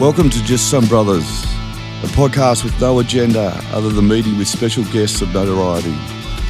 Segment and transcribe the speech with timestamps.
[0.00, 1.44] Welcome to Just Some Brothers,
[2.02, 5.92] a podcast with no agenda other than meeting with special guests of notoriety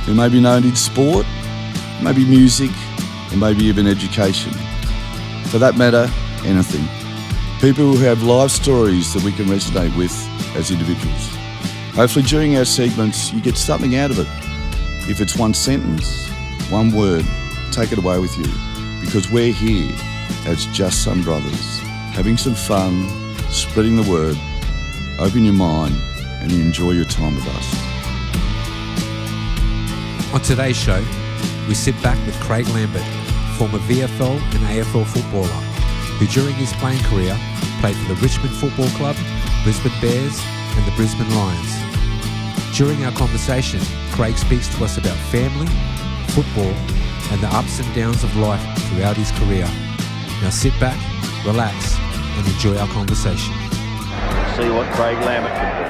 [0.05, 1.27] who may be known in sport,
[2.01, 2.71] maybe music,
[3.33, 4.53] or maybe even education.
[5.47, 6.09] For that matter,
[6.45, 6.87] anything.
[7.61, 10.15] People who have life stories that we can resonate with
[10.55, 11.35] as individuals.
[11.97, 14.29] Hopefully, during our segments, you get something out of it.
[15.11, 16.29] If it's one sentence,
[16.71, 17.27] one word,
[17.73, 18.47] take it away with you
[19.01, 19.91] because we're here
[20.47, 21.81] as Just Some Brothers,
[22.15, 23.09] having some fun,
[23.51, 24.37] spreading the word.
[25.19, 25.95] Open your mind
[26.41, 27.91] and enjoy your time with us.
[30.33, 31.05] On today's show,
[31.67, 33.03] we sit back with Craig Lambert,
[33.59, 35.49] former VFL and AFL footballer,
[36.19, 37.37] who during his playing career
[37.81, 39.17] played for the Richmond Football Club,
[39.65, 40.41] Brisbane Bears,
[40.77, 42.77] and the Brisbane Lions.
[42.77, 43.81] During our conversation,
[44.13, 45.67] Craig speaks to us about family,
[46.29, 46.73] football,
[47.33, 49.69] and the ups and downs of life throughout his career.
[50.41, 50.99] Now sit back,
[51.45, 51.97] relax,
[52.39, 53.55] and enjoy our conversation.
[54.57, 55.89] See what Craig Lambert can do.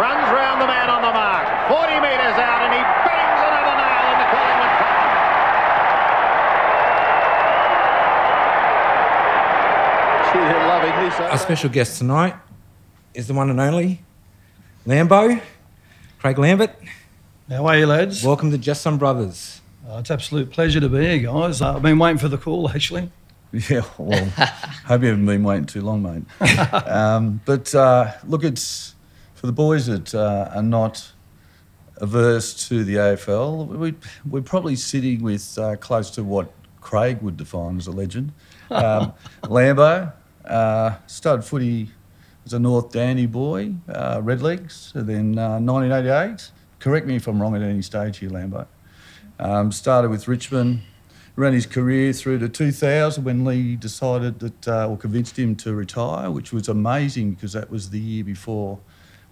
[0.00, 1.46] Runs round the man on the mark.
[1.68, 5.12] 40 metres out and he bangs another nail in the Collingwood coffin.
[10.32, 11.14] Gee, they're loving this.
[11.20, 12.34] Our special guest tonight
[13.14, 14.02] is the one and only
[14.86, 15.40] Lambo,
[16.18, 16.70] Craig Lambert.
[17.48, 18.22] How are you, lads?
[18.24, 19.60] Welcome to Just Some Brothers.
[19.88, 21.62] Oh, it's absolute pleasure to be here, guys.
[21.62, 23.10] Uh, I've been waiting for the call, actually.
[23.70, 24.24] Yeah, well,
[24.84, 26.24] hope you haven't been waiting too long, mate.
[26.86, 28.96] um, but uh, look, it's
[29.34, 31.10] for the boys that uh, are not
[31.98, 33.68] averse to the AFL.
[33.68, 33.94] We,
[34.28, 38.32] we're probably sitting with uh, close to what Craig would define as a legend.
[38.68, 39.14] Um,
[39.44, 40.12] Lambo,
[40.44, 41.88] uh, stud footy
[42.44, 46.50] as a North Dandy boy, uh, Redlegs, then uh, 1988.
[46.80, 48.66] Correct me if I'm wrong at any stage here, Lambo.
[49.38, 50.80] Um, started with Richmond,
[51.36, 55.74] ran his career through to 2000 when Leigh decided that, uh, or convinced him to
[55.74, 58.78] retire, which was amazing because that was the year before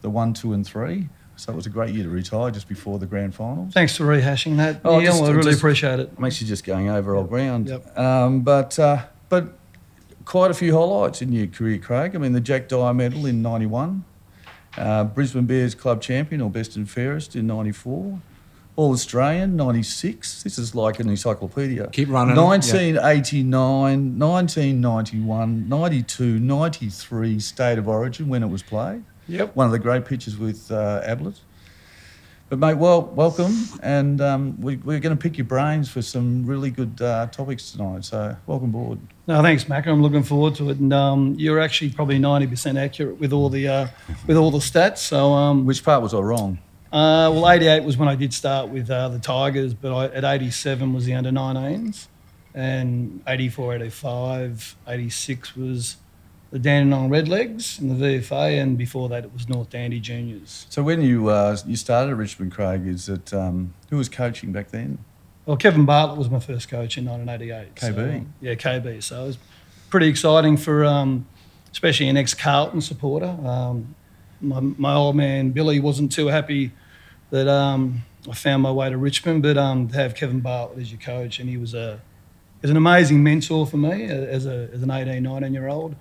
[0.03, 1.09] the one, two, and three.
[1.37, 3.73] So it was a great year to retire just before the grand finals.
[3.73, 4.81] Thanks for rehashing that.
[4.85, 5.13] Oh, Neil.
[5.13, 6.19] just- I really appreciate it.
[6.21, 7.69] Makes you just going over old ground.
[7.69, 7.99] Yep.
[7.99, 9.55] Um, but uh, but
[10.27, 12.15] quite a few highlights in your career, Craig.
[12.15, 14.05] I mean, the Jack Dyer medal in '91,
[14.77, 18.21] uh, Brisbane Bears club champion or best and fairest in '94,
[18.77, 20.43] All Australian '96.
[20.43, 21.89] This is like an encyclopedia.
[21.89, 22.37] Keep running.
[22.37, 29.05] 1989, 1991, 92, 93 State of Origin when it was played.
[29.29, 29.55] Yep.
[29.55, 31.41] One of the great pictures with uh, Ablett.
[32.51, 36.45] But mate, well, welcome, and um, we, we're going to pick your brains for some
[36.45, 38.05] really good uh, topics tonight.
[38.05, 38.99] So welcome aboard.
[39.27, 39.87] No, thanks, Mac.
[39.87, 40.79] I'm looking forward to it.
[40.79, 43.89] And um, you're actually probably 90% accurate with all the uh,
[44.27, 44.99] with all the stats.
[44.99, 46.59] So, um, Which part was I wrong?
[46.95, 50.23] Uh, well, 88 was when I did start with uh, the Tigers, but I, at
[50.23, 52.07] 87 was the under 19s,
[52.55, 55.97] and 84, 85, 86 was
[56.53, 60.67] the Dandenong Redlegs in the VFA, and before that it was North Dandy Juniors.
[60.71, 64.53] So when you uh, you started at Richmond, Craig, is it um, who was coaching
[64.53, 64.99] back then?
[65.47, 67.77] Well, Kevin Bartlett was my first coach in 1988.
[67.77, 68.19] so, KB?
[68.19, 69.03] um, yeah, KB.
[69.03, 69.39] So it was
[69.91, 71.27] pretty exciting for, um,
[71.73, 73.37] especially an ex-Carlton supporter.
[73.45, 73.97] Um,
[74.41, 76.71] my, my old man Billy wasn't too happy
[77.35, 80.93] that um, I found my way to Richmond, but um, to have Kevin Bartlett as
[80.93, 82.01] your coach, and he was a,
[82.63, 85.97] was an amazing mentor for me as, a, as an 18, 19 year old.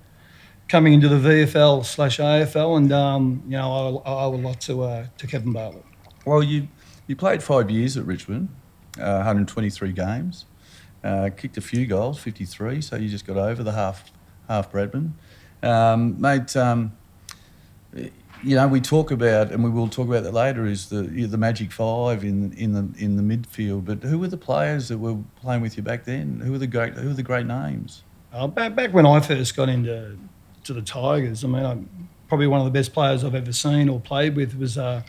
[0.68, 4.60] Coming into the VFL slash AFL, and um, you know, I, I owe a lot
[4.62, 5.84] to uh, to Kevin Bartlett.
[6.24, 6.68] Well, you
[7.08, 8.48] you played five years at Richmond,
[8.98, 10.46] uh, 123 games,
[11.02, 12.80] uh, kicked a few goals, 53.
[12.80, 14.12] So you just got over the half
[14.48, 15.14] half Bradman,
[15.64, 16.56] um, mate.
[16.56, 16.92] Um,
[18.44, 21.38] you know, we talk about, and we will talk about that later, is the the
[21.38, 23.84] magic five in in the in the midfield.
[23.84, 26.40] But who were the players that were playing with you back then?
[26.40, 28.02] Who were the great Who were the great names?
[28.32, 30.18] Uh, back, back when I first got into
[30.64, 33.88] to the Tigers, I mean, I'm probably one of the best players I've ever seen
[33.88, 35.02] or played with was uh,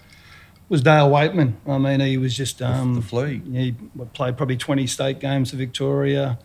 [0.69, 1.53] was Dale Weightman.
[1.68, 3.41] I mean, he was just um, the flea.
[3.51, 3.75] He
[4.13, 6.39] played probably 20 state games for Victoria.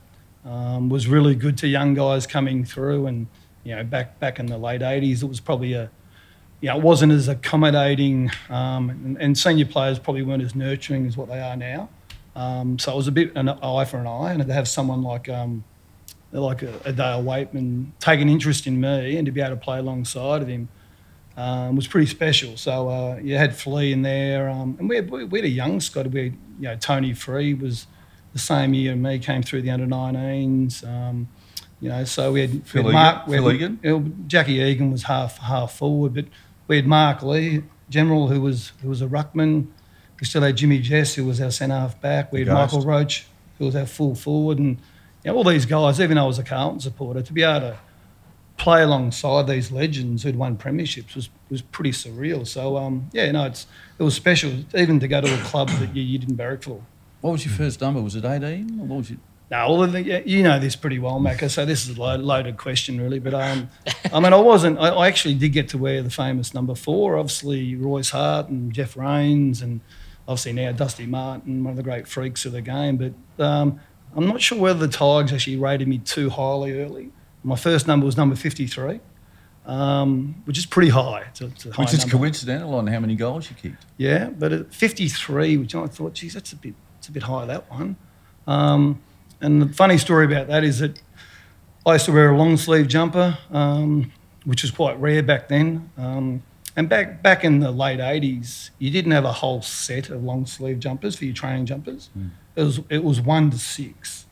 [0.45, 3.27] Um, was really good to young guys coming through, and
[3.63, 5.91] you know, back back in the late 80s, it was probably a
[6.61, 11.07] you know, it wasn't as accommodating, um, and, and senior players probably weren't as nurturing
[11.07, 11.89] as what they are now.
[12.37, 15.03] Um, so it was a bit an eye for an eye, and to have someone
[15.03, 15.65] like um,
[16.33, 19.61] like a, a Dale Weightman take an interest in me and to be able to
[19.61, 20.69] play alongside of him
[21.37, 22.57] um, was pretty special.
[22.57, 25.81] So uh, you had Flea in there, um, and we had, we had a young
[25.81, 26.13] squad.
[26.13, 27.87] We had, you know Tony Free was
[28.33, 30.87] the same year me came through the under 19s.
[30.87, 31.29] Um,
[31.81, 34.13] you know, so we had, Phil we had Mark, Egan- we Phil had- you know,
[34.27, 36.27] Jackie Egan was half half forward, but
[36.71, 39.67] we had Mark Lee, general, who was who was a ruckman.
[40.21, 42.33] We still had Jimmy Jess, who was our centre half back.
[42.33, 42.75] We had Ghost.
[42.75, 43.27] Michael Roach,
[43.59, 44.79] who was our full forward, and
[45.25, 47.61] you know, all these guys, even though I was a Carlton supporter, to be able
[47.61, 47.79] to
[48.57, 52.47] play alongside these legends who'd won premierships was, was pretty surreal.
[52.47, 53.67] So um, yeah, no, it's
[53.99, 56.81] it was special even to go to a club that you, you didn't barrack for.
[57.21, 58.01] What was your first number?
[58.01, 58.79] Was it 18?
[58.79, 59.19] Or what was it?
[59.51, 61.51] No, well, the- you know this pretty well, Macca.
[61.51, 63.19] So this is a loaded question, really.
[63.19, 63.69] But um,
[64.13, 64.79] I mean, I wasn't.
[64.79, 67.17] I, I actually did get to wear the famous number four.
[67.17, 69.81] Obviously, Royce Hart and Geoff Raines, and
[70.29, 72.97] obviously now Dusty Martin, one of the great freaks of the game.
[72.97, 73.81] But um,
[74.17, 77.11] I'm not sure whether the Tigers actually rated me too highly early.
[77.43, 79.01] My first number was number 53,
[79.67, 81.23] um, which is pretty high.
[81.31, 82.19] It's a, it's a high Which is number.
[82.19, 83.85] coincidental on how many goals you kicked.
[83.97, 87.47] Yeah, but at 53, which I thought, geez, that's a bit, it's a bit high
[87.47, 87.97] that one.
[88.47, 89.01] Um,
[89.41, 91.01] and the funny story about that is that
[91.87, 94.13] I used to wear a long sleeve jumper, um,
[94.45, 95.91] which was quite rare back then.
[95.97, 96.43] Um,
[96.77, 100.47] and back back in the late 80s, you didn't have a whole set of long
[100.47, 102.11] sleeve jumpers for your training jumpers.
[102.57, 104.27] It was it was one to six.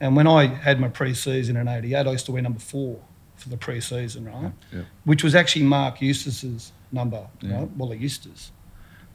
[0.00, 3.00] And when I had my pre-season in '88, I used to wear number four
[3.36, 4.52] for the pre-season, right?
[4.72, 4.82] Yeah.
[5.04, 7.60] Which was actually Mark Eustace's number, Yeah.
[7.60, 7.70] right?
[7.76, 8.52] Wally Eustace.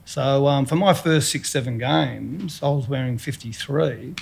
[0.05, 4.15] So um, for my first six, seven games, I was wearing 53.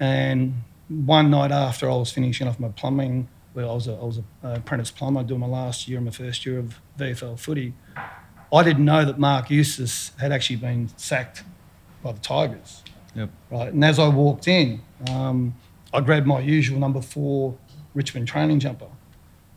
[0.00, 0.54] And
[0.88, 4.18] one night after I was finishing off my plumbing, well, I was a, I was
[4.18, 7.74] a uh, apprentice plumber doing my last year, and my first year of VFL footy.
[8.52, 11.44] I didn't know that Mark Eustace had actually been sacked
[12.02, 12.82] by the Tigers.
[13.14, 13.30] Yep.
[13.50, 14.80] Right, and as I walked in,
[15.10, 15.54] um,
[15.92, 17.56] I grabbed my usual number four
[17.94, 18.86] Richmond training jumper.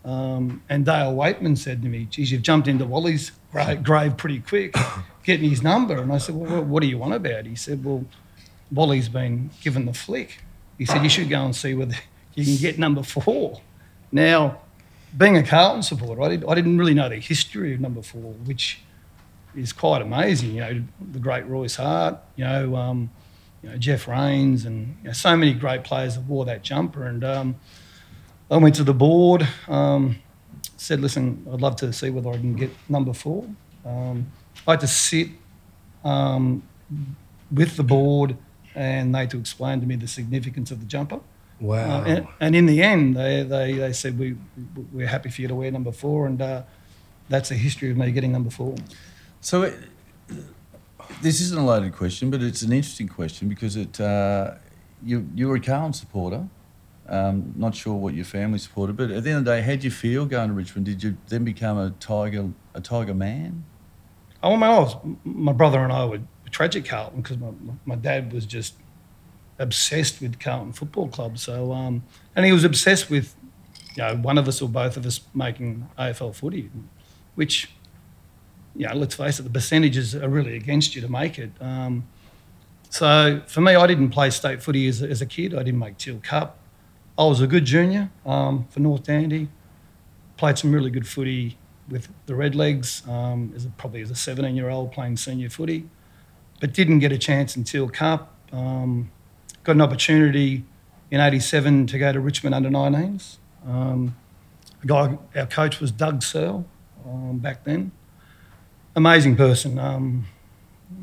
[0.03, 3.31] Um, and Dale Weightman said to me, geez, you've jumped into Wally's
[3.83, 4.75] grave pretty quick,
[5.23, 6.01] getting his number.
[6.01, 7.45] And I said, well, what- what do you want about?
[7.45, 8.03] He said, well,
[8.71, 10.39] Wally's been given the flick.
[10.77, 11.95] He said, you should go and see whether
[12.33, 13.61] you can get number four.
[14.11, 14.61] Now,
[15.15, 18.33] being a Carlton supporter, I, did, I didn't really know the history of number four,
[18.45, 18.79] which
[19.55, 20.55] is quite amazing.
[20.55, 23.11] You know, the great Royce Hart, you know, um,
[23.61, 27.05] you know Geoff Raines, and you know, so many great players that wore that jumper.
[27.05, 27.55] And um,
[28.49, 30.17] I went to the board, um,
[30.77, 33.47] said, listen, I'd love to see whether I can get number four.
[33.85, 34.31] Um,
[34.67, 35.29] I had to sit
[36.03, 36.63] um,
[37.51, 38.37] with the board
[38.75, 41.19] and they to explain to me the significance of the jumper.
[41.59, 42.01] Wow.
[42.01, 44.35] Uh, and, and in the end, they, they, they said, we,
[44.91, 46.25] we're happy for you to wear number four.
[46.25, 46.63] And uh,
[47.29, 48.75] that's the history of me getting number four.
[49.39, 49.75] So it,
[51.21, 54.55] this isn't a loaded question, but it's an interesting question because it uh,
[55.03, 56.47] you you were a Carlton supporter.
[57.07, 59.71] Um, not sure what your family supported, but at the end of the day, how
[59.71, 60.85] did you feel going to Richmond?
[60.85, 63.65] Did you then become a Tiger a Tiger man?
[64.41, 66.19] Oh, my, I was, my brother and I were
[66.53, 67.49] tragic Carlton because my,
[67.85, 68.75] my dad was just
[69.59, 71.37] obsessed with Carlton Football Club.
[71.37, 72.03] So, um,
[72.35, 73.35] and he was obsessed with,
[73.95, 76.69] you know, one of us or both of us making AFL footy,
[77.35, 77.71] which,
[78.75, 81.51] you know, let's face it, the percentages are really against you to make it.
[81.59, 82.07] Um,
[82.89, 85.53] so for me, I didn't play state footy as, a- as a kid.
[85.53, 86.59] I didn't make Teal Cup.
[87.17, 89.49] I was a good junior um, for North Dandy.
[90.37, 91.57] Played some really good footy
[91.89, 95.89] with the Redlegs um, as a, probably as a 17 year old playing senior footy,
[96.59, 98.33] but didn't get a chance until Cup.
[98.51, 99.11] Um,
[99.63, 100.63] got an opportunity
[101.11, 103.37] in 87 to go to Richmond under 19s.
[103.67, 104.15] Um,
[104.85, 106.65] guy, our coach was Doug Searle
[107.05, 107.91] um, back then.
[108.95, 109.79] Amazing person.
[109.79, 110.25] Um,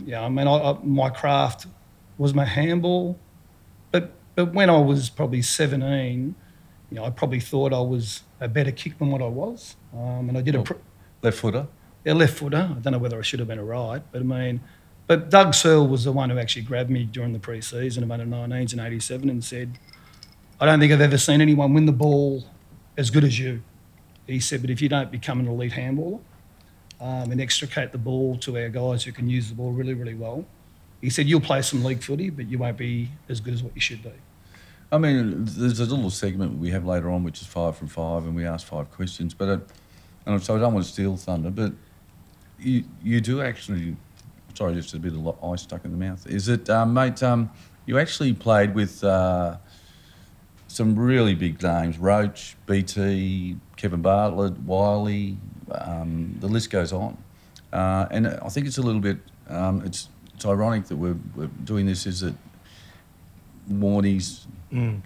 [0.05, 1.67] yeah, I mean, I, I, my craft
[2.19, 3.19] was my handball,
[3.91, 6.35] but but when I was probably 17,
[6.90, 10.28] you know, I probably thought I was a better kick than what I was, um,
[10.28, 10.62] and I did a.
[10.62, 10.75] Pr-
[11.23, 11.66] Left footer.
[12.04, 12.71] yeah, left footer.
[12.75, 14.61] I don't know whether I should have been a right, but I mean,
[15.11, 18.25] but Doug Searle was the one who actually grabbed me during the pre-season of under
[18.25, 19.76] 19s in '87 and said,
[20.61, 22.45] "I don't think I've ever seen anyone win the ball
[22.97, 23.61] as good as you."
[24.29, 26.21] He said, "But if you don't become an elite handballer
[27.00, 30.14] um, and extricate the ball to our guys who can use the ball really, really
[30.14, 30.45] well,"
[31.00, 33.75] he said, "You'll play some league footy, but you won't be as good as what
[33.75, 34.12] you should be."
[34.93, 38.26] I mean, there's a little segment we have later on, which is five from five,
[38.26, 39.35] and we ask five questions.
[39.35, 39.59] But, uh,
[40.25, 41.73] and so I don't want to steal thunder, but
[42.61, 43.97] you you do actually.
[44.54, 46.26] Sorry, just a bit of ice stuck in the mouth.
[46.26, 47.23] Is it, um, mate?
[47.23, 47.50] Um,
[47.87, 49.57] you actually played with uh,
[50.69, 55.38] some really big names: Roach, BT, Kevin Bartlett, Wiley.
[55.71, 57.16] Um, the list goes on.
[57.73, 59.19] Uh, and I think it's a little bit.
[59.49, 62.07] Um, it's it's ironic that we're, we're doing this.
[62.07, 62.35] Is that
[63.71, 64.47] Warnie's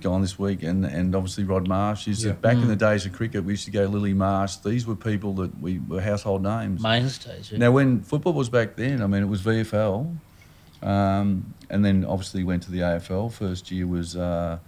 [0.02, 2.06] gone this week, and, and obviously Rod Marsh.
[2.08, 2.32] Is Yeah.
[2.32, 4.56] that back in the days of cricket, we used to go Lillee Marsh.
[4.56, 6.82] These were people that we were household names.
[6.82, 7.50] mainstays.
[7.50, 7.58] Yeah.
[7.58, 10.16] Now, when football was back then, I mean, it was VFL,
[10.82, 13.32] um, and then obviously went to the AFL.
[13.32, 14.58] First year was, uh,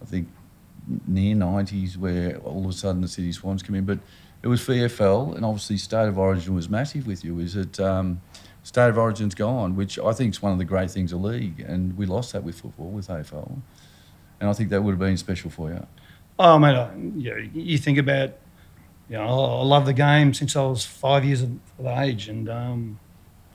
[0.00, 0.28] I think,
[1.06, 3.84] near 90s, where all of a sudden the Sydney Swans come in.
[3.84, 3.98] But
[4.42, 7.38] it was VFL, and obviously State of Origin was massive with you.
[7.40, 8.20] Is that um,
[8.66, 11.60] State of Origin's gone, which I think is one of the great things of league,
[11.60, 13.60] and we lost that with football, with AFL.
[14.40, 15.86] and I think that would have been special for you.
[16.36, 18.30] Oh, mate, I, you, you think about,
[19.08, 22.28] you know, I love the game since I was five years of, age.
[22.28, 22.98] And, um,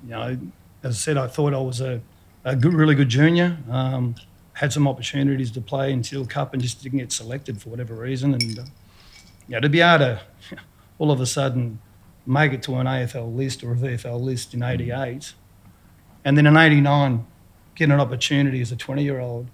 [0.06, 0.40] you know,
[0.82, 2.00] as I said, I thought I was a,
[2.46, 3.58] a good, really good junior.
[3.70, 4.16] Um,
[4.54, 7.96] had some opportunities to play in Teal Cup and just didn't get selected for whatever
[7.96, 8.34] reason.
[8.34, 8.64] And, uh,
[9.50, 10.22] you know, to be able to
[11.00, 11.80] all of a sudden
[12.32, 15.34] make it to an AFL list or a VFL list in 88
[16.24, 17.26] and then in 89
[17.76, 19.48] get an opportunity as a 20 year old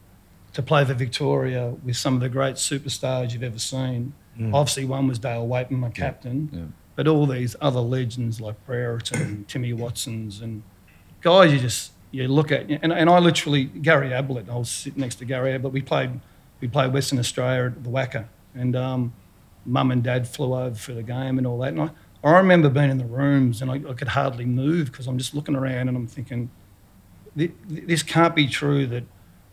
[0.53, 4.13] to play for Victoria with some of the great superstars you've ever seen.
[4.53, 6.61] Obviously, one was Dale Weightman, my captain, yeah.
[6.95, 10.63] but all these other legends like Brereton, Timmy Watsons, and
[11.21, 12.69] guys you just you look at.
[12.69, 14.49] And, and I literally Gary Ablett.
[14.49, 15.73] I was sitting next to Gary Ablett.
[15.73, 16.19] We played
[16.61, 19.13] we played Western Australia at the WACA, and um,
[19.65, 21.69] Mum and Dad flew over for the game and all that.
[21.69, 21.89] And I,
[22.35, 25.33] I remember being in the rooms and I, I could hardly move because I'm just
[25.33, 26.49] looking around and I'm thinking,
[27.35, 29.03] this can't be true that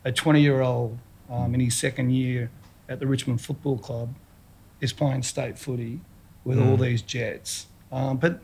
[0.03, 0.97] a 20 year old
[1.29, 2.49] um, in his second year
[2.89, 4.15] at the Richmond Football Club
[4.81, 6.01] is playing state footy
[6.43, 7.67] with all these jets.
[7.91, 8.39] Um, but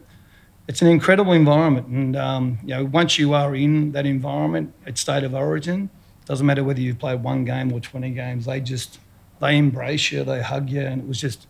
[0.67, 4.97] it's an incredible environment, and um, you know once you are in that environment at
[4.97, 5.89] state of origin,
[6.25, 9.00] doesn't matter whether you've played one game or 20 games, they just
[9.39, 11.47] they embrace you, they hug you, and it was just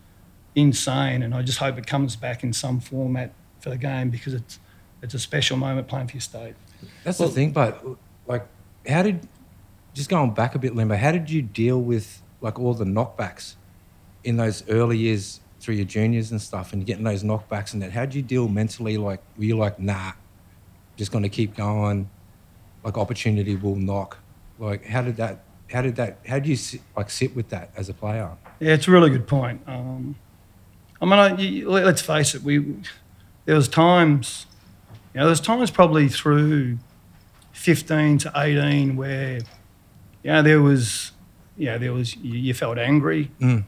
[0.56, 1.24] insane.
[1.24, 4.60] And I just hope it comes back in some format for the game because it's
[5.02, 6.56] it's a special moment playing for your state.
[7.04, 7.84] That's the thing, but
[8.28, 8.46] like,
[8.88, 9.28] how did
[9.94, 10.98] just going back a bit, Lambo?
[10.98, 13.56] How did you deal with like all the knockbacks
[14.24, 17.92] in those early years through your juniors and stuff, and getting those knockbacks and that?
[17.92, 18.98] How did you deal mentally?
[18.98, 20.14] Like, were you like, nah,
[20.98, 22.10] just going to keep going?
[22.84, 24.18] Like, opportunity will knock.
[24.60, 25.44] Like, how did that?
[25.72, 26.20] How did that?
[26.28, 28.32] How did you sit, like sit with that as a player?
[28.60, 29.62] Yeah, it's a really good point.
[29.68, 30.16] Um,
[31.02, 32.44] I mean, I, you, let- let's face it.
[32.44, 32.76] We
[33.46, 34.46] there was times,
[35.14, 36.78] you know, there's times probably through
[37.54, 39.38] 15 to 18 where,
[40.24, 41.12] you know, there was,
[41.58, 43.32] you know, there was you, you felt angry.
[43.40, 43.64] Mm.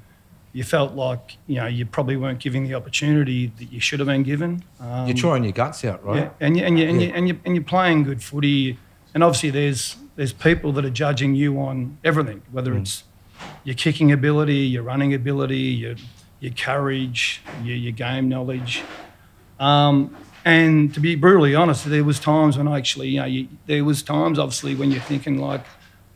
[0.56, 4.06] You felt like you know you probably weren't giving the opportunity that you should have
[4.08, 4.64] been given.
[4.80, 6.18] Um, You're trying your guts out, right?
[6.26, 7.08] yeah, and you, and you, and, Yeah.
[7.08, 8.78] you, and, you, and you're playing good footy,
[9.16, 12.82] and obviously there's there's people that are judging you on everything, whether Mm.
[12.82, 13.04] it's
[13.64, 15.96] your kicking ability, your running ability, your
[16.44, 18.84] your courage, your, your game knowledge.
[19.62, 23.48] Um, and to be brutally honest, there was times when I actually, you know, you,
[23.66, 25.66] there was times obviously when you're thinking like,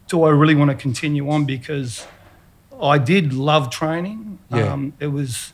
[0.10, 2.06] do I really want to continue on because
[2.82, 4.40] I did love training.
[4.52, 4.74] Yeah.
[4.74, 5.54] Um, it was,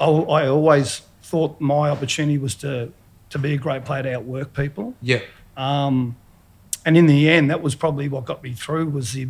[0.00, 2.90] I, I always thought my opportunity was to,
[3.28, 4.94] to be a great player to outwork people.
[5.02, 5.20] Yeah.
[5.58, 6.16] Um,
[6.86, 9.28] and in the end, that was probably what got me through was the,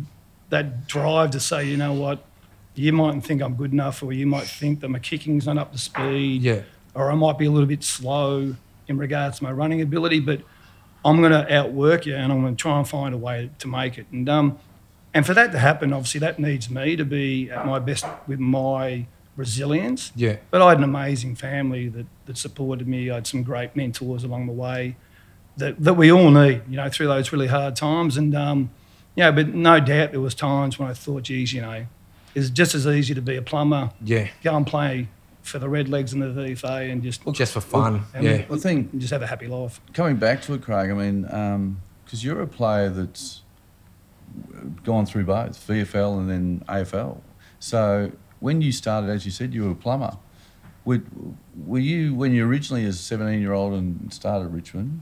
[0.49, 2.23] that drive to say, you know what,
[2.75, 5.71] you mightn't think I'm good enough, or you might think that my kicking's not up
[5.71, 6.61] to speed, Yeah.
[6.93, 8.55] or I might be a little bit slow
[8.87, 10.41] in regards to my running ability, but
[11.03, 13.67] I'm going to outwork you, and I'm going to try and find a way to
[13.67, 14.07] make it.
[14.11, 14.59] And um,
[15.13, 18.39] and for that to happen, obviously, that needs me to be at my best with
[18.39, 19.05] my
[19.37, 20.11] resilience.
[20.15, 20.37] Yeah.
[20.51, 23.09] But I had an amazing family that, that supported me.
[23.09, 24.97] I had some great mentors along the way
[25.57, 28.17] that, that we all need, you know, through those really hard times.
[28.17, 28.71] And, um,
[29.15, 31.85] yeah, but no doubt there was times when I thought, geez, you know,
[32.35, 34.27] it's just as easy to be a plumber, Yeah.
[34.43, 35.07] go and play
[35.41, 38.03] for the Redlegs and the VFA and just, Just for fun.
[38.13, 38.45] and, yeah.
[38.51, 39.79] I think and just have a happy life.
[39.93, 43.41] coming back to it, Craig, I mean, because you're a player that's
[44.83, 47.21] gone through both VFL and then AFL.
[47.59, 50.17] So when you started, as you said, you were a plumber.
[50.83, 51.01] Were,
[51.55, 55.01] were you when you originally, as a 17 year old, and started at Richmond?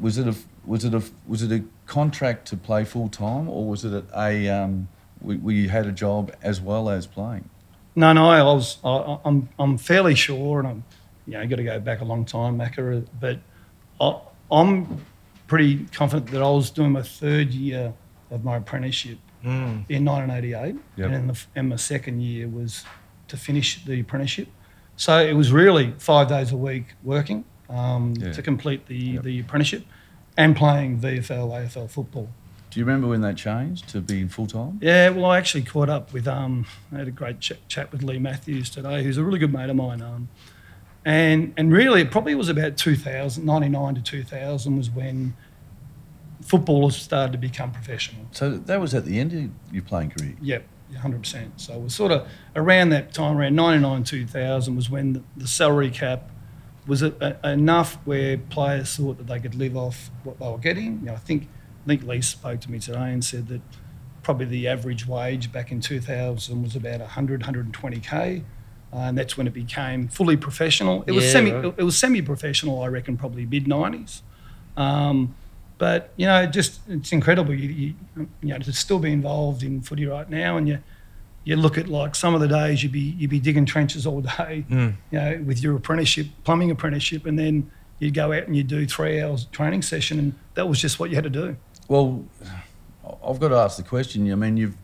[0.00, 0.34] Was it a
[0.64, 4.48] was it a was it a contract to play full time, or was it a
[4.48, 4.88] um,
[5.26, 7.48] where where you had a job as well as playing?
[7.94, 8.78] No, no, I was.
[8.84, 9.48] I, I'm.
[9.58, 10.84] I'm fairly sure, and I'm.
[11.26, 13.04] You know, got to go back a long time, Macca.
[13.20, 13.40] But
[14.00, 14.18] I,
[14.50, 15.04] I'm
[15.48, 17.92] pretty confident that I was doing my third year
[18.30, 19.84] of my apprenticeship Mm.
[19.88, 21.04] in 1988, Yep.
[21.06, 22.84] and, then the, and my second year was
[23.28, 24.48] to finish the apprenticeship.
[24.96, 28.32] So it was really five days a week working um, Yeah.
[28.32, 29.22] to complete the, Yep.
[29.22, 29.84] the apprenticeship
[30.36, 32.28] and playing VFL, AFL football.
[32.76, 34.78] Do you remember when that changed to being full time?
[34.82, 38.02] Yeah, well, I actually caught up with, um, I had a great ch- chat with
[38.02, 40.02] Leigh Matthews today, who's a really good mate of mine.
[40.02, 40.28] Um,
[41.02, 45.34] and, and really, it probably was about 2000, 99 to 2000 was when
[46.42, 48.26] footballers started to become professional.
[48.32, 50.34] So that was at the end of your playing career.
[50.42, 50.66] Yep,
[50.96, 51.52] 100%.
[51.56, 55.48] So it was sort of around that time, around 99, 2000 was when the, the
[55.48, 56.30] salary cap
[56.86, 60.58] was a, a, enough where players thought that they could live off what they were
[60.58, 60.98] getting.
[60.98, 61.48] You know, I think
[61.86, 63.60] I think Leigh spoke to me today and said that
[64.24, 68.42] probably the average wage back in 2000 was about 100, 120k.
[68.92, 71.04] Uh, and that's when it became fully professional.
[71.06, 71.74] It was Yeah, semi, right.
[71.76, 74.22] it was semi-professional, I reckon, probably mid 90s.
[74.76, 75.34] Um,
[75.78, 77.52] But you know, just it's incredible.
[77.54, 80.78] You, you, you know to still be involved in footy right now, and you
[81.44, 84.22] you look at like some of the days you'd be you'd be digging trenches all
[84.22, 88.68] day, you know, with your apprenticeship, plumbing apprenticeship, and then you'd go out and you'd
[88.68, 91.56] do three hours training session, and that was just what you had to do.
[91.88, 92.24] Well,
[93.24, 94.30] I've got to ask the question.
[94.30, 94.76] I mean, you've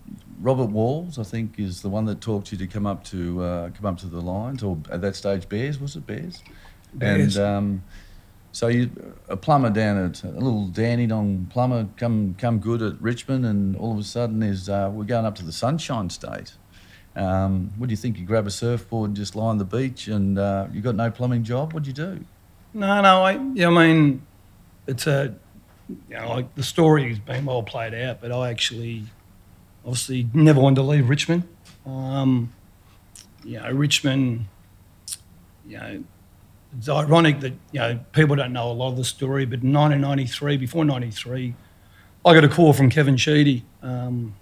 [0.42, 3.70] Robert Walls, I think, is the one that talked you to come up to uh,
[3.70, 6.42] come up to the Lions, or at that stage Bears, was it Bears?
[6.92, 7.36] Bears.
[7.36, 7.84] And um,
[8.50, 8.90] so you
[9.28, 13.92] a plumber down at a little Dandenong plumber come come good at Richmond, and all
[13.92, 16.54] of a sudden is uh, we're going up to the Sunshine State.
[17.14, 18.18] Um, what do you think?
[18.18, 21.10] You grab a surfboard and just lie on the beach, and uh, you got no
[21.10, 21.72] plumbing job.
[21.72, 22.24] What'd you do?
[22.74, 24.22] No, no, I, yeah, I mean,
[24.86, 25.34] it's a,
[25.88, 29.04] you know, like the story has been well played out, but I actually,
[29.84, 31.44] obviously, never wanted to leave Richmond.
[31.86, 32.52] Um,
[33.44, 34.46] you know, Richmond,
[35.66, 36.04] you know,
[36.78, 39.72] it's ironic that, you know, people don't know a lot of the story, but in
[39.72, 41.54] 1993, before 93,
[42.24, 44.34] I got a call from Kevin Sheedy, um,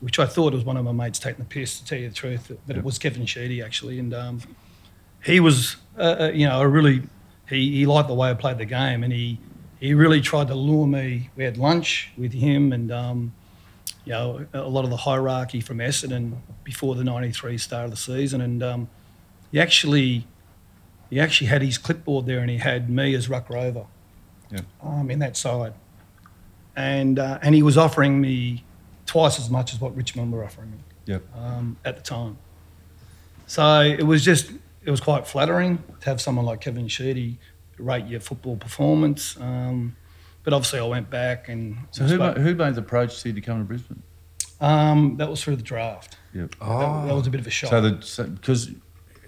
[0.00, 2.14] which I thought was one of my mates taking the piss, to tell you the
[2.14, 3.98] truth, but it was Kevin Sheedy, actually.
[3.98, 4.40] And um,
[5.22, 7.02] he was, uh, uh, you know, a really,
[7.48, 9.38] he, he liked the way I played the game and he,
[9.80, 11.30] he really tried to lure me.
[11.36, 13.32] We had lunch with him and, um,
[14.04, 17.96] you know, a lot of the hierarchy from Essendon before the 93 start of the
[17.96, 18.40] season.
[18.40, 18.88] And um,
[19.52, 20.26] he actually,
[21.10, 23.86] he actually had his clipboard there and he had me as ruck rover
[24.50, 24.60] Yeah.
[24.82, 25.74] um, in that side.
[26.74, 28.64] And, uh, and he was offering me
[29.06, 31.22] twice as much as what Richmond were offering me Yep.
[31.36, 32.38] um, at the time.
[33.46, 34.50] So it was just,
[34.84, 37.38] it was quite flattering to have someone like Kevin Sheedy
[37.78, 39.36] rate your football performance.
[39.40, 39.96] Um,
[40.44, 43.40] but obviously, I went back and So who, who made the approach to you to
[43.40, 44.02] come to Brisbane?
[44.60, 46.16] um, that was through the draft.
[46.34, 46.56] Yep.
[46.60, 47.70] That, that was a bit of a shock.
[48.02, 48.70] So because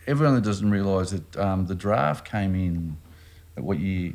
[0.06, 2.96] everyone that doesn't realise that um, the draft came in
[3.56, 4.12] at what year?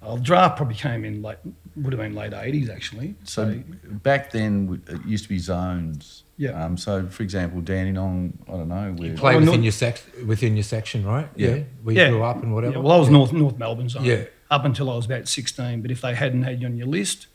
[0.00, 1.38] Well, the draft probably came in late,
[1.82, 3.14] would have been late 80s actually.
[3.24, 3.62] So
[4.02, 6.24] back then it used to be zones.
[6.36, 6.62] Yeah.
[6.64, 9.08] Um, so for example, Dandenong, I don't know where.
[9.10, 11.28] You play Oh, within North- your sec within your section, right?
[11.36, 11.60] Yeah.
[11.82, 12.74] Where you grew up and whatever.
[12.76, 14.04] Yeah, well, I was North North Melbourne zone.
[14.04, 14.24] Yeah.
[14.50, 17.26] Up until I was about 16, but if they hadn't had you on your list,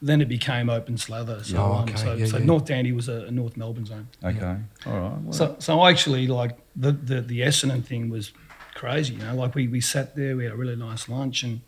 [0.00, 1.42] then it became open slather.
[1.44, 1.96] So, Oh, um, okay.
[1.96, 2.44] so, Yeah, so yeah.
[2.44, 4.08] North Dandy was a, a North Melbourne zone.
[4.22, 4.56] Okay.
[4.86, 5.18] All right.
[5.22, 8.32] Well, So, so I actually like the, the, the Essendon thing was
[8.74, 11.60] crazy, you know, like we, we sat there, we had a really nice lunch and,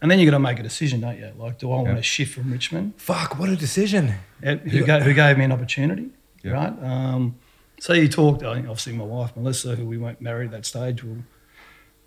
[0.00, 1.32] and then you got to make a decision, don't you?
[1.36, 2.94] Like, do I want to shift from Richmond?
[2.96, 3.38] Fuck!
[3.38, 4.14] What a decision.
[4.44, 6.10] Uh, Who, gave, who gave me an opportunity,
[6.42, 6.52] Yeah.
[6.52, 6.82] right?
[6.82, 7.36] Um,
[7.80, 10.66] so you talked, I think obviously my wife, Melissa, who we weren't married at that
[10.66, 11.16] stage, we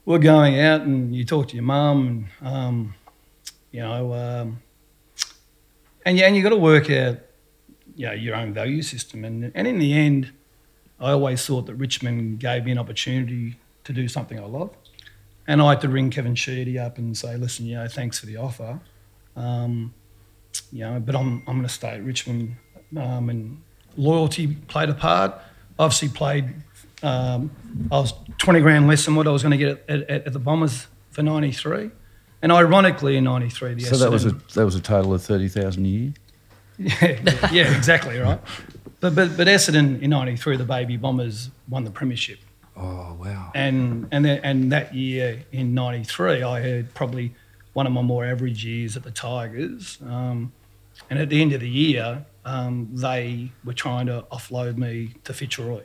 [0.06, 2.93] we're going out and you talk to your mum and, um,
[3.71, 4.62] you know, um,
[6.06, 7.17] and, yeah, and you got to work out,
[7.95, 9.23] you know, your own value system.
[9.23, 10.32] And, and in the end,
[10.99, 14.71] I always thought that Richmond gave me an opportunity to do something I love.
[15.49, 18.27] And I had to ring Kevin Sheedy up and say, listen, you know, thanks for
[18.27, 18.79] the offer.
[19.35, 19.95] Um,
[20.71, 22.55] you know, but I'm, I'm going to stay at Richmond.
[22.95, 23.62] Um, and
[23.97, 25.33] loyalty played a part.
[25.79, 26.53] Obviously played,
[27.01, 27.49] um,
[27.91, 30.33] I was 20 grand less than what I was going to get at, at, at
[30.33, 31.89] the Bombers for 93.
[32.43, 35.49] And ironically in 93, the so that was a that was a total of thirty
[35.49, 36.13] thousand a year.
[36.77, 38.39] yeah, yeah, exactly right.
[39.01, 42.39] But but but Essendon in '93, the Baby Bombers won the premiership,
[42.79, 43.51] Oh wow.
[43.55, 47.33] and and then, and that year in '93, I had probably
[47.73, 49.97] one of my more average years at the Tigers.
[50.05, 50.51] Um,
[51.09, 55.33] and at the end of the year, um, they were trying to offload me to
[55.33, 55.83] Fitzroy.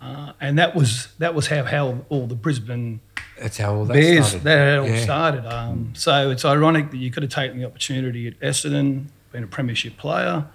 [0.00, 3.00] Uh, and that was that was how, how all the Brisbane
[3.40, 4.44] That's how all that Bears, started.
[4.44, 5.02] that all Yeah.
[5.02, 5.46] started.
[5.46, 9.46] Um, so it's ironic that you could have taken the opportunity at Essendon, been a
[9.46, 10.46] premiership player,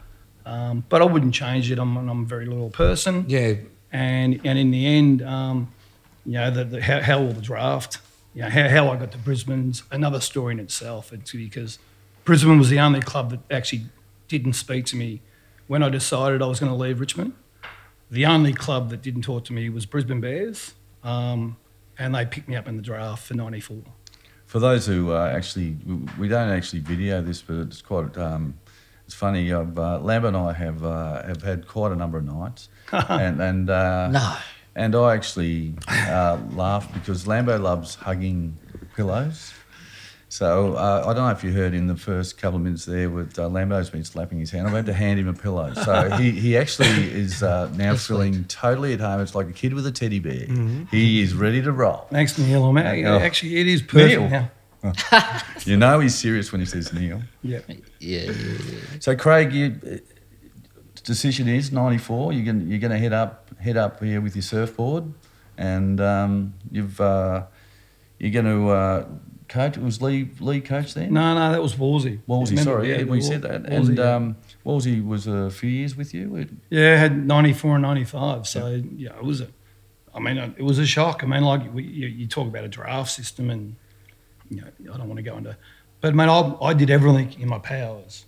[0.45, 1.79] um, but I wouldn't change it.
[1.79, 3.55] I'm, I'm a very loyal person, Yeah.
[3.91, 5.71] And and in the end, um,
[6.25, 7.99] you know, the, the, how, how all the draft,
[8.33, 11.11] you know, how, how I got to Brisbane's another story in itself.
[11.11, 11.79] It's because
[12.23, 13.85] Brisbane was the only club that actually
[14.27, 15.21] didn't speak to me
[15.67, 17.33] when I decided I was going to leave Richmond.
[18.09, 20.73] The only club that didn't talk to me was Brisbane Bears,
[21.03, 21.55] um,
[21.97, 23.81] and they picked me up in the draft for '94.
[24.45, 25.77] For those who uh, actually,
[26.19, 28.55] we- don't actually video this, but it's quite, um,
[29.05, 29.49] it's funny.
[29.51, 29.63] Uh,
[29.99, 34.07] Lamb and I have uh, have had quite a number of nights, and and uh,
[34.09, 34.35] No.
[34.75, 38.57] and I actually uh, laughed because Lambo loves hugging
[38.95, 39.53] pillows.
[40.29, 43.09] So uh, I don't know if you heard in the first couple of minutes there,
[43.09, 44.65] with uh, Lambo's been slapping his hand.
[44.65, 45.73] I've had to hand him a pillow.
[45.83, 49.19] So he, he actually is uh, now feeling totally at home.
[49.19, 50.45] It's like a kid with a teddy bear.
[50.89, 52.07] He is ready to roll.
[52.11, 52.63] Thanks, Neil.
[52.63, 53.19] I'm, Oh.
[53.19, 54.29] Actually, it is perfect Neil.
[54.29, 54.51] now.
[55.65, 57.21] You know he's serious when he says Neil.
[57.43, 57.59] Yeah.
[57.67, 58.79] Yeah, yeah, yeah.
[58.99, 59.75] So Craig, you,
[61.03, 62.33] decision is ninety four.
[62.33, 65.13] You're going you're going to head up head up here with your surfboard,
[65.57, 67.45] and um, you've uh,
[68.19, 69.05] you're going to uh,
[69.47, 69.77] coach?
[69.77, 71.13] Was Leigh Leigh coach then?
[71.13, 72.19] No, no, that was Wallsy.
[72.27, 73.63] Wallsy, sorry, yeah, we Wol- said that.
[73.63, 74.15] Wallsy, and yeah.
[74.15, 74.35] um,
[74.65, 76.35] Wallsy was a few years with you.
[76.35, 78.47] It- Yeah, had 94 and 95.
[78.47, 79.47] So, yeah, it was a,
[80.13, 81.23] I mean, it was a shock.
[81.23, 83.75] I mean, like, we, you, you talk about a draft system and,
[84.49, 85.57] you know, I don't want to go into,
[85.99, 88.25] but, man, I, I did everything in my powers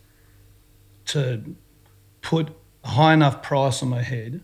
[1.06, 1.44] to
[2.22, 2.50] put
[2.84, 4.42] high enough price on my head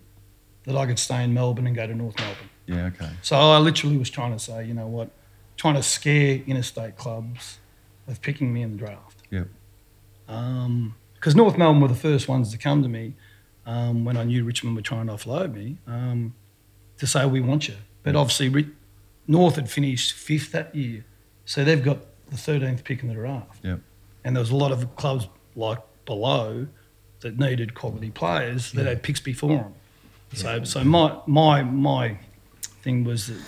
[0.65, 2.49] that I could stay in Melbourne and go to North Melbourne.
[2.65, 3.09] Yeah, okay.
[3.21, 5.09] So I literally was trying to say, you know what,
[5.57, 7.57] trying to scare interstate clubs
[8.07, 9.47] of picking me in the draft Yep.
[10.27, 13.13] because North Melbourne were the first ones to come to me
[13.65, 16.33] um, when I knew Richmond were trying to offload me um,
[16.97, 17.75] to say we want you.
[18.03, 18.69] But obviously, Ri-
[19.27, 21.05] North had finished fifth that year,
[21.45, 21.99] so they've got
[22.29, 23.63] the 13th pick in the draft.
[23.63, 23.79] Yep.
[24.23, 26.67] And there was a lot of clubs like below
[27.21, 29.73] that needed quality players that had picks before them.
[30.33, 32.17] So, so my my my
[32.81, 33.41] thing was that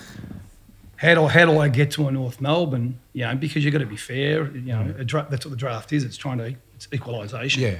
[0.97, 2.99] how do how do I get to a North Melbourne?
[3.13, 4.51] You know, because you've got to be fair.
[4.51, 6.03] You know, a dra- that's what the draft is.
[6.03, 7.63] It's trying to it's equalisation.
[7.63, 7.77] Yeah.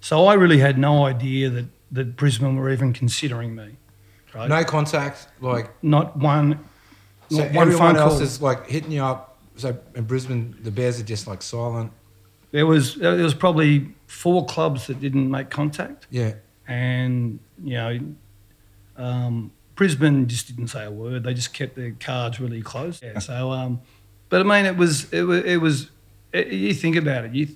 [0.00, 3.76] So I really had no idea that, that Brisbane were even considering me.
[4.34, 4.48] Right?
[4.48, 6.64] No contact, like Not one.
[7.30, 8.22] so Not one everyone else call.
[8.22, 9.38] is like hitting you up.
[9.56, 11.90] So in Brisbane, the Bears are just like silent.
[12.52, 16.34] There was there was probably four clubs that didn't make contact, Yeah.
[16.68, 17.98] and you know,
[18.96, 21.24] um, Brisbane just didn't say a word.
[21.24, 23.00] They just kept their cards really close.
[23.02, 23.18] Yeah.
[23.18, 23.80] So, um,
[24.28, 25.90] but I mean, it was it was it was.
[26.32, 27.48] It, you think about it, you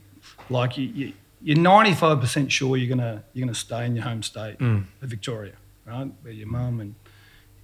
[0.49, 4.23] like you, you you're 95 percent sure you're gonna you're gonna stay in your home
[4.23, 4.85] state Mm.
[5.03, 5.55] of Victoria,
[5.87, 6.95] right, where your mum and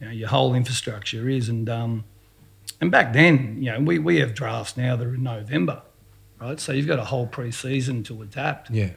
[0.00, 2.04] you know your whole infrastructure is, and um,
[2.80, 5.82] and back then, you know, we, we have drafts now that are in November,
[6.40, 6.58] right?
[6.60, 8.90] So you've got a whole pre-season to adapt Yeah.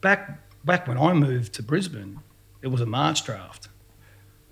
[0.00, 2.18] back back when I moved to Brisbane,
[2.62, 3.68] it was a March draft.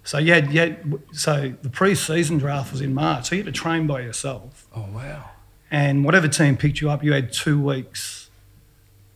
[0.04, 3.28] So you had, you had so the pre-season draft was in March.
[3.28, 5.30] So you had to train by yourself, Oh wow.
[5.70, 8.30] and whatever team picked you up, you had two weeks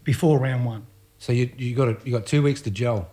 [0.02, 0.86] before round one,
[1.18, 3.08] So you you got a, you got two weeks to gel.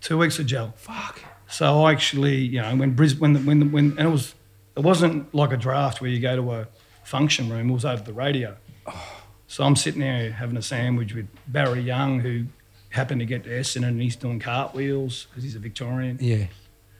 [0.00, 0.72] two weeks of gel.
[0.76, 1.20] Fuck.
[1.48, 4.34] So I actually, you know, when Brisbane, when the, when the, when and it was,
[4.76, 6.66] it wasn't like a draft where you go to a
[7.04, 7.70] function room.
[7.70, 8.56] It was over the radio.
[8.86, 9.17] Oh.
[9.48, 12.44] So I'm sitting there having a sandwich with Barry Young, who
[12.90, 16.18] happened to get to Essendon, and he's doing cartwheels because he's a Victorian.
[16.20, 16.46] Yeah.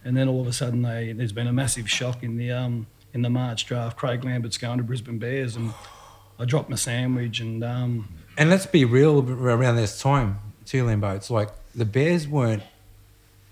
[0.04, 2.86] And then all of a sudden, they, there's been a massive shock in the um,
[3.12, 3.96] in the March draft.
[3.98, 5.72] Craig Lambert's going to Brisbane Bears, and
[6.38, 8.08] I dropped my sandwich, and um,
[8.38, 11.16] And let's be real around this time too, Lambo.
[11.16, 12.62] It's like the Bears weren't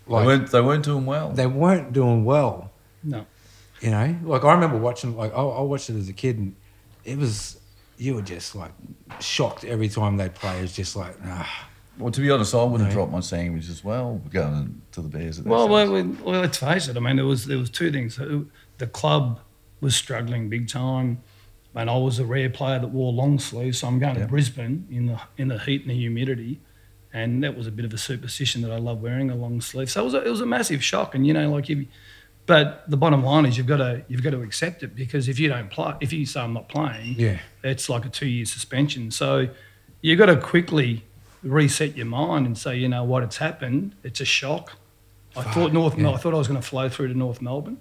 [0.06, 1.30] like they weren't they weren't doing well.
[1.30, 2.70] they weren't doing well.
[3.02, 3.26] no,
[3.80, 6.54] You know, like I remember watching, like I, I watched it as a kid, and
[7.04, 7.59] it was
[7.98, 8.72] you were just like
[9.20, 10.61] shocked every time they play.
[10.61, 12.94] It's just like, ah, well, to be honest, I would have No.
[12.94, 15.38] dropped my sandwich as well going to the Bears.
[15.38, 16.96] At Well, well, well, well, let's face it.
[16.96, 18.16] I mean, there was there was two things.
[18.78, 19.40] The club
[19.80, 21.22] was struggling big time,
[21.74, 23.78] and I was a rare player that wore long sleeves.
[23.78, 24.22] So I'm going Yeah.
[24.22, 26.61] to Brisbane in the in the heat and the humidity,
[27.12, 29.90] and that was a bit of a superstition that I love wearing a long sleeve.
[29.90, 31.14] So it was a, it was a massive shock.
[31.14, 31.78] And you know, like if,
[32.46, 35.38] but the bottom line is you've got to you've got to accept it because if
[35.38, 38.46] you don't play, if you say I'm not playing, yeah, it's like a two year
[38.46, 39.11] suspension.
[39.11, 39.48] So
[40.00, 41.04] you've got to quickly
[41.42, 43.94] reset your mind and say, you know what, it's happened.
[44.04, 44.72] It's a shock.
[45.37, 45.98] I Fuck, thought North.
[45.98, 46.11] Yeah.
[46.11, 47.78] I thought I was going to flow through to North Melbourne,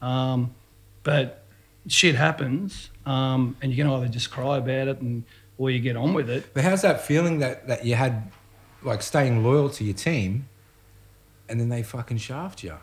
[0.00, 0.54] um,
[1.02, 1.44] but
[1.88, 5.24] shit happens, um, and you can either just cry about it and
[5.58, 6.54] or you get on with it.
[6.54, 8.30] But how's that feeling that that you had,
[8.82, 10.48] like staying loyal to your team,
[11.48, 12.76] and then they fucking shaft you?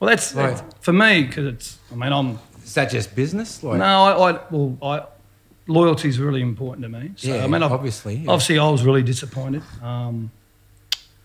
[0.00, 0.60] Well, that's Right.
[0.80, 1.78] for me because it's.
[1.92, 3.62] I mean, I'm Is that just business?
[3.62, 3.84] Like, no.
[3.84, 5.02] I, I well, I
[5.66, 7.12] loyalty is really important to me.
[7.16, 8.30] So yeah, I mean, I've, obviously, yeah.
[8.30, 9.62] Obviously, I was really disappointed.
[9.82, 10.30] Um,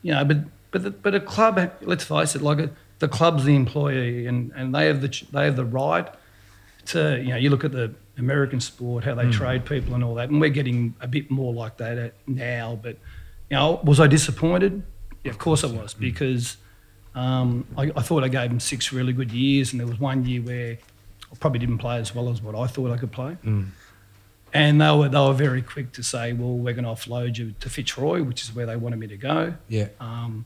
[0.01, 0.38] you know, but
[0.71, 4.51] but the, but a club, let's face it, like a, the club's the employee, and,
[4.55, 6.08] and they have the they have the right
[6.88, 7.36] to you know.
[7.38, 9.32] You look at the American sport, how they Hmm.
[9.32, 12.79] trade people and all that, and we're getting a bit more like that now.
[12.82, 12.97] But
[13.49, 14.84] you know, was I disappointed?
[15.23, 16.01] Yeah, of course I was Hmm.
[16.01, 16.58] because
[17.15, 20.26] um, I, I thought I gave them six really good years, and there was one
[20.26, 20.78] year where
[21.32, 23.38] I probably didn't play as well as what I thought I could play.
[23.43, 23.69] Mm.
[24.54, 27.54] And they were, they were very quick to say, well, we're going to offload you
[27.60, 29.54] to Fitzroy, which is where they wanted me to go.
[29.67, 30.45] yeah, Um,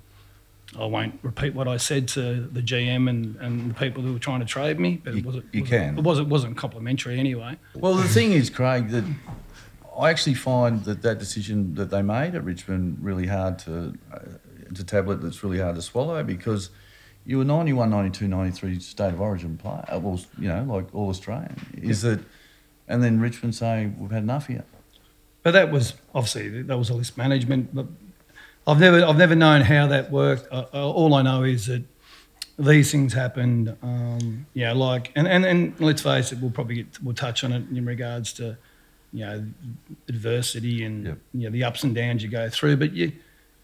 [0.78, 4.20] I won't repeat what I said to the GM and, and the people who were
[4.20, 5.98] trying to trade me, but it wasn't, you wasn't- can.
[6.00, 7.58] It wasn't, wasn't complimentary anyway.
[7.76, 9.06] Well, the thing is, Craig, that
[9.98, 14.20] I actually find that that decision that they made at Richmond really hard to, uh,
[14.74, 16.70] it's a tablet that's really hard to swallow because
[17.26, 21.10] you were 91, 92, 93 state of origin player, uh, well, you know, like all
[21.10, 21.56] Australian.
[21.82, 22.20] Is it?
[22.88, 24.66] and then Richmond saying, we've had enough here.
[25.42, 27.74] But that was obviously that was a list management.
[27.76, 27.88] But
[28.66, 30.48] I've never I've never known how that worked.
[30.52, 31.84] Uh, uh, all I know is that
[32.58, 33.76] these things happened.
[33.82, 37.52] Um, yeah, like and, and and let's face it, we'll probably get we'll touch on
[37.52, 38.58] it in regards to
[39.12, 39.46] you know
[40.08, 41.18] adversity and Yep.
[41.34, 42.78] you know the ups and downs you go through.
[42.78, 43.12] But you,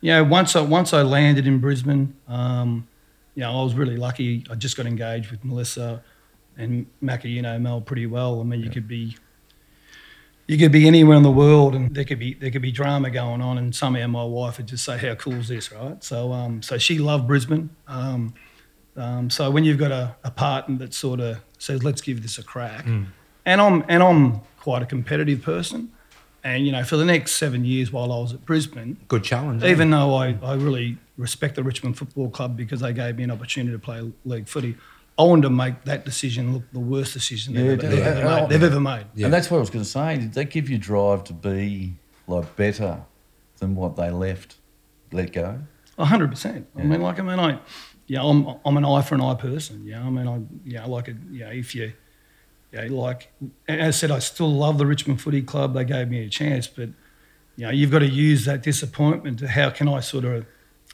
[0.02, 2.88] you know, once I once I landed in Brisbane, um,
[3.36, 4.46] you know, I was really lucky.
[4.50, 6.04] I just got engaged with Melissa
[6.58, 7.26] and Macca.
[7.26, 8.40] You know Mel pretty well.
[8.40, 9.16] I mean, you could be
[10.50, 13.12] you could be anywhere in the world and there could be there could be drama
[13.12, 16.32] going on and somehow my wife would just say how cool is this right so
[16.34, 18.34] um so she loved brisbane um,
[18.98, 22.40] um so when you've got a, a partner that sort of says let's give this
[22.40, 22.84] a crack
[23.46, 25.92] and i'm and i'm quite a competitive person
[26.44, 29.64] and you know for the next seven years while i was at brisbane Good challenge.
[29.64, 29.70] Eh?
[29.70, 33.32] even though I, I really respect the Richmond Football Club because they gave me an
[33.32, 34.78] opportunity to play league footy,
[35.20, 37.90] I wanted to make that decision look the worst decision they've, ever, yeah.
[37.90, 38.50] they've ever made.
[38.50, 39.06] They've ever made.
[39.14, 39.26] Yeah.
[39.26, 40.18] And that's what I was going to say.
[40.18, 43.04] Did that give you drive to be like better
[43.58, 44.56] than what they left,
[45.12, 45.60] let go?
[45.98, 46.68] A hundred percent.
[46.78, 47.60] I mean, like, I mean, I,
[48.08, 49.86] yeah, I'm, I'm an eye for an eye person.
[49.86, 51.92] Yeah, I mean, I, yeah, i like, a, yeah, if you,
[52.72, 53.32] yeah, like,
[53.68, 55.74] as I said, I still love the Richmond Footy Club.
[55.74, 56.90] They gave me a chance, but,
[57.56, 60.46] you know, you've got to use that disappointment to how can I sort of,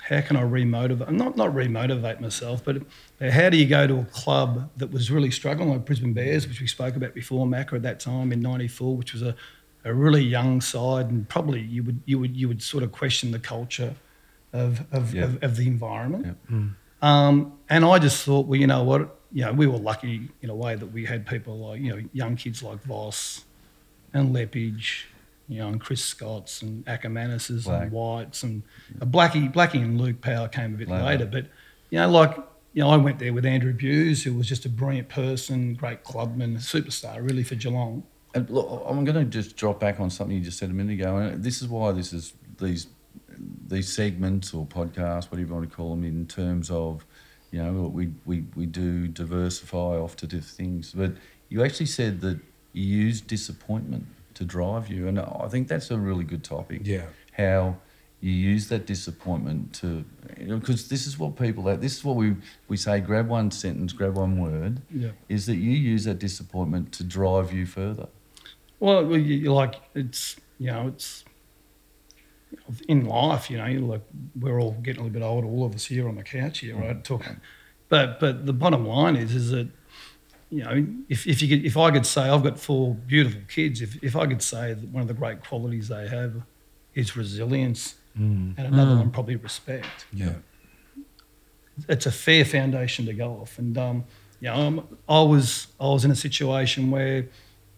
[0.01, 1.09] how can I remotivate?
[1.11, 2.77] Not not remotivate myself, but
[3.19, 6.61] how do you go to a club that was really struggling, like Brisbane Bears, which
[6.61, 9.35] we spoke about before, Macca at that time in '94, which was a,
[9.83, 13.31] a really young side, and probably you would you would you would sort of question
[13.31, 13.95] the culture
[14.53, 15.23] of of, Yeah.
[15.23, 16.37] of, of the environment.
[16.51, 16.57] Yeah.
[17.01, 19.14] Um, and I just thought, well, you know what?
[19.31, 22.01] You know, we were lucky in a way that we had people like, you know,
[22.13, 23.43] young kids like Voss
[24.13, 25.03] and Leppitsch,
[25.47, 27.83] you know, and Chris Scotts and Akermanis's Black.
[27.83, 28.63] and Whites and
[29.01, 31.03] uh, Blackie, Blackie and Luke Power came a bit Later.
[31.03, 31.25] later.
[31.25, 31.47] But,
[31.89, 32.35] you know, like,
[32.73, 36.03] you know, I went there with Andrew Bews, who was just a brilliant person, great
[36.03, 38.03] clubman, superstar really for Geelong.
[38.33, 40.99] And look, I'm going to just drop back on something you just said a minute
[40.99, 41.17] ago.
[41.17, 42.87] And this is why this is these
[43.67, 47.05] these segments or podcasts, whatever you want to call them, in terms of,
[47.55, 50.91] you know, we, we, we do diversify off to different things.
[50.93, 51.13] But
[51.47, 52.37] you actually said that
[52.73, 55.07] you use disappointment to drive you.
[55.07, 56.81] And I think that's a really good topic.
[56.83, 57.05] Yeah.
[57.37, 57.77] How
[58.19, 60.03] you use that disappointment to,
[60.37, 62.35] because this is what people, this is what we,
[62.67, 65.11] we say grab one sentence, grab one word, Yeah.
[65.29, 68.07] is that you use that disappointment to drive you further.
[68.81, 71.23] Well, you, you like it's you know it's
[72.87, 73.49] in life.
[73.49, 74.01] You know, you like
[74.39, 75.47] we're all getting a little bit older.
[75.47, 77.03] All of us here on the couch here, right?
[77.03, 77.39] Talking,
[77.89, 79.67] but but the bottom line is is that
[80.49, 83.81] you know if if you could, if I could say I've got four beautiful kids,
[83.81, 86.43] if if I could say that one of the great qualities they have
[86.93, 90.35] is resilience, and another one probably respect Yeah.
[91.89, 93.59] it's a fair foundation to go off.
[93.59, 94.05] And um,
[94.39, 97.27] you know, I'm, I was I was in a situation where,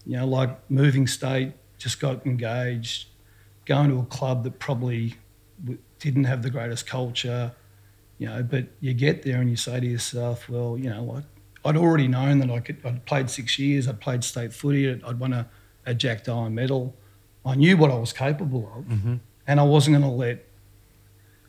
[0.06, 3.08] you know, like moving state, just got engaged,
[3.68, 5.16] going to a club that probably
[6.00, 7.52] didn't have the greatest culture,
[8.18, 8.42] you know.
[8.42, 11.24] But you get there and you say to yourself, well, you know, like
[11.66, 12.78] I'd already known that I could.
[12.86, 13.88] I'd played six years.
[13.88, 14.90] I'd played state footy.
[14.90, 15.50] I'd, won a,
[15.86, 16.96] a Jack Dyer medal.
[17.46, 20.46] I knew what I was capable of, and I wasn't going to let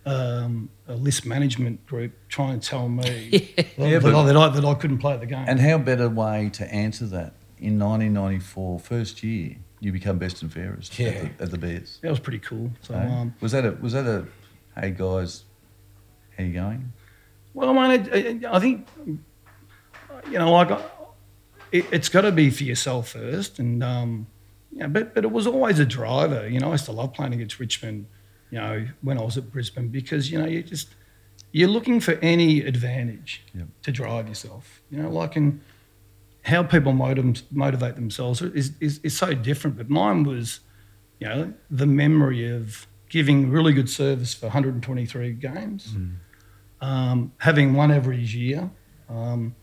[0.07, 4.49] um, a list management group try and tell me that, Yeah, that, I, that, I,
[4.49, 5.45] that I couldn't play the game.
[5.47, 7.35] And how better way to answer that?
[7.59, 11.09] In 1994, first year, you become best and fairest Yeah.
[11.09, 11.99] at, the, at the Bears.
[12.03, 12.71] that was pretty cool.
[12.83, 12.99] So, eh?
[13.07, 14.27] um, was that a was that a
[14.81, 15.45] hey guys,
[16.37, 16.93] how you going?
[17.55, 18.87] well, I mean, it, it, I think
[20.31, 20.71] you know, like
[21.73, 24.27] it, it's got to be for yourself first, and um,
[24.73, 26.49] yeah, but but it was always a driver.
[26.49, 28.07] You know, I used to love playing against Richmond.
[28.51, 30.89] You know, when I was at Brisbane, because you know you just
[31.53, 33.67] you're looking for any advantage Yep.
[33.83, 34.81] to drive yourself.
[34.91, 35.61] You know, like in
[36.49, 39.77] how people motiv- motivate themselves is, is, is so different.
[39.77, 40.61] But mine was,
[41.21, 45.95] you know, the memory of giving really good service for 123 games,
[46.81, 48.71] um, having one average year,
[49.09, 49.55] um,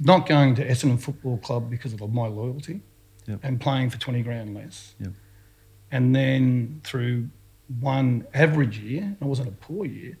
[0.00, 2.80] not going to Essendon Football Club because of my loyalty,
[3.26, 3.40] Yep.
[3.42, 4.94] and playing for 20 grand less.
[4.98, 5.12] Yep.
[5.92, 7.28] And then through
[7.80, 10.18] one average year, and it wasn't a poor year,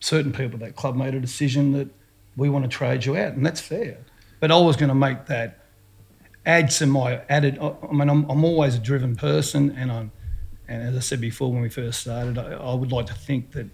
[0.00, 1.88] certain people at that club made a decision that
[2.38, 3.98] we want to trade you out, and that's fair.
[4.40, 5.58] But I was going to make that
[6.46, 7.58] add some my added.
[7.58, 10.12] I mean, I'm, I'm always a driven person, and I'm,
[10.68, 13.52] and as I said before when we first started, I, I would like to think
[13.52, 13.66] that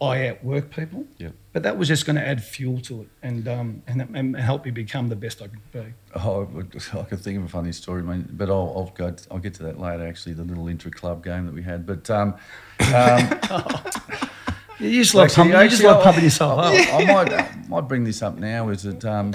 [0.00, 1.06] I outwork people.
[1.18, 1.32] Yep.
[1.52, 4.64] But that was just going to add fuel to it, and um, and, and help
[4.64, 5.94] me become the best I could be.
[6.16, 6.48] Oh,
[6.94, 9.14] I could think of a funny story, man, but I'll, I'll go.
[9.30, 10.04] I'll get to that later.
[10.04, 12.34] Actually, the little intra club game that we had, but um,
[12.92, 13.40] um,
[14.82, 16.72] You just love Actually, pumping, you just actually, love pumping yourself up.
[16.74, 18.68] I might I might bring this up now.
[18.68, 19.32] Is that um,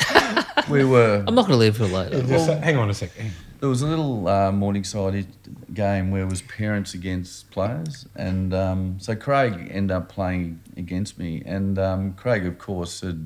[0.69, 2.21] we were I'm not going to leave for later.
[2.23, 3.13] Just, hang on a sec.
[3.15, 3.33] Hang on.
[3.59, 5.25] There was a little uh, Morningside
[5.73, 11.17] game where it was parents against players, and um, so Craig ended up playing against
[11.17, 11.41] me.
[11.45, 13.25] And um, Craig, of course, had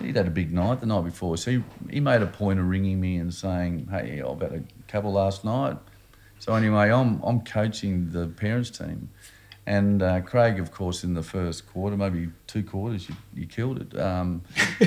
[0.00, 2.66] he'd had a big night the night before, so he, he made a point of
[2.66, 5.76] ringing me and saying, "Hey, I've had a couple last night."
[6.38, 9.08] So anyway, I'm I'm coaching the parents team,
[9.66, 13.80] and uh, Craig, of course, in the first quarter, maybe two quarters, you, you killed
[13.80, 13.98] it.
[13.98, 14.42] Um,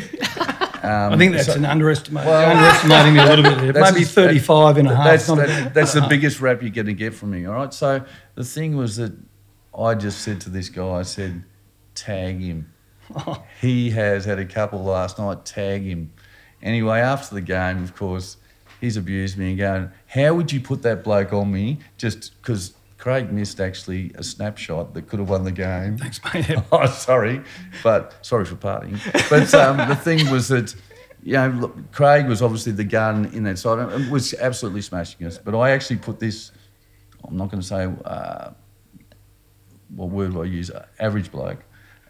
[0.84, 2.26] I think that's so- an underestimate.
[2.26, 3.84] Well- underestimating me a little bit there.
[3.92, 5.06] Maybe a- 35 and a half.
[5.06, 7.46] That's, that- that's the biggest rap you're going to get from me.
[7.46, 7.74] All right.
[7.74, 9.14] So the thing was that
[9.78, 11.44] I just said to this guy, I said,
[11.96, 12.72] tag him.
[13.62, 15.46] he has had a couple last night.
[15.46, 16.12] Tag him.
[16.62, 18.38] Anyway, after the game, of course,
[18.82, 22.74] he's abused me and going, "How would you put that bloke on me?" Just because
[22.98, 25.98] Craig missed actually a snapshot that could have won the game.
[25.98, 26.50] Thanks, mate.
[26.72, 27.42] oh, sorry,
[27.84, 29.00] but sorry for parting.
[29.30, 30.74] But um, the thing was that,
[31.22, 35.28] you know, look, Craig was obviously the gun in that side and was absolutely smashing
[35.28, 35.38] us.
[35.38, 36.52] But I actually put this,
[37.28, 38.52] I'm not going to say, uh,
[39.94, 40.72] what word do I use?
[41.00, 41.64] Average bloke.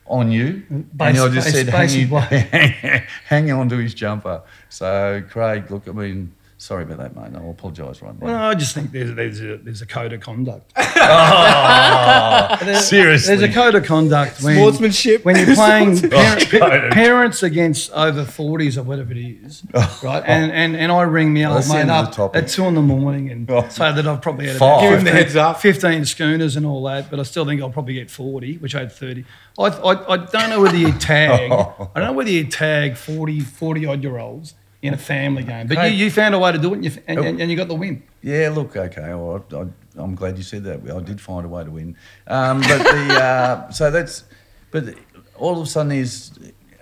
[0.08, 4.44] On you, and I just said, basic hang, hang on to his jumper.
[4.70, 7.38] So, Craig, look, I mean, sorry about that, mate.
[7.38, 8.26] I'll apologise right now.
[8.26, 10.72] Well, I just think there's, there's, a, there's a code of conduct.
[11.08, 13.36] Oh, seriously.
[13.36, 15.24] There's a code of conduct when, Sportsmanship.
[15.24, 20.00] when you're playing Oh, parent, code parents against over 40s or whatever it is, oh.
[20.04, 20.24] right?
[20.26, 22.44] And, and, and I ring me old mate end of up topic.
[22.44, 23.68] at two in the morning and Oh.
[23.70, 24.80] say that I've probably had Five.
[24.80, 25.60] about Give him the heads up.
[25.62, 28.80] 15 schooners and all that, but I still think I'll probably get 40, which I
[28.80, 29.26] had 30.
[29.60, 31.92] I, I, I don't know whether you tag, oh.
[31.94, 34.56] I don't know whether you tag 40, 40 odd year olds
[34.88, 36.92] in a family game, but you, you found a way to do it and you,
[37.08, 38.04] and, and, and you got the win.
[38.22, 39.54] Yeah, look, okay, right.
[39.54, 39.66] I,
[39.98, 40.90] I'm glad you said that.
[40.90, 41.96] I did find a way to win.
[42.28, 44.26] Um, but the uh, so that's,
[44.72, 44.96] but
[45.36, 46.32] all of a sudden is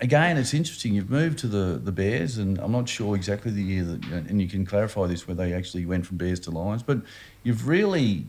[0.02, 0.94] again, it's interesting.
[0.94, 4.42] You've moved to the the Bears, and I'm not sure exactly the year that, and
[4.42, 7.00] you can clarify this where they actually went from Bears to Lions, but
[7.44, 8.28] you've really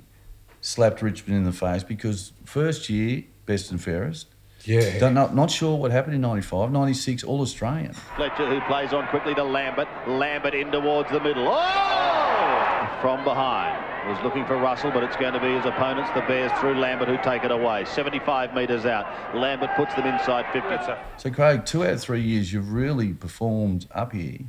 [0.60, 4.33] slapped Richmond in the face because first year best and fairest.
[4.66, 4.98] Yeah.
[4.98, 7.92] Don't, not, not sure what happened in 95, 96, all Australian.
[8.16, 9.88] Fletcher who plays on quickly to Lambert.
[10.06, 11.46] Lambert in towards the middle.
[11.48, 12.98] Oh!
[13.00, 13.82] From behind.
[14.08, 17.08] Was looking for Russell, but it's going to be his opponents, the Bears, through Lambert,
[17.08, 17.86] who take it away.
[17.86, 19.06] 75 metres out.
[19.34, 20.92] Lambert puts them inside 50.
[21.16, 24.40] So, Craig, two out of three years, you've really performed up here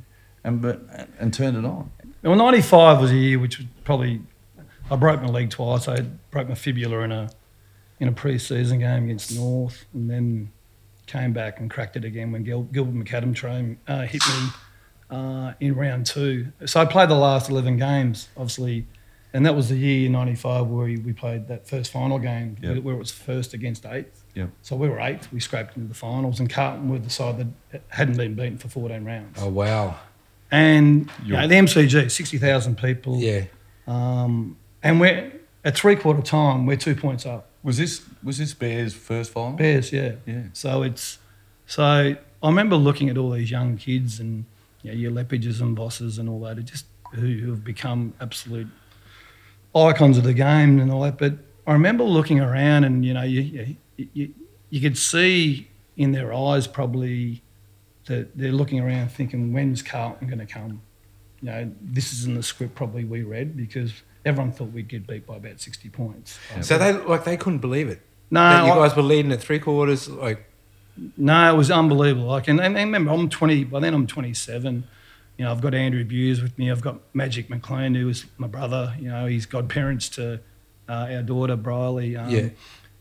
[0.44, 0.82] and, but,
[1.18, 1.90] and turned it on.
[2.22, 4.20] Well, 95 was a year which was probably,
[4.90, 5.88] I broke my leg twice.
[5.88, 7.30] I broke my fibula in a,
[8.00, 10.50] in a pre-season game against North and then
[11.06, 14.48] came back and cracked it again when Gil, Gilbert McAdam train, uh, hit me
[15.10, 16.48] uh, in round two.
[16.66, 18.86] So I played the last 11 games, obviously,
[19.32, 22.82] and that was the year, 95, where we played that first final game Yep.
[22.82, 24.24] where it was first against eighth.
[24.34, 24.50] Yep.
[24.62, 25.32] So we were eighth.
[25.32, 27.38] We scraped into the finals, and Carlton were the side
[27.70, 29.38] that hadn't been beaten for 14 rounds.
[29.40, 29.96] Oh wow.
[30.50, 33.18] And you know, the MCG, 60,000 people.
[33.18, 33.44] Yeah.
[33.86, 35.32] Um, and we're
[35.64, 37.48] at three quarter time, we're two points up.
[37.66, 39.56] Was this was this Bears' first final?
[39.56, 40.12] Bears, yeah.
[40.24, 40.44] Yeah.
[40.52, 41.18] So it's
[41.66, 44.44] so I remember looking at all these young kids and
[44.82, 48.68] you know, your Leppitsches and Vosses and all that, just who, who have become absolute
[49.74, 51.18] icons of the game and all that.
[51.18, 53.40] But I remember looking around and you know you
[53.96, 54.34] you, you,
[54.70, 57.42] you could see in their eyes probably
[58.04, 60.82] that they're looking around thinking when's Carlton going to come.
[61.42, 63.92] You know, this isn't the script probably we read because
[64.26, 66.38] everyone thought we'd get beat by about 60 points.
[66.60, 68.02] So they like they couldn't believe it.
[68.30, 70.08] No, that you I- guys were leading at three quarters.
[70.08, 70.50] Like
[71.16, 72.26] No, it was unbelievable.
[72.26, 73.64] Like, and, and remember, I'm 20.
[73.64, 74.84] By then, I'm 27.
[75.38, 76.70] You know, I've got Andrew Bews with me.
[76.70, 78.94] I've got Magic McLean, who is my brother.
[78.98, 80.40] You know, he's godparents to
[80.88, 82.16] uh, our daughter Briley.
[82.16, 82.48] Um, Yeah.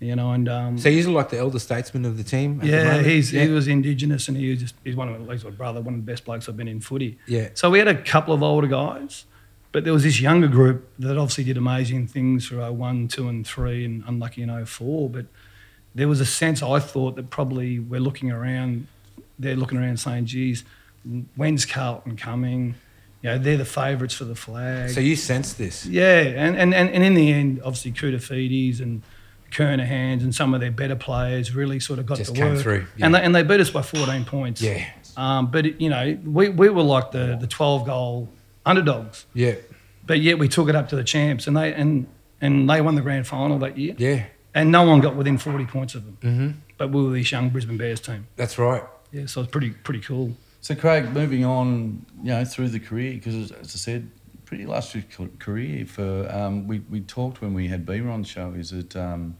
[0.01, 2.59] You know, and um, so you're like the elder statesman of the team.
[2.59, 3.07] the yeah, moment?
[3.07, 3.45] he's yeah.
[3.45, 6.05] he was Indigenous, and he was just he's one of he's my brother, one of
[6.05, 7.17] the best blokes I've been in footy.
[7.27, 7.49] Yeah.
[7.53, 9.23] So we had a couple of older guys,
[9.75, 13.45] but there was this younger group that obviously did amazing things for 01, 2 and
[13.45, 15.09] 3 and unlucky in 04.
[15.09, 15.25] But
[15.93, 18.87] there was a sense I thought that probably we're looking around,
[19.37, 20.63] they're looking around saying, geez,
[21.35, 22.75] when's Carlton coming?
[23.21, 24.91] You know, they're the favourites for the flag.
[24.91, 25.85] So you sensed this.
[25.85, 29.03] Yeah, and, and, and, and in the end, obviously Koutoufides and
[29.51, 32.61] Kernahans and some of their better players really sort of got Just the came work.
[32.61, 33.07] through, yeah.
[33.07, 34.61] And, they, and they beat us by 14 points.
[34.61, 34.85] Yeah.
[35.17, 38.29] Um, but, it, you know, we, we were like the, the 12 goal
[38.65, 39.55] underdogs, Yeah.
[40.05, 42.07] but yet we took it up to the champs and they, and,
[42.41, 43.95] and they won the grand final that year.
[43.97, 44.25] Yeah.
[44.53, 46.17] And no one got within 40 points of them.
[46.21, 46.59] Mm-hmm.
[46.77, 48.27] But we were this young Brisbane Bears team.
[48.35, 48.83] That's right.
[49.11, 50.35] Yeah, so it's pretty pretty cool.
[50.61, 54.09] So, Craig, moving on, you know, through the career, because as I said,
[54.45, 56.29] pretty illustrious ca- career for.
[56.29, 58.53] Um, we we talked when we had Beamer on the show.
[58.57, 59.37] Is that um,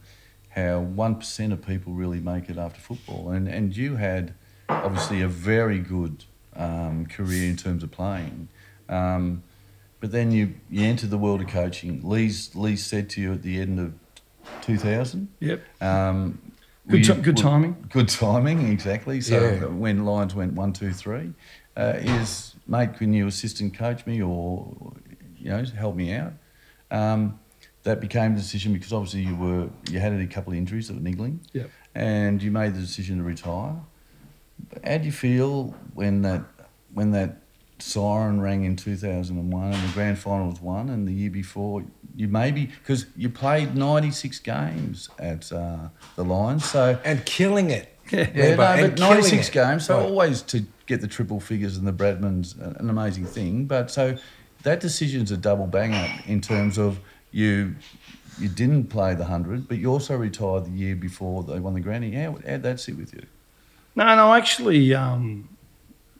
[0.50, 4.34] how one percent of people really make it after football, and and you had
[4.68, 6.24] obviously a very good
[6.54, 8.48] um, career in terms of playing.
[8.88, 9.42] Um,
[10.00, 12.00] but then you, you entered the world of coaching.
[12.02, 13.94] Leigh's, Leigh said to you at the end of
[14.62, 15.62] 2000, Yep.
[15.80, 16.38] um,
[16.88, 17.76] Good, you- ti- good timing.
[17.90, 19.20] Good timing, exactly.
[19.20, 19.64] So Yeah.
[19.66, 21.32] when Lions went one, two, three,
[21.76, 24.92] uh, is mate, can you assistant coach me or
[25.36, 26.32] you know help me out?
[26.90, 27.38] Um,
[27.82, 30.94] that became the decision because obviously you were you had a couple of injuries that
[30.94, 31.70] were niggling, Yep.
[31.96, 33.74] and you made the decision to retire.
[34.84, 36.44] How do you feel when that
[36.94, 37.38] when that
[37.78, 41.84] siren rang in 2001 and the grand final was won and the year before
[42.16, 47.92] you maybe because you played 96 games at uh, the Lions so And killing it.
[48.12, 48.30] Yeah.
[48.34, 49.52] yeah, no, but 96 it.
[49.52, 50.06] games, so Right.
[50.06, 53.64] always to get the triple figures and the Bradman's an amazing thing.
[53.66, 54.16] But so
[54.62, 57.00] that decision's a double banger in terms of
[57.32, 57.74] you
[58.38, 61.80] you didn't play the 100, but you also retired the year before they won the
[61.80, 62.12] granny.
[62.12, 63.24] How, how'd that sit with you?
[63.96, 65.48] No, no, actually, um,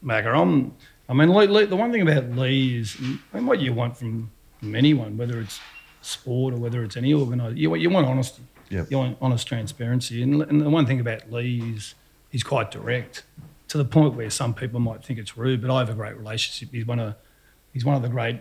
[0.04, 0.74] Macca, I'm.
[1.08, 2.96] I mean, Leigh, Leigh, the one thing about Leigh is,
[3.32, 4.30] I mean, what you want from,
[4.60, 5.60] from anyone, whether it's
[6.02, 8.42] sport or whether it's any organisation, you, want- you want honesty.
[8.70, 8.90] Yep.
[8.90, 10.22] You want honest transparency.
[10.22, 11.94] And, and the one thing about Leigh is
[12.30, 13.22] he's quite direct
[13.68, 16.16] to the point where some people might think it's rude, but I have a great
[16.16, 16.70] relationship.
[16.74, 17.14] He's one of,
[17.72, 18.40] he's one of the great,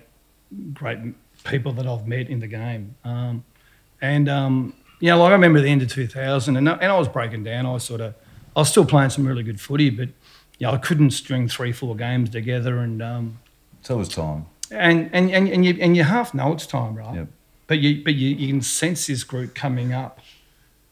[0.74, 0.98] great
[1.44, 2.96] people that I've met in the game.
[3.04, 3.44] Um,
[4.02, 6.98] and, um, you know, like I remember the end of 2000, and, I- and I
[6.98, 7.68] was breaking down.
[7.68, 8.16] I was sort of,
[8.56, 10.10] I was still playing some really good footy, but,
[10.58, 12.78] you know, I couldn't string three, four games together.
[12.78, 13.40] And, um,
[13.82, 14.46] So it was time.
[14.72, 17.16] and, and, and, and, you, and you half know it's time, right?
[17.16, 17.28] Yep.
[17.68, 20.20] But you but you, you can sense this group coming up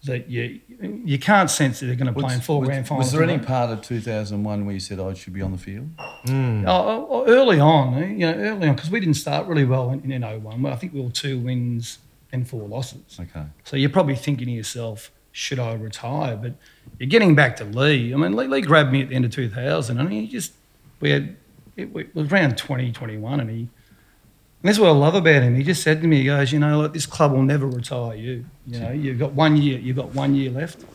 [0.06, 3.06] that you you can't sense that they're going to play in four was, grand finals.
[3.06, 5.58] was there any in part of 2001 where you said I should be on the
[5.58, 5.90] field?
[6.00, 9.66] Oh, oh, oh, early on, eh, you know, early on because we didn't start really
[9.66, 10.62] well in, in 01.
[10.64, 12.00] Well, I think we were two wins
[12.32, 13.20] and four losses.
[13.20, 13.46] Okay.
[13.64, 16.36] So you're probably thinking to yourself, should I retire?
[16.36, 16.56] But
[17.00, 18.14] you're getting back to Leigh.
[18.14, 20.54] I mean, Leigh, Leigh grabbed me at the end of 2000, and he just
[21.00, 21.36] we had
[21.76, 23.58] it, it was around 2021, and he.
[23.58, 25.56] And that's what I love about him.
[25.56, 28.16] He just said to me, he goes, you know, like, this club will never retire
[28.16, 28.46] you.
[28.66, 30.86] You know, you've got one year, you've got one year left.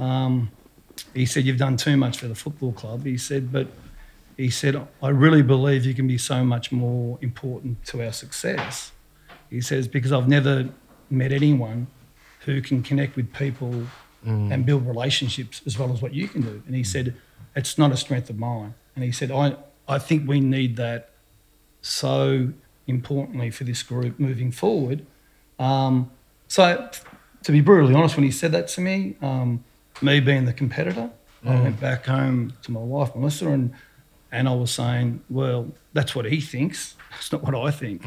[0.00, 0.50] Um,
[1.14, 3.04] he said, you've done too much for the football club.
[3.04, 3.68] He said, but
[4.36, 8.90] he said, I really believe you can be so much more important to our success.
[9.48, 10.70] He says, because I've never
[11.08, 11.86] met anyone
[12.40, 13.86] who can connect with people
[14.24, 16.62] and build relationships as well as what you can do.
[16.66, 17.14] And he said,
[17.54, 18.74] it's not a strength of mine.
[18.94, 19.56] And he said, I,
[19.86, 21.10] I think we need that
[21.82, 22.52] so
[22.86, 25.04] importantly for this group moving forward.
[25.58, 26.10] Um,
[26.48, 26.88] so,
[27.42, 29.64] to be brutally honest, when he said that to me, um,
[30.00, 31.10] me being the competitor,
[31.44, 33.74] I went back home to my wife, Melissa, and,
[34.32, 36.96] and I was saying, well, that's what he thinks.
[37.10, 38.02] That's not what I think.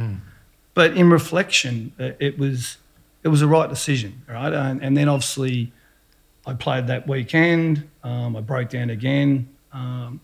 [0.74, 2.78] But in reflection, uh, it was
[3.24, 4.51] it was the right decision, right?
[4.53, 5.72] And, and then obviously,
[6.47, 7.87] I played that weekend.
[8.03, 9.49] Um, I broke down again.
[9.73, 10.21] Um,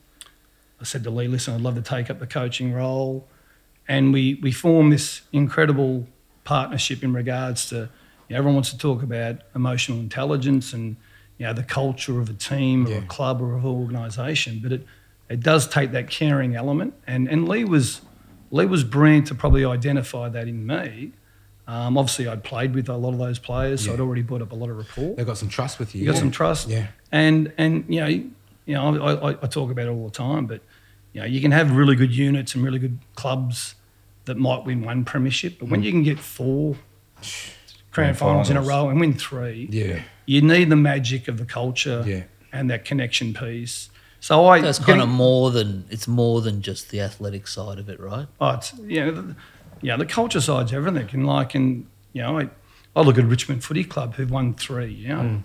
[0.79, 3.27] I said to Leigh, listen, I'd love to take up the coaching role.
[3.87, 6.07] And we, we formed this incredible
[6.45, 7.87] partnership in regards to, you
[8.31, 10.95] know, everyone wants to talk about emotional intelligence and,
[11.37, 12.97] you know, the culture of a team or Yeah.
[12.99, 14.59] a club or of an organisation.
[14.63, 14.85] But it,
[15.29, 16.93] it does take that caring element.
[17.05, 18.01] And, and Leigh was
[18.51, 21.11] Leigh was brilliant to probably identify that in me.
[21.67, 23.93] Um, obviously, I'd played with a lot of those players, so Yeah.
[23.95, 25.15] I'd already built up a lot of rapport.
[25.15, 26.01] They've got some trust with you.
[26.01, 26.67] You got some trust.
[26.69, 26.87] Yeah.
[27.11, 28.31] And and you know, you
[28.67, 30.61] know, I, I, I talk about it all the time, but
[31.13, 33.75] you know, you can have really good units and really good clubs
[34.25, 35.85] that might win one premiership, but when Mm.
[35.85, 36.75] you can get four
[37.91, 38.67] grand Grand finals in a finals.
[38.83, 40.01] row and win three, Yeah.
[40.25, 42.23] you need the magic of the culture Yeah.
[42.51, 43.89] and that connection piece.
[44.19, 47.77] So I That's getting- kind of more than it's more than just the athletic side
[47.79, 48.27] of it, right?
[48.39, 49.35] Oh, it's, yeah, the,
[49.83, 51.09] yeah, the culture side's everything.
[51.11, 52.49] And like, and you know, I,
[52.95, 54.91] I look at Richmond Footy Club who've won three.
[54.91, 55.43] You know, mm.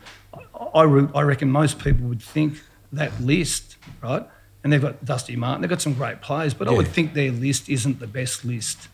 [0.55, 2.63] I, I, re- I reckon most people would think
[2.93, 4.27] that list, right?
[4.63, 5.63] And they've got Dusty Martin.
[5.63, 8.89] They've got some great players, but I would think their list isn't the best list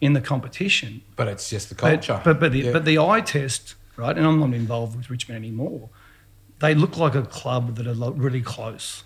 [0.00, 1.02] in the competition.
[1.16, 2.20] But it's just the culture.
[2.24, 2.72] But but, the Yeah.
[2.72, 4.16] but the eye test, right?
[4.16, 5.90] And I'm not involved with Richmond anymore.
[6.60, 9.04] They look like a club that are really close.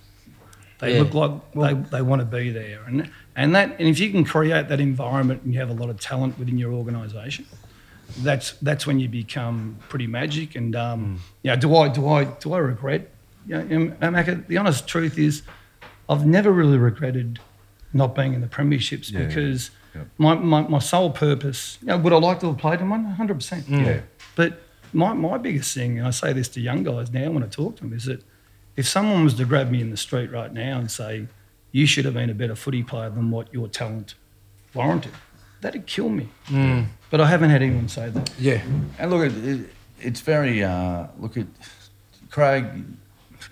[0.79, 1.03] They Yeah.
[1.03, 4.25] look like they, they want to be there, and and that and if you can
[4.25, 7.47] create that environment and you have a lot of talent within your organisation,
[8.19, 10.55] that's that's when you become pretty magic.
[10.55, 11.19] And um, mm.
[11.43, 13.11] yeah, do I do I do I regret?
[13.47, 15.43] You know, Amaka, the honest truth is,
[16.09, 17.39] I've never really regretted
[17.93, 20.03] not being in the premierships Yeah, because Yeah.
[20.19, 23.17] my, my, my sole purpose, you know, would I like to have played in one?
[23.19, 23.63] 100%.
[23.63, 23.87] Mm.
[23.87, 24.01] Yeah.
[24.35, 24.61] But
[24.93, 27.77] my, my biggest thing, and I say this to young guys now when I talk
[27.77, 28.23] to them, is that
[28.77, 31.27] if someone was to grab me in the street right now and say,
[31.73, 34.15] you should have been a better footy player than what your talent
[34.75, 35.13] warranted,
[35.61, 36.29] that'd kill me.
[37.11, 38.31] But I haven't had anyone say that.
[38.39, 38.63] yeah.
[38.99, 39.71] And look, it, it,
[40.01, 41.47] it's very uh, look at
[42.31, 42.65] Craig,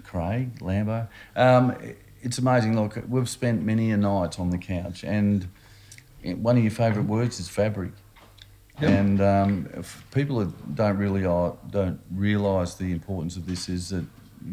[0.05, 1.09] Craig Lambo.
[1.37, 2.75] Um, it- it's amazing.
[2.75, 5.47] Look, we've spent many a night on the couch, and
[6.23, 7.93] one of your favourite words is fabric.
[8.79, 13.91] And um, if people that don't really are, don't realise the importance of this is
[13.91, 14.07] that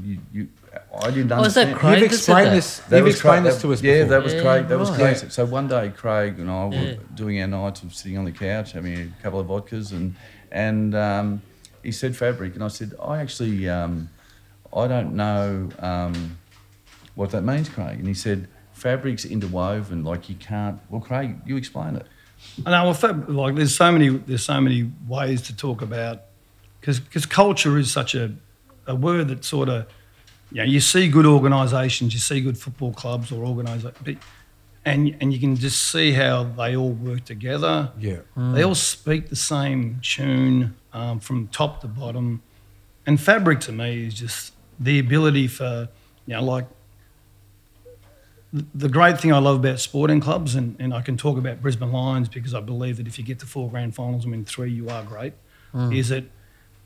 [0.03, 1.75] you, you I didn't Oh, is that understand.
[1.75, 2.55] Craig You've explained that?
[2.55, 2.77] this.
[2.79, 4.09] That You've was explained Craig- this to us Yeah, before.
[4.09, 4.67] that was Yeah, Craig.
[4.69, 5.17] That was right.
[5.17, 5.31] Craig.
[5.31, 6.81] So one day, Craig and I Yeah.
[6.81, 10.15] were doing our nights of sitting on the couch, having a couple of vodkas, and
[10.51, 11.41] and um,
[11.83, 14.09] he said fabric, and I said I actually um,
[14.75, 16.37] I don't know um,
[17.15, 17.99] what that means, Craig.
[17.99, 20.79] And he said fabric's interwoven, like you can't.
[20.89, 22.05] Well, Craig, you explain it.
[22.65, 22.83] I know.
[22.85, 26.21] Well, fab- like there's so many there's so many ways to talk about
[26.79, 28.31] because because culture is such a
[28.87, 29.85] a word that sort of
[30.51, 33.95] you know you see good organisations, you see good football clubs or organisations,
[34.85, 37.91] and and you can just see how they all work together.
[37.99, 38.17] Yeah.
[38.35, 42.41] They all speak the same tune um, from top to bottom.
[43.07, 45.89] And fabric to me is just the ability for,
[46.27, 46.67] you know, like
[48.53, 51.61] the- the great thing I love about sporting clubs, and, and I can talk about
[51.61, 54.45] Brisbane Lions because I believe that if you get to four grand finals and win
[54.45, 55.33] three, you are great,
[55.91, 56.25] is that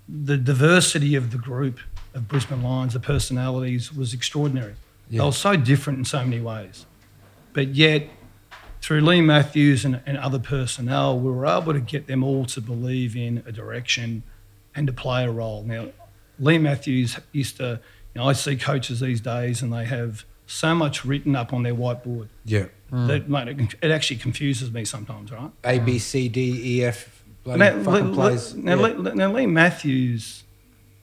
[0.08, 1.80] the diversity of the group
[2.14, 4.76] of Brisbane Lions, the personalities, was extraordinary.
[5.10, 5.20] Yeah.
[5.22, 6.86] They were so different in so many ways.
[7.54, 8.08] But yet,
[8.82, 12.62] through Leigh Matthews and, and other personnel, we were able to get them all to
[12.62, 14.24] believe in a direction
[14.76, 15.64] and to play a role.
[15.64, 15.88] Now,
[16.40, 17.80] Leigh Matthews used to,
[18.14, 21.64] you know, I see coaches these days and they have so much written up on
[21.64, 22.66] their whiteboard Yeah.
[22.92, 25.50] that mate, it, it actually confuses me sometimes, right?
[25.64, 27.15] A B C D E F
[27.46, 28.54] bloody Now, fucking Leigh- plays.
[28.56, 28.82] now, Yeah.
[28.98, 30.44] Leigh, now, Leigh Matthews,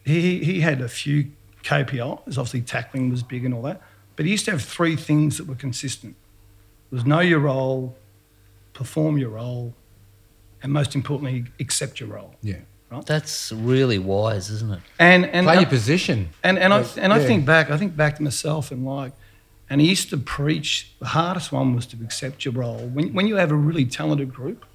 [0.05, 1.31] he, he had a few
[1.65, 2.37] KPIs.
[2.37, 3.81] Obviously, tackling was big and all that.
[4.17, 6.15] But he used to have three things that were consistent.
[6.91, 7.97] It was know your role,
[8.75, 9.75] perform your role,
[10.63, 12.35] and most importantly, accept your role.
[12.43, 12.57] yeah.
[12.91, 13.07] Right?
[13.07, 14.81] That's really wise, isn't it?
[14.99, 16.29] And and Play and, your position.
[16.45, 19.15] and, and I Like, and I think back, I think back to myself and like,
[19.71, 20.93] and he used to preach.
[20.99, 22.87] The hardest one was to accept your role.
[22.89, 24.67] When when you have a really talented group,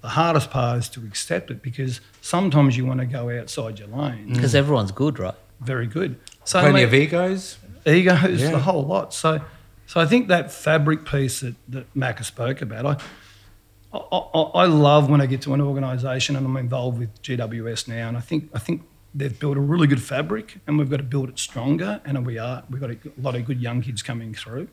[0.00, 3.88] the hardest part is to accept it because sometimes you want to go outside your
[3.88, 4.32] lane.
[4.32, 5.34] Because everyone's good, right?
[5.60, 6.18] Very good.
[6.44, 7.58] So Plenty I mean, of egos.
[7.86, 8.50] egos, Yeah.
[8.52, 9.12] the whole lot.
[9.12, 9.40] So,
[9.86, 14.66] so I think that fabric piece that, that Macca spoke about, I, I, I, I
[14.66, 18.20] love when I get to an organisation and I'm involved with GWS now, and I
[18.20, 18.82] think I think
[19.14, 22.38] they've built a really good fabric, and we've got to build it stronger, and we
[22.38, 22.62] are.
[22.70, 24.68] We've got a lot of good young kids coming through.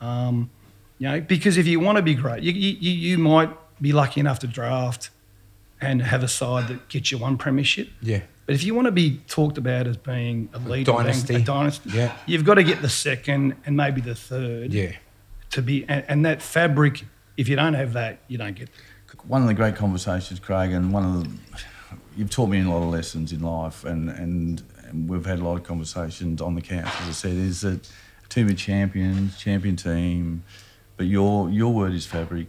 [0.00, 0.50] Um,
[0.98, 3.50] you know, because if you want to be great, you, you, you might
[3.80, 5.10] be lucky enough to draft
[5.80, 7.88] and have a side that gets you one premiership.
[8.02, 8.22] Yeah.
[8.46, 11.34] But if you want to be talked about as being a leader, being dynasty.
[11.34, 12.16] a dynasty, Yeah.
[12.26, 14.92] you've got to get the second and maybe the third Yeah.
[15.50, 15.84] to be.
[15.88, 17.04] And, and that fabric,
[17.36, 18.70] if you don't have that, you don't get.
[19.26, 21.30] One of the great conversations, Craig, and one of the
[22.16, 25.44] you've taught me a lot of lessons in life, and, and, and we've had a
[25.44, 27.88] lot of conversations on the couch, as I said, is that
[28.24, 30.42] a team of champions, champion team,
[30.96, 32.48] but your your word is fabric,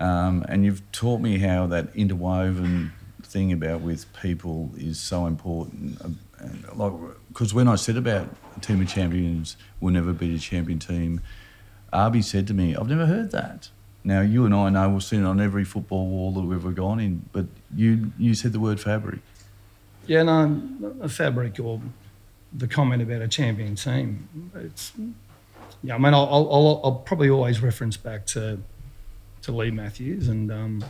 [0.00, 2.92] um, and you've taught me how that interwoven
[3.22, 6.00] thing about with people is so important.
[6.00, 6.92] And like,
[7.28, 11.20] because when I said about a team of champions will never beat a champion team,
[11.92, 13.68] Arby said to me, I've never heard that.
[14.02, 16.70] Now, you and I know we've seen it on every football wall that we've ever
[16.70, 17.44] gone in, but
[17.76, 19.20] you, you said the word fabric.
[20.06, 20.62] Yeah, no,
[21.02, 21.82] a fabric or
[22.54, 24.50] the comment about a champion team.
[24.54, 24.92] It's
[25.82, 25.94] yeah.
[25.94, 28.58] I mean, I'll, I'll, I'll probably always reference back to
[29.42, 30.84] to Leigh Matthews and um,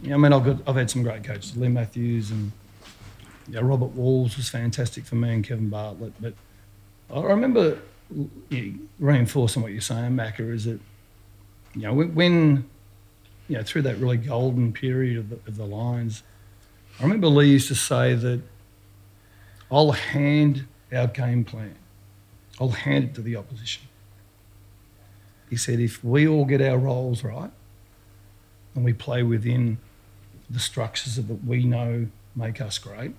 [0.00, 0.14] yeah.
[0.14, 2.52] I mean, I've got I've had some great coaches, Leigh Matthews and
[3.48, 6.12] yeah, Robert Walls was fantastic for me and Kevin Bartlett.
[6.20, 6.34] But
[7.12, 7.78] I remember
[8.98, 10.80] reinforcing what you're saying, Macca, is that
[11.74, 12.68] you know when
[13.48, 16.22] you know through that really golden period of the, of the Lions.
[17.00, 18.42] I remember Leigh used to say that
[19.70, 21.74] I'll hand our game plan,
[22.60, 23.82] I'll hand it to the opposition.
[25.52, 27.50] He said, if we all get our roles right
[28.74, 29.76] and we play within
[30.48, 33.14] the structures that we know make us great,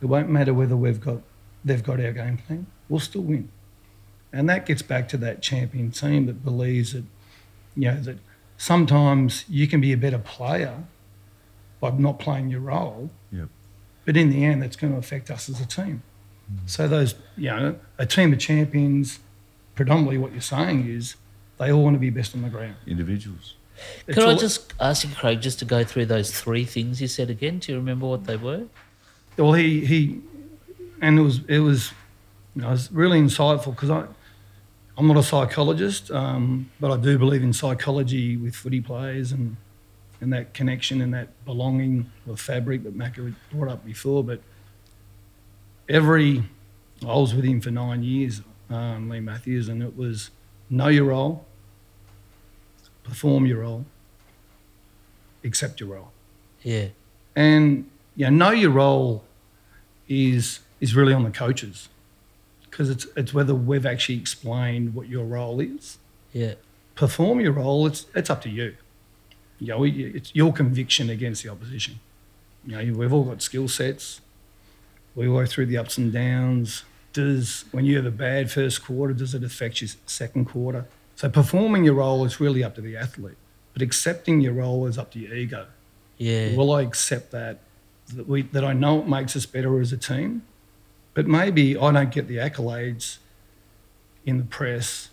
[0.00, 1.18] it won't matter whether we've got
[1.62, 3.50] they've got our game plan, we'll still win.
[4.32, 7.04] And that gets back to that champion team that believes that,
[7.76, 8.16] you know, that
[8.56, 10.84] sometimes you can be a better player
[11.80, 13.10] by not playing your role.
[13.30, 13.50] Yep.
[14.06, 16.02] But in the end, that's going to affect us as a team.
[16.50, 16.66] Mm-hmm.
[16.66, 19.18] So those, you know, a team of champions,
[19.80, 21.16] predominantly what you're saying is
[21.56, 22.74] they all want to be best on the ground.
[22.86, 23.54] Individuals.
[24.06, 27.08] It's Could I just ask you, Craig, just to go through those three things you
[27.08, 27.60] said again?
[27.60, 28.66] Do you remember what they were?
[29.38, 30.20] Well, he he,
[31.00, 31.92] and it was it was,
[32.54, 34.04] you know, it was really insightful because I,
[34.98, 39.56] I'm not a psychologist, um, but I do believe in psychology with footy players and,
[40.20, 44.22] and that connection and that belonging or fabric that Macca had brought up before.
[44.22, 44.42] But
[45.88, 46.44] every,
[47.00, 50.30] I was with him for nine years, um, Leigh Matthews, and it was
[50.70, 51.44] know your role,
[53.02, 53.84] perform your role,
[55.44, 56.12] accept your role.
[56.62, 56.88] Yeah.
[57.34, 59.24] And you know, know your role
[60.08, 61.88] is is really on the coaches
[62.70, 65.98] because it's it's whether we've actually explained what your role is.
[66.32, 66.54] Yeah.
[66.94, 67.86] Perform your role.
[67.86, 68.76] It's it's up to you.
[69.58, 72.00] You know, it's your conviction against the opposition.
[72.66, 74.20] You know, we've all got skill sets.
[75.14, 76.84] We go through the ups and downs.
[77.12, 80.86] Does when you have a bad first quarter, does it affect your second quarter?
[81.16, 83.36] So performing your role is really up to the athlete,
[83.72, 85.66] but accepting your role is up to your ego.
[86.16, 86.54] Yeah.
[86.56, 87.58] Will I accept that?
[88.14, 90.42] That, we, that I know it makes us better as a team,
[91.14, 93.18] but maybe I don't get the accolades
[94.24, 95.10] in the press.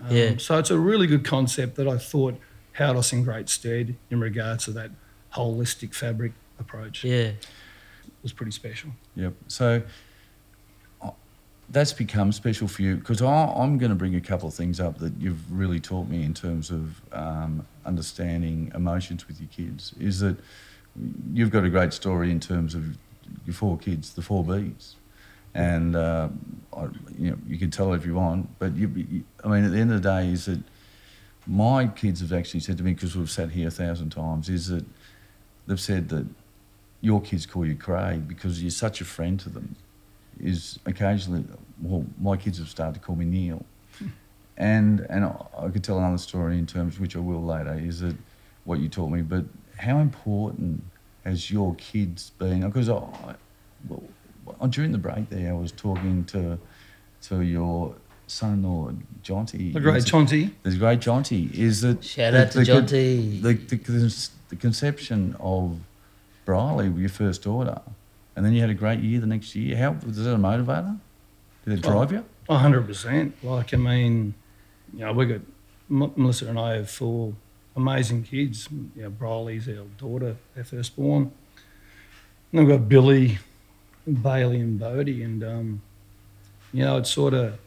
[0.00, 0.36] Um, Yeah.
[0.38, 2.38] So it's a really good concept that I thought
[2.72, 4.90] held us in great stead in regards to that
[5.34, 7.04] holistic fabric approach.
[7.04, 7.32] yeah.
[8.04, 8.90] It was pretty special.
[9.16, 9.34] Yep.
[9.48, 9.82] So
[11.72, 14.98] that's become special for you because I'm going to bring a couple of things up
[14.98, 19.94] that you've really taught me in terms of um, understanding emotions with your kids.
[19.98, 20.36] Is that
[21.32, 22.84] you've got a great story in terms of
[23.46, 24.94] your four kids, the four Bs.
[25.54, 26.28] And uh,
[26.76, 26.82] I,
[27.18, 29.78] you know, you can tell if you want, but you, you, I mean, at the
[29.78, 30.60] end of the day, is that
[31.46, 34.68] my kids have actually said to me because we've sat here a thousand times, is
[34.68, 34.84] that
[35.66, 36.26] they've said that
[37.00, 39.76] your kids call you Craig because you're such a friend to them.
[40.42, 41.44] Is occasionally,
[41.80, 43.64] well, my kids have started to call me Neil,
[44.56, 47.74] and and I, I could tell another story in terms which I will later.
[47.74, 48.16] Is that
[48.64, 49.22] what you taught me?
[49.22, 49.44] But
[49.78, 50.82] how important
[51.24, 52.62] has your kids been?
[52.66, 53.02] Because I,
[53.88, 54.02] well,
[54.68, 56.58] during the break there, I was talking to
[57.28, 57.94] to your
[58.26, 59.72] son-in-law, Jonty.
[59.72, 60.50] The great Chauncey.
[60.64, 63.40] The great Jonty is that Shout the- out to the Jonty.
[63.42, 65.78] The, the, the, the conception of
[66.44, 67.80] Briley, your first order,
[68.36, 69.76] and then you had a great year the next year.
[69.76, 70.98] How was that a motivator?
[71.64, 72.24] Did it drive you?
[72.48, 73.34] A hundred percent.
[73.42, 74.34] Like I mean,
[74.92, 75.40] you know, we got
[75.90, 77.34] M- Melissa and I have four
[77.76, 78.68] amazing kids.
[78.96, 81.22] You know, Briley's our daughter, our firstborn.
[81.22, 81.32] And
[82.52, 83.38] then we've got Billy,
[84.22, 85.22] Bailey, and Bodie.
[85.22, 85.82] And um,
[86.72, 87.58] you know, it's sort of,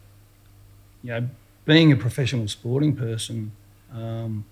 [1.04, 1.30] you know,
[1.66, 3.52] being a professional sporting person.
[3.94, 4.46] Um,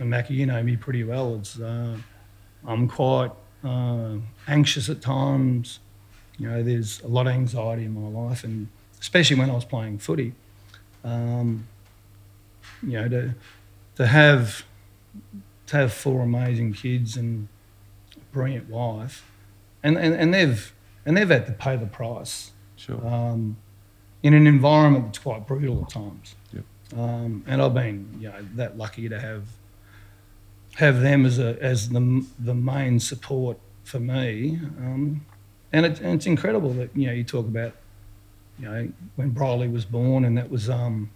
[0.00, 1.36] and Mackie, you know me pretty well.
[1.36, 1.96] It's uh,
[2.66, 3.30] I'm quite
[3.64, 4.14] uh,
[4.46, 5.80] anxious at times.
[6.38, 8.68] You know, there's a lot of anxiety in my life, and
[9.00, 10.34] especially when I was playing footy.
[11.04, 11.66] Um,
[12.82, 13.34] you know, to
[13.96, 14.64] to have
[15.66, 17.48] to have four amazing kids and
[18.16, 19.24] a brilliant wife,
[19.82, 20.72] and, and, and they've
[21.04, 23.04] and they've had to pay the price Sure.
[23.06, 23.56] um,
[24.22, 26.36] in an environment that's quite brutal at times.
[26.52, 26.64] Yep.
[26.98, 29.44] Um, and I've been, you know, that lucky to have
[30.78, 34.60] have them as a as the the main support for me.
[34.78, 35.26] Um,
[35.72, 37.72] and, it, and it's incredible that you know you talk about,
[38.60, 41.10] you know, when Briley was born, and that was, um,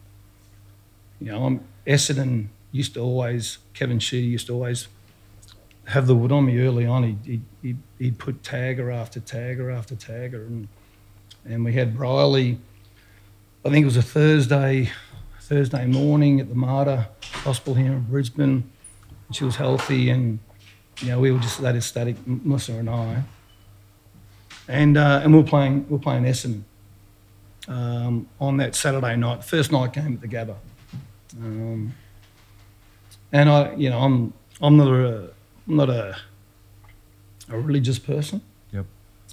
[1.21, 4.89] you know, I'm, Essendon used to always Kevin Sheedy used to always
[5.87, 7.05] have the wood on me early on.
[7.05, 10.67] He'd, he'd, he'd, put tagger after tagger after tagger, and
[11.45, 12.59] and we had Briley.
[13.65, 14.91] I think it was a Thursday,
[15.41, 18.72] Thursday morning at the Mater Hospital here in Brisbane.
[19.33, 20.39] She was healthy, and
[21.01, 23.23] you know we were just that ecstatic, M- Melissa and I.
[24.69, 26.63] And uh, and we were playing we were playing Essendon
[27.69, 30.57] um, on that Saturday night, first night game at the Gabba.
[31.43, 31.95] Um,
[33.33, 35.31] and I, you know, I'm I'm not a
[35.69, 36.17] I'm not a
[37.49, 38.41] a religious person.
[38.73, 38.87] Yep.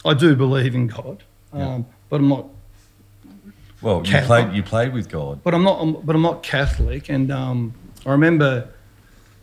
[0.05, 1.23] I do believe in God,
[1.53, 1.81] um, Yeah.
[2.09, 2.47] but I'm not
[3.81, 4.53] Well, you played.
[4.53, 5.43] You played with God.
[5.43, 5.79] but I'm not.
[5.81, 7.73] I'm, but I'm not Catholic, and um,
[8.05, 8.69] I remember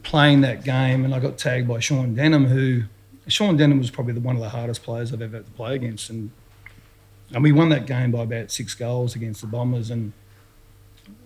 [0.06, 2.84] playing that game, and I got tagged by Sean Denham, who
[3.28, 5.74] Sean Denham was probably the, one of the hardest players I've ever had to play
[5.74, 6.30] against, and
[7.34, 10.12] and we won that game by about six goals against the Bombers, and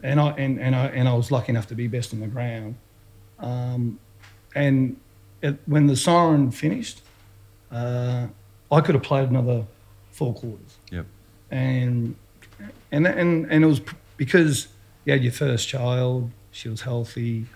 [0.03, 2.27] and I and, and I and I was lucky enough to be best on the
[2.27, 2.77] ground,
[3.39, 3.99] um,
[4.55, 4.97] and
[5.43, 7.03] it, when the siren finished,
[7.71, 8.27] uh,
[8.73, 9.67] I could have played another
[10.11, 11.07] four quarters Yep.
[11.51, 12.15] and
[12.93, 13.81] and and and it was
[14.17, 14.69] because
[15.05, 17.47] you had your first child, she was healthy,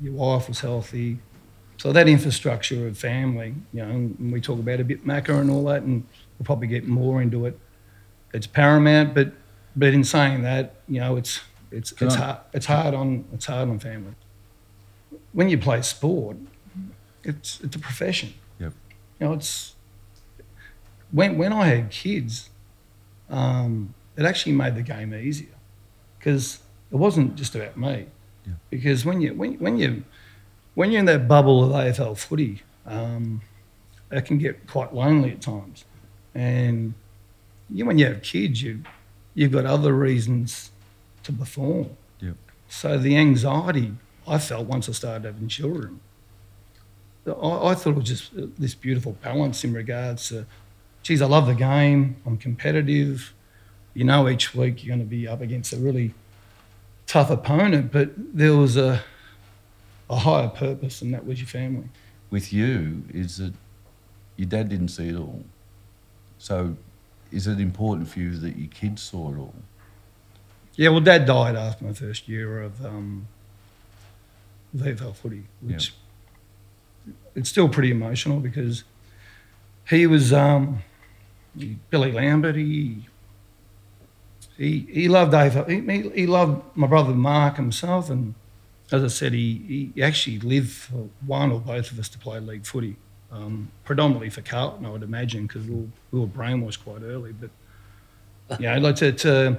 [0.00, 1.18] your wife was healthy,
[1.78, 5.50] so that infrastructure of family, you know, and we talk about a bit Macca and
[5.50, 6.04] all that, and
[6.38, 7.58] we'll probably get more into it.
[8.32, 9.32] It's paramount, but
[9.74, 11.40] but in saying that, you know, it's
[11.70, 14.14] it's Can it's I- hard it's hard on it's hard on family.
[15.32, 16.36] When you play sport,
[17.22, 18.34] it's it's a profession.
[18.58, 18.72] Yep.
[19.20, 19.74] You know, it's
[21.10, 22.50] when when I had kids,
[23.30, 25.54] um, it actually made the game easier
[26.18, 28.06] because it wasn't just about me.
[28.46, 28.54] Yeah.
[28.70, 30.04] Because when you when when you
[30.74, 33.42] when you're in that bubble of AFL footy, um,
[34.10, 35.84] it can get quite lonely at times,
[36.34, 36.94] and
[37.70, 38.82] you when you have kids, you
[39.34, 40.70] you've got other reasons
[41.24, 41.90] to perform.
[42.20, 42.36] Yep.
[42.68, 43.94] So the anxiety
[44.26, 46.00] I felt once I started having children
[47.28, 50.46] I, I thought it was just this beautiful balance in regards to,
[51.02, 52.16] geez, I love the game.
[52.24, 53.32] I'm competitive.
[53.94, 56.14] You know, each week you're going to be up against a really
[57.06, 59.02] tough opponent, but there was a
[60.08, 61.88] a higher purpose, and that was your family.
[62.30, 63.54] With you, is that
[64.36, 65.44] your dad didn't see it all.
[66.38, 66.76] So,
[67.32, 69.54] is it important for you that your kids saw it all?
[70.76, 73.28] Yeah, well, Dad died after my first year of um,
[74.76, 75.94] VFL footy, which
[77.34, 78.84] it's still pretty emotional because
[79.88, 80.82] he was um,
[81.90, 82.56] Billy Lambert.
[82.56, 83.06] He
[84.56, 85.68] he he loved AFL.
[85.68, 88.34] He, he, loved my brother Mark himself, and
[88.90, 92.40] as I said, he, he actually lived for one or both of us to play
[92.40, 92.96] league footy,
[93.32, 97.32] um, predominantly for Carlton, I would imagine, because we, were- we were brainwashed quite early.
[97.32, 97.50] But
[98.60, 99.58] yeah, like to, to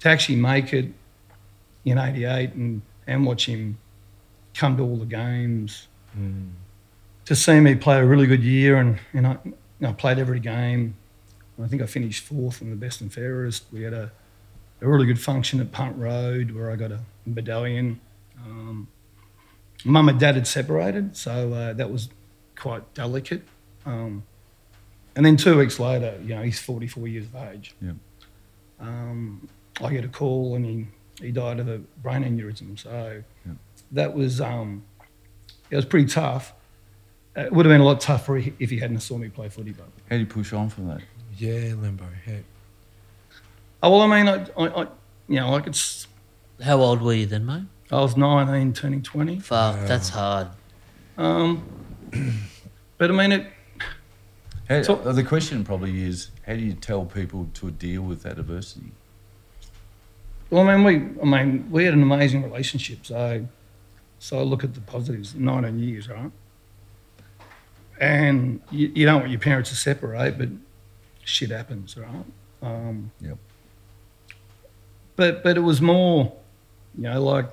[0.00, 0.86] to actually make it
[1.84, 3.78] in '88 and and watch him
[4.54, 5.88] come to all the games,
[7.24, 10.18] to see me play a really good year, and and I, you know, I played
[10.18, 10.94] every game.
[11.62, 13.64] I think I finished fourth in the best and fairest.
[13.72, 14.10] We had a,
[14.80, 18.00] a really good function at Punt Road where I got a medallion.
[18.44, 18.88] Um,
[19.84, 22.08] Mum and Dad had separated, so uh, that was
[22.56, 23.42] quite delicate.
[23.84, 24.22] Um,
[25.16, 27.74] and then two weeks later, you know, he's 44 years of age.
[27.82, 27.96] Yep.
[28.80, 29.48] Um,
[29.80, 30.86] I get a call and he,
[31.20, 32.78] he died of a brain aneurysm.
[32.78, 33.56] So Yep.
[33.92, 34.84] that was um,
[35.70, 36.52] it was pretty tough.
[37.36, 39.72] Uh, It would have been a lot tougher if he hadn't saw me play footy.
[39.72, 41.00] But How do you push on from that?
[41.42, 42.06] Yeah, Lambo.
[42.24, 42.36] Yeah.
[43.82, 44.86] oh well, I mean, I, I, I
[45.26, 46.06] you know, like it's
[46.62, 47.64] How old were you then, mate?
[47.90, 49.40] I was 19, turning 20.
[49.40, 50.50] Fuck, that's hard.
[51.18, 51.64] Um,
[52.96, 53.46] but I mean, it
[54.68, 58.92] How, So- the question probably is, how do you tell people to deal with adversity?
[60.48, 63.04] Well, I mean, we, I mean, we had an amazing relationship.
[63.04, 63.48] So,
[64.20, 65.34] so I look at the positives.
[65.34, 66.30] Nineteen years, right?
[68.00, 70.48] And you, you don't want your parents to separate, but
[71.24, 72.24] shit happens, right?
[72.62, 73.38] Um, Yep.
[75.16, 76.32] but but it was more,
[76.96, 77.46] you know, like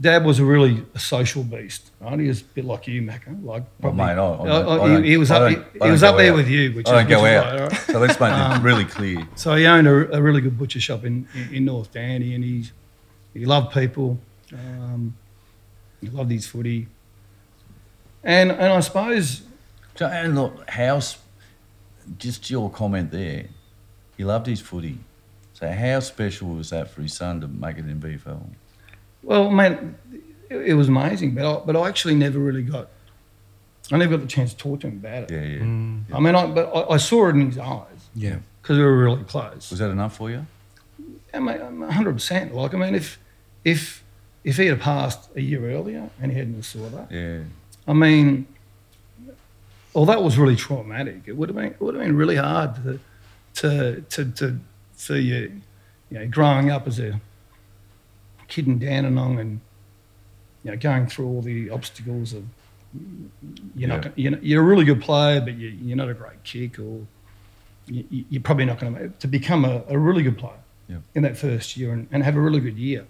[0.00, 2.18] Dad was a really a social beast, right?
[2.20, 3.28] He was a bit like you, Macca.
[3.44, 5.50] Like Well, probably, mate, I, I, Uh, uh, I he- he was up.
[5.50, 6.36] He, I he was up there out.
[6.36, 7.60] with you, which I don't which go is out.
[7.60, 7.80] right, right?
[7.80, 9.26] So let's make Um, it really clear.
[9.34, 12.44] So he owned a, a really good butcher shop in, in, in North Dandy, and
[12.44, 12.72] he's
[13.34, 14.18] he loved people.
[14.52, 15.16] Um,
[16.00, 16.86] he loved his footy,
[18.22, 19.42] and and I suppose
[19.96, 21.18] So, and look, how, s-
[22.18, 23.46] just your comment there,
[24.16, 24.98] he loved his footy.
[25.52, 28.40] So how special was that for his son to make it in VFL?
[29.22, 29.96] well, man,
[30.48, 31.34] it, it was amazing.
[31.34, 32.88] But I, but I actually never really got.
[33.90, 35.30] I never got the chance to talk to him about it.
[35.30, 36.02] Yeah, mm.
[36.10, 36.16] yeah.
[36.16, 38.38] I mean, I, but I, I saw it in his eyes Yeah.
[38.60, 39.70] because we were really close.
[39.70, 40.46] Was that enough for you?
[41.32, 42.54] Yeah, mate, I'm hundred percent.
[42.54, 43.18] Like, I mean, if
[43.64, 44.04] if
[44.44, 47.40] if he had passed a year earlier and he hadn't saw that, Yeah.
[47.86, 48.46] I mean,
[49.94, 51.22] well, that was really traumatic.
[51.26, 53.00] It would have been it would have been really hard to
[53.54, 54.58] to to, to
[54.94, 55.60] for you,
[56.10, 57.20] you know, growing up as a
[58.48, 59.60] kid in Dandenong and
[60.64, 62.44] you know going through all the obstacles of
[63.76, 63.98] you're Yeah.
[63.98, 67.06] gonna, you're, you're a really good player, but you, you're not a great kick, or
[67.86, 70.98] you- you're probably not going to to become a, a really good player Yeah.
[71.14, 73.06] in that first year and, and have a really good year.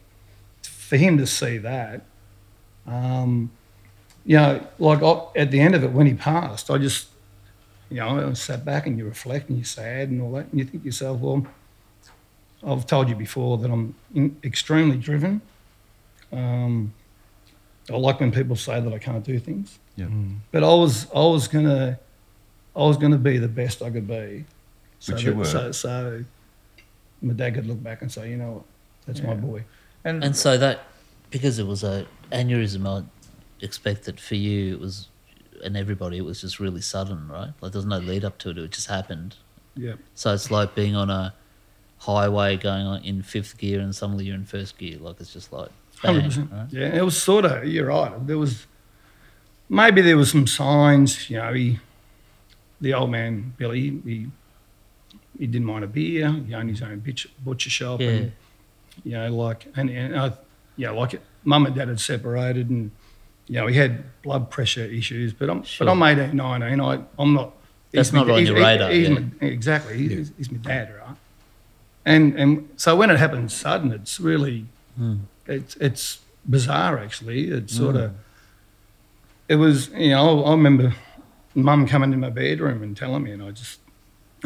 [0.62, 2.03] For him to see that,
[2.87, 3.51] um,
[4.29, 5.12] you know, like I,
[5.43, 7.09] at the end of it when he passed, I just,
[7.91, 10.59] you know, I sat back and you reflect and you're sad and all that, and
[10.61, 11.47] you think to yourself, well,
[12.62, 15.41] I've told you before that I'm in, extremely driven.
[16.31, 16.93] Um,
[17.91, 20.09] I like when people say that I can't do things, Yeah.
[20.53, 21.99] but I was I was gonna
[22.76, 24.45] I was gonna be the best I could be.
[25.01, 25.45] So Which you that- were.
[25.47, 26.24] So, so
[27.22, 28.62] my dad could look back and say, you know what,
[29.07, 29.64] that's my boy.
[30.05, 30.81] And, And so that,
[31.31, 33.05] because it was a aneurysm, I
[33.61, 35.09] expect that for you it was,
[35.64, 37.52] and everybody, it was just really sudden, right?
[37.61, 39.36] Like there was no lead up to it; it just happened.
[39.76, 39.94] Yeah.
[40.14, 41.34] So it's like being on a
[41.98, 44.98] highway going on in fifth gear, and suddenly you're in first gear.
[44.98, 45.70] Like it's just like
[46.02, 46.22] bang.
[46.50, 46.66] Right?
[46.70, 47.64] Yeah, it was sort of.
[47.64, 48.26] You're right.
[48.26, 48.66] There was
[49.68, 51.28] maybe there was some signs.
[51.30, 51.78] You know, he,
[52.80, 54.26] the old man Billy, he
[55.38, 56.30] he didn't mind a beer.
[56.30, 58.09] He owned his own butcher, butcher shop, Yeah.
[58.09, 58.32] and
[59.04, 60.32] you know, like and and I,
[60.76, 62.90] yeah, like it, mum and dad had separated, and
[63.49, 65.32] you know, he had blood pressure issues.
[65.32, 65.86] But I'm Sure.
[65.86, 66.80] but I'm 18, 19.
[66.80, 67.53] I I'm not.
[67.92, 69.14] That's he's my- not on he's- your he- radar, He's yeah.
[69.18, 69.96] my, exactly.
[70.09, 71.16] He's, he's my dad, right?
[72.05, 75.16] And and so when it happens sudden, it's really Hmm.
[75.46, 76.18] it's it's
[76.49, 77.49] bizarre actually.
[77.51, 78.12] It's sort of
[79.49, 80.94] it was you know I remember
[81.55, 83.80] mum coming to my bedroom and telling me, and I just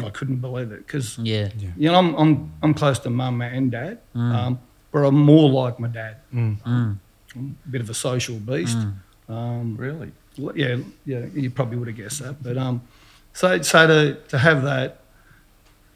[0.03, 1.49] I couldn't believe it because Yeah.
[1.77, 4.35] you know I'm I'm I'm close to mum and dad, Mm.
[4.35, 4.59] um,
[4.91, 6.17] but I'm more like my dad.
[6.33, 6.97] Mm.
[7.35, 8.77] I'm a bit of a social beast.
[8.77, 8.93] Mm.
[9.29, 10.11] Um, really?
[10.55, 12.41] yeah, yeah, you probably would have guessed that.
[12.43, 12.81] But um,
[13.33, 14.99] so so to to have that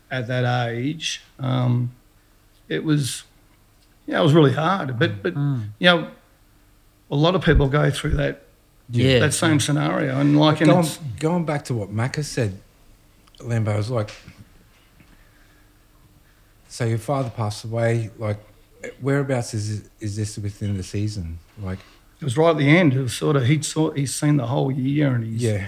[0.10, 1.92] at that age, um,
[2.70, 3.24] it was,
[4.06, 4.98] yeah, it was really hard.
[4.98, 6.10] But but you know,
[7.12, 8.44] a lot of people go through that
[8.90, 9.20] Yeah.
[9.20, 10.88] that same scenario, and like, and going,
[11.20, 12.60] going back to what Macca said,
[13.40, 14.12] Lambo was like,
[16.70, 18.10] so your father passed away.
[18.18, 18.40] Like,
[19.02, 21.40] whereabouts is is this within the season?
[21.62, 21.80] Like,
[22.20, 22.94] it was right at the end.
[22.94, 25.68] It was sort of he'd saw, he's seen the whole year, and he's yeah,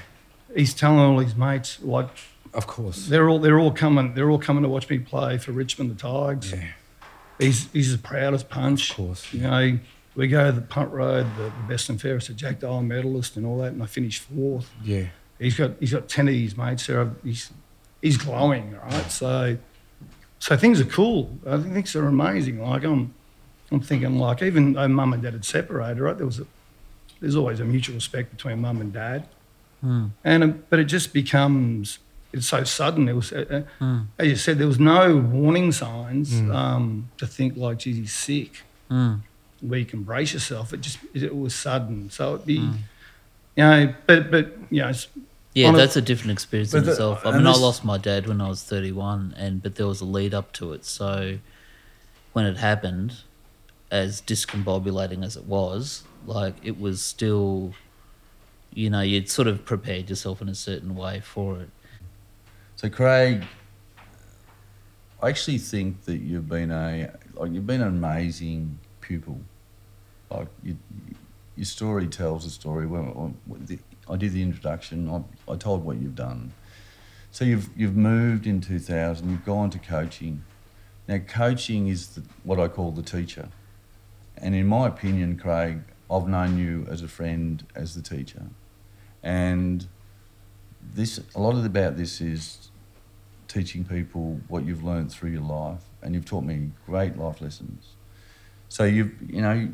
[0.56, 2.08] he's telling all his mates like
[2.54, 3.08] of course.
[3.08, 5.96] they're all they're all coming they're all coming to watch me play for Richmond the
[5.96, 6.52] Tigers.
[6.52, 6.68] Yeah,
[7.38, 8.92] He's he's as proud as punch.
[8.92, 9.32] of course.
[9.34, 9.80] You know,
[10.16, 13.38] we go to the punt road, the, the best and fairest, a Jack Dyer medalist
[13.38, 14.70] and all that, and I finished fourth.
[14.84, 15.06] Yeah,
[15.38, 17.12] He's got he's got ten of his mates there.
[17.24, 17.52] He's
[18.02, 19.12] he's glowing, right?
[19.12, 19.58] So
[20.40, 21.38] so things are cool.
[21.46, 22.62] I think things are amazing.
[22.62, 23.14] Like I'm
[23.72, 26.18] I'm thinking like even though mum and dad had separated, right?
[26.18, 26.46] There was a
[27.22, 29.28] there's always a mutual respect between mum and dad,
[30.24, 32.00] and um, but it just becomes
[32.32, 33.08] it's so sudden.
[33.10, 33.86] It was uh, uh,
[34.18, 38.64] as you said, there was no warning signs um, to think like, geez, he's sick.
[39.62, 40.74] Where you can brace yourself.
[40.74, 42.10] It just it was sudden.
[42.10, 42.54] So it'd be,
[43.56, 45.08] you know, but but you know, it's,
[45.60, 47.26] Yeah, that's a different experience in the- itself.
[47.26, 50.06] I mean, I lost my dad when I was 31, and but there was a
[50.06, 50.86] lead up to it.
[50.86, 51.40] So
[52.34, 53.18] when it happened,
[53.92, 57.74] as discombobulating as it was, like it was still,
[58.74, 61.70] you know, you'd sort of prepared yourself in a certain way for it.
[62.76, 63.46] So Craig,
[65.22, 69.42] I actually think that you've been a like you've been an amazing pupil.
[70.30, 70.78] Like you,
[71.56, 72.86] your story tells a story.
[72.86, 73.04] When,
[73.46, 73.80] when the,
[74.10, 76.54] I did the introduction, I, I told what you've done.
[77.32, 79.30] So you've you've moved in 2000.
[79.30, 80.44] You've gone to coaching.
[81.08, 83.50] Now coaching is the, what I call the teacher.
[84.38, 88.48] And in my opinion, Craig, I've known you as a friend, as the teacher,
[89.22, 89.88] and
[90.94, 92.72] this a lot of about this is
[93.48, 97.90] teaching people what you've learned through your life, and you've taught me great life lessons.
[98.70, 99.70] So you've you know,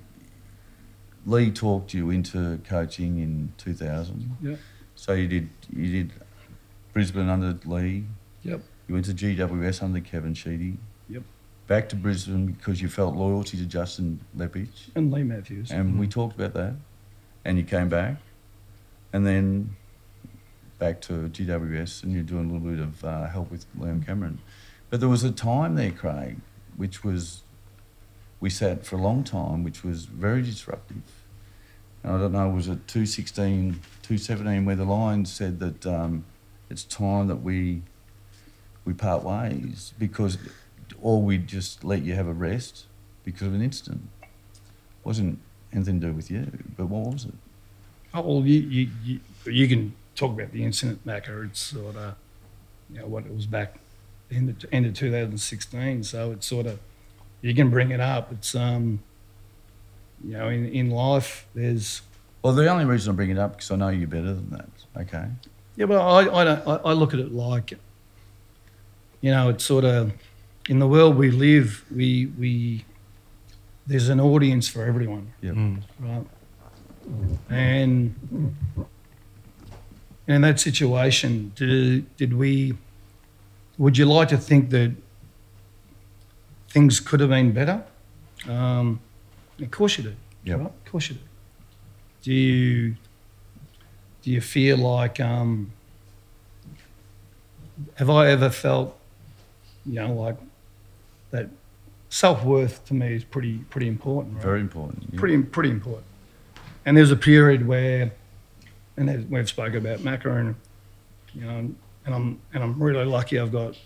[1.25, 4.37] Leigh talked you into coaching in 2000.
[4.41, 4.59] Yep.
[4.95, 6.13] So you did you did
[6.93, 8.05] Brisbane under Leigh.
[8.43, 8.61] Yep.
[8.87, 10.77] You went to GWS under Kevin Sheedy.
[11.09, 11.23] Yep.
[11.67, 14.89] Back to Brisbane because you felt loyalty to Justin Leppitsch.
[14.95, 15.71] and Leigh Matthews.
[15.71, 16.75] And we talked about that.
[17.43, 18.17] And you came back.
[19.11, 19.75] And then
[20.77, 24.39] back to GWS and you're doing a little bit of uh, help with Leon Cameron.
[24.89, 26.37] But there was a time there, Craig,
[26.77, 27.41] which was,
[28.39, 31.01] we sat for a long time, which was very disruptive.
[32.03, 36.25] And I don't know, was it 216, 217, where the Lions said that um,
[36.69, 37.81] it's time that we
[38.85, 40.37] we part ways because,
[41.01, 42.85] or we just let you have a rest
[43.23, 44.07] because of an incident.
[44.21, 44.29] It
[45.03, 45.39] wasn't
[45.73, 47.33] anything to do with you, but what was it?
[48.13, 51.45] Oh, well, you, you, you, you can talk about the incident, Macca.
[51.47, 52.15] It's sort of,
[52.89, 53.79] you know, what it was back
[54.29, 56.03] in the end of 2016.
[56.03, 56.79] So it's sort of,
[57.45, 58.31] you can bring it up.
[58.31, 58.99] It's, um,
[60.23, 62.01] you know, in, in life, there's,
[62.41, 64.69] Well, the only reason I bring it up because I know you better than that.
[64.97, 65.27] Okay.
[65.75, 67.73] yeah, but I, I, don't, I, I look at it like,
[69.21, 70.11] you know, it's sort of,
[70.69, 72.83] in the world we live, we, we,
[73.85, 75.31] there's an audience for everyone.
[75.41, 75.55] Yep.
[75.99, 76.25] right?
[77.51, 78.55] And
[80.27, 82.73] in that situation, did, did we,
[83.77, 84.95] would you like to think that
[86.75, 87.81] things could have been better?
[88.49, 88.99] Um,
[89.61, 90.15] of course you do.
[90.43, 90.59] Yep.
[90.59, 90.67] Right?
[90.67, 91.21] Of course you do.
[92.21, 92.95] Do you,
[94.21, 95.71] do you feel like, um,
[97.93, 98.93] have I ever felt,
[99.85, 100.35] you know, like
[101.31, 101.47] that
[102.09, 104.43] self worth to me is pretty, pretty important, right?
[104.43, 105.03] Very important.
[105.13, 105.19] yeah.
[105.19, 106.05] pretty pretty important.
[106.85, 108.11] And there's a period where,
[108.97, 110.55] and we've spoken about Macca, and
[111.33, 111.69] you know,
[112.05, 113.39] and I'm and I'm really lucky.
[113.39, 113.77] I've got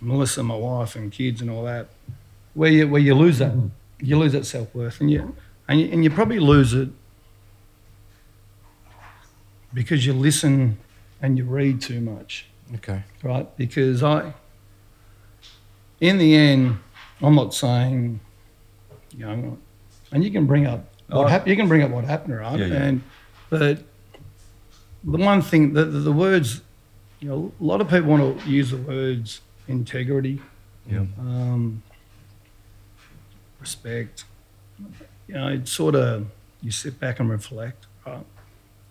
[0.00, 1.88] Melissa, my wife, and kids, and all that.
[2.54, 3.68] Where you where you lose that, mm-hmm.
[4.00, 5.36] you lose that self worth, and you
[5.68, 6.88] and you, and you probably lose it
[9.74, 10.78] because you listen
[11.20, 13.02] and you read too much Okay.
[13.22, 13.56] right?
[13.56, 14.32] Because I,
[16.00, 16.78] in the end,
[17.22, 18.20] I'm not saying,
[19.16, 19.58] you know,
[20.12, 21.28] and you can bring up what Oh.
[21.28, 22.58] hap- you can bring up what happened, right?
[22.58, 22.82] Yeah, yeah.
[22.82, 23.02] And
[23.50, 23.78] but
[25.04, 26.62] the one thing, the, the, the words,
[27.20, 30.40] you know, a lot of people want to use the words integrity,
[30.86, 31.04] Yeah.
[31.18, 31.82] um,
[33.60, 34.24] respect.
[35.28, 36.26] You know, it's sort of
[36.62, 38.24] you sit back and reflect, right?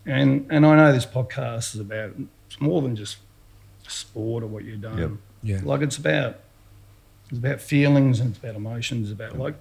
[0.06, 2.14] And and I know this podcast is about
[2.48, 3.18] it's more than just
[3.88, 4.98] sport or what you've done.
[4.98, 5.12] Yep.
[5.44, 5.60] Yeah.
[5.64, 6.40] Like it's about
[7.30, 9.12] it's about feelings and it's about emotions.
[9.12, 9.56] About like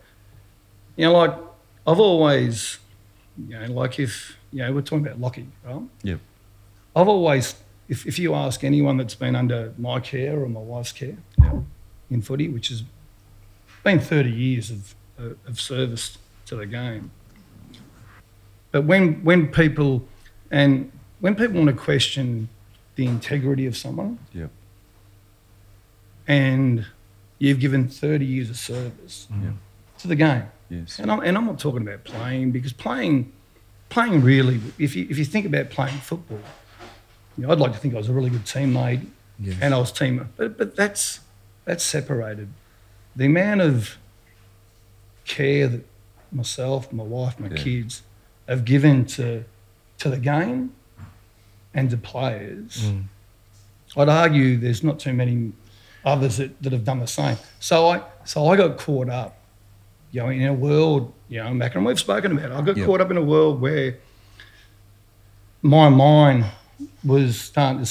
[0.97, 1.35] you know, like
[1.87, 2.79] I've always
[3.49, 5.83] you know, like if you know we're talking about Lockie, right?
[6.03, 6.21] Yep.
[6.97, 7.57] I've always,
[7.89, 11.17] if, if you ask anyone that's been under my care or my wife's care
[12.11, 12.83] in footy, which has
[13.83, 17.11] been 30 years of, of of service to the game,
[18.73, 20.07] but when when people
[20.51, 22.49] and when people want to question
[22.97, 24.51] the integrity of someone, Yep.
[26.27, 26.87] and
[27.39, 29.53] you've given 30 years of service Yep.
[29.99, 30.99] to the game, Yes.
[30.99, 33.33] and I'm, and I'm not talking about playing because playing,
[33.89, 36.41] playing really, if you, if you think about playing football,
[37.37, 39.07] you know, I'd like to think I was a really good teammate
[39.39, 39.55] Yeah.
[39.61, 41.21] and I was team, but, but that's,
[41.65, 42.49] that's separated.
[43.17, 43.97] The amount of
[45.25, 45.85] care that
[46.33, 47.57] myself, my wife, my Yeah.
[47.57, 48.03] kids
[48.49, 49.45] have given to,
[49.99, 50.73] to the game
[51.73, 53.05] and to players, mm.
[53.97, 55.53] I'd argue there's not too many
[56.05, 57.37] others that, that have done the same.
[57.61, 59.37] So I, so I got caught up
[60.11, 62.55] you know, in a world, you know, Mac, and we've spoken about it.
[62.55, 62.87] I got Yep.
[62.87, 63.97] caught up in a world where
[65.63, 66.45] my mind
[67.05, 67.91] was starting to,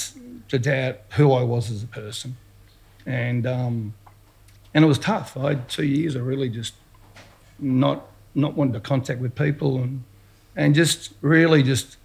[0.50, 2.38] to doubt who I was as a person,
[3.06, 3.94] and um,
[4.74, 5.36] and it was tough.
[5.38, 6.74] I had two years of really just
[7.60, 8.06] not
[8.36, 10.04] not wanting to contact with people, and
[10.56, 11.98] and just really just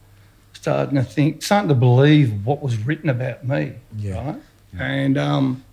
[0.53, 4.27] starting to think, starting to believe what was written about me, Yeah.
[4.27, 4.41] right?
[4.79, 5.65] And um,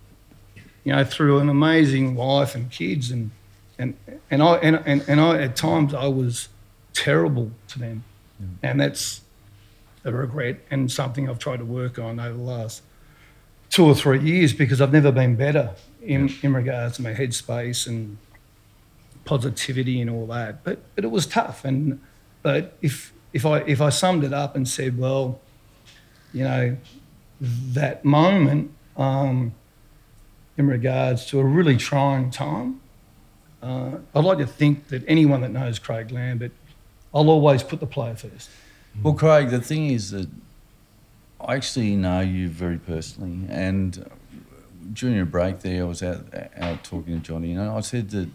[0.83, 3.31] you know, through an amazing wife and kids, and
[3.77, 3.95] and
[4.31, 6.49] and I and, and, and I at times I was
[6.93, 8.03] terrible to them,
[8.63, 9.21] and that's
[10.05, 12.83] a regret and something I've tried to work on over the last
[13.69, 17.87] two or three years because I've never been better in, in regards to my headspace
[17.87, 18.17] and
[19.25, 20.63] positivity and all that.
[20.63, 21.99] But but it was tough, and
[22.43, 25.41] but if if I if I summed it up and said, well,
[26.31, 26.77] you know,
[27.41, 29.53] that moment um,
[30.57, 32.81] in regards to a really trying time.
[33.61, 36.51] Uh, I'd like to think that anyone that knows Craig Lambert,
[37.13, 38.49] I'll always put the player first.
[39.03, 40.29] Well, Craig, the thing is that
[41.39, 44.09] I actually know you very personally, and
[44.93, 46.25] during a break there, I was out
[46.55, 48.29] out talking to Johnny, and I said that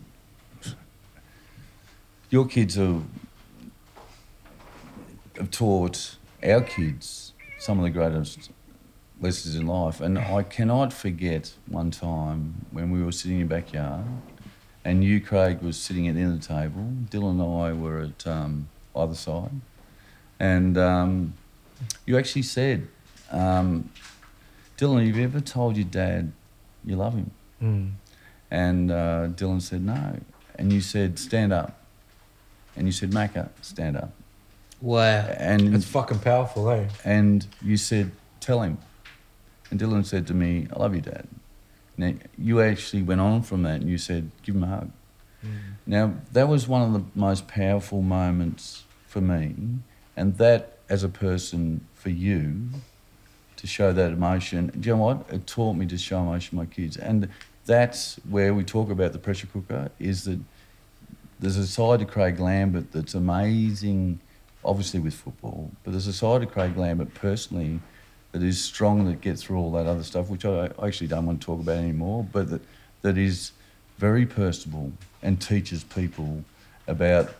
[2.29, 3.03] your kids have,
[5.51, 8.51] taught our kids some of the greatest
[9.21, 13.49] lessons in life, and I cannot forget one time when we were sitting in your
[13.49, 14.05] backyard,
[14.85, 16.93] and you, Craig, was sitting at the end of the table.
[17.11, 19.51] Dylan and I were at um, either side.
[20.41, 21.35] And um,
[22.07, 22.89] you actually said,
[23.31, 23.91] um,
[24.79, 26.33] Dylan, have you ever told your dad
[26.85, 27.31] you love him?
[27.63, 27.91] Mm.
[28.51, 30.19] And uh, Dylan said, no.
[30.57, 31.79] And you said, stand up.
[32.75, 34.13] And you said, Macca, stand up.
[34.81, 35.27] Wow.
[35.39, 36.89] And, It's fucking powerful, eh?
[37.05, 38.11] and you said,
[38.41, 38.79] tell him.
[39.71, 41.29] And Dylan said to me, I love you, Dad.
[41.99, 44.91] Now, you actually went on from that and you said, give him a hug.
[45.87, 49.55] Now, that was one of the most powerful moments for me.
[50.17, 52.69] And that, as a person, for you,
[53.57, 54.69] to show that emotion.
[54.69, 55.27] Do you know what?
[55.31, 56.97] It taught me to show emotion to my kids.
[56.97, 57.29] And
[57.67, 60.41] that's where we talk about the pressure cooker, is that
[61.39, 64.21] there's a side to Craig Lambert that's amazing,
[64.65, 67.81] obviously with football, but there's a side to Craig Lambert personally
[68.33, 71.41] that is strong that gets through all that other stuff, which I, actually don't want
[71.41, 72.63] to talk about anymore, but that,
[73.03, 73.53] that is
[73.99, 74.93] very personable
[75.23, 76.45] and teaches people
[76.87, 77.35] about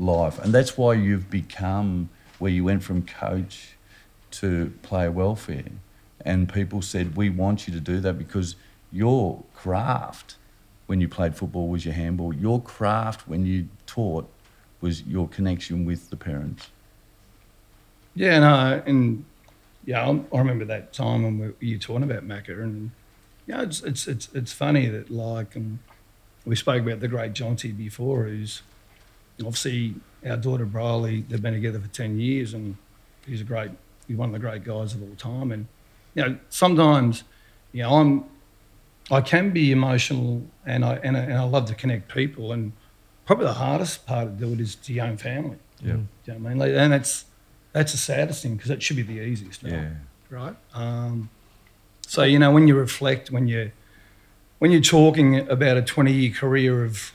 [0.00, 0.38] life.
[0.38, 3.74] And that's why you've become where you went from coach
[4.32, 5.64] to player welfare.
[6.22, 8.56] And people said, We want you to do that because
[8.90, 10.36] your craft
[10.86, 12.34] when you played football was your handball.
[12.34, 14.28] Your craft when you taught
[14.80, 16.70] was your connection with the parents.
[18.14, 19.24] Yeah, no, uh, and
[19.84, 22.90] yeah, I, remember that time when you were talking about Macca, and
[23.46, 25.78] yeah, it's it's it's it's funny that like, and
[26.44, 28.62] we spoke about the great Jonty before, who's
[29.40, 29.94] obviously
[30.26, 31.24] our daughter Briley.
[31.28, 32.76] They've been together for ten years, and
[33.26, 33.70] he's a great,
[34.06, 35.52] he's one of the great guys of all time.
[35.52, 35.66] And
[36.14, 37.24] you know, sometimes,
[37.72, 38.24] you know, I'm,
[39.10, 42.72] I can be emotional, and I and I, and I love to connect people, and
[43.26, 45.58] probably the hardest part to do it is to your own family.
[45.80, 45.92] Yeah.
[45.92, 46.58] Do you know what I mean?
[46.58, 47.24] Like, and that's
[47.72, 49.62] that's the saddest thing because that should be the easiest.
[49.62, 49.72] right?
[49.72, 49.90] Yeah.
[50.28, 50.56] Right.
[50.74, 51.30] Um,
[52.06, 53.70] so you know when you reflect when you
[54.58, 57.12] when you're talking about a 20 year career of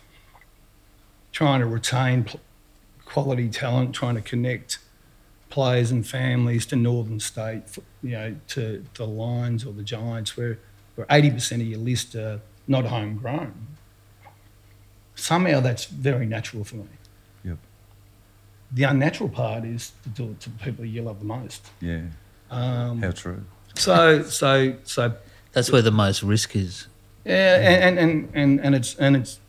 [1.36, 2.39] trying to retain pl-
[3.03, 4.79] quality talent, trying to connect
[5.49, 7.63] players and families to Northern State,
[8.01, 10.57] you know, to the Lions or the Giants, where
[10.95, 13.53] where 80% of your list are not homegrown.
[15.15, 16.88] Somehow that's very natural for me.
[17.43, 17.57] Yep.
[18.71, 21.67] The unnatural part is to do it to the people you love the most.
[21.81, 22.03] Yeah.
[22.49, 23.43] Um, How true.
[23.75, 25.15] so, so, so,
[25.51, 26.88] That's where the most risk is.
[27.25, 29.39] yeah, and, and, and, and it's and it's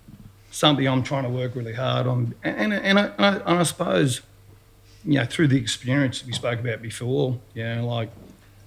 [0.57, 3.59] something I'm trying to work really hard on, and and, and, I, and, I, and
[3.59, 4.23] I suppose
[5.05, 8.11] you know, through the experience we spoke about before, you know, like,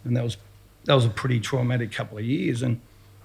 [0.06, 0.38] and that was
[0.86, 2.80] that was a pretty traumatic couple of years, and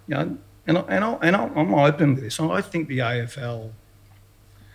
[0.09, 2.41] you know, and I, and I, and I, I'm open with this.
[2.41, 3.71] I think the AFL,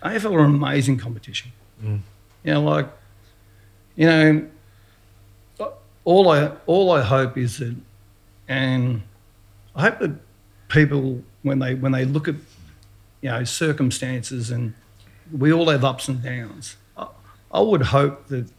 [0.03, 1.51] AFL are an amazing competition.
[1.83, 1.99] Mm.
[2.43, 2.87] You know, like,
[3.95, 4.47] you know,
[6.05, 7.75] all I all I hope is that,
[8.47, 9.01] and
[9.75, 10.11] I hope that
[10.69, 12.35] people when they when they look at,
[13.21, 14.73] you know, circumstances and
[15.31, 16.77] we all have ups and downs.
[16.97, 17.07] I,
[17.51, 18.49] I would hope that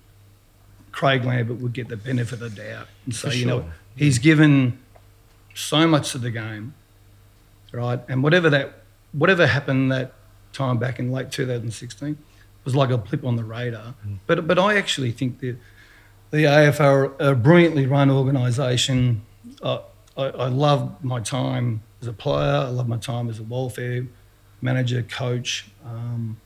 [0.92, 3.74] Craig Lambert would get the benefit of the doubt and say, you know, sure.
[3.96, 4.78] he's given
[5.54, 6.74] so much to the game,
[7.72, 8.00] right?
[8.08, 8.74] And whatever that,
[9.12, 10.12] whatever happened that
[10.52, 12.18] time back in late 2016
[12.64, 13.94] was like a blip on the radar.
[14.02, 14.14] Hmm.
[14.26, 15.56] But but I actually think that
[16.30, 19.22] the AFL are a brilliantly run organisation.
[19.62, 19.80] I,
[20.16, 22.56] I, I love my time as a player.
[22.56, 24.06] I love my time as a welfare
[24.62, 25.66] manager, coach.
[25.84, 26.38] Um,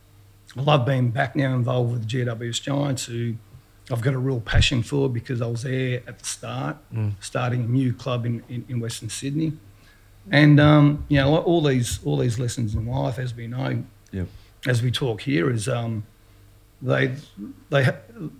[0.56, 3.34] I love being back now involved with the GWS Giants, who
[3.90, 6.76] I've got a real passion for because I was there at the start,
[7.20, 9.52] starting a new club in, in, in Western Sydney.
[10.30, 14.28] And um, you know all these all these lessons in life, as we know, Yep.
[14.66, 16.06] as we talk here, is um,
[16.80, 17.16] they
[17.70, 17.96] they ha-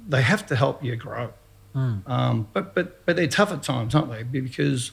[0.09, 1.31] they have to help you grow.
[1.75, 4.23] Um, but but but they're tough at times, aren't they?
[4.23, 4.93] Because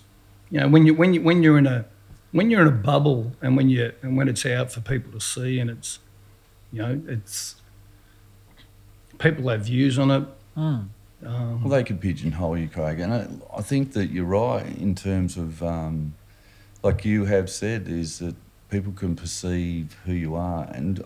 [0.50, 1.86] you know when you when you when you're in a
[2.32, 5.20] when you're in a bubble and when you and when it's out for people to
[5.20, 6.00] see and it's
[6.72, 7.56] you know it's
[9.18, 10.24] people have views on it.
[11.24, 14.96] Um, Well, they could pigeonhole you, Craig, and I, I think that you're right in
[14.96, 16.16] terms of, um,
[16.82, 18.36] like you have said, is that
[18.72, 21.04] people can perceive who you are, and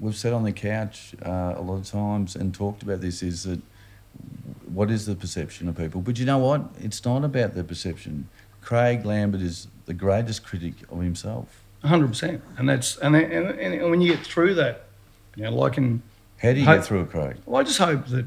[0.00, 3.22] we've sat on the couch uh, a lot of times and talked about this.
[3.22, 3.60] Is that
[4.66, 6.00] what is the perception of people?
[6.00, 6.62] But you know what?
[6.80, 8.28] It's not about the perception.
[8.60, 11.48] Craig Lambert is the greatest critic of himself.
[11.82, 14.84] hundred percent, and that's and, and and when you get through that,
[15.34, 16.02] you know, like in
[16.42, 17.36] How do you Hope- get through it, Craig?
[17.46, 18.26] Well, I just hope that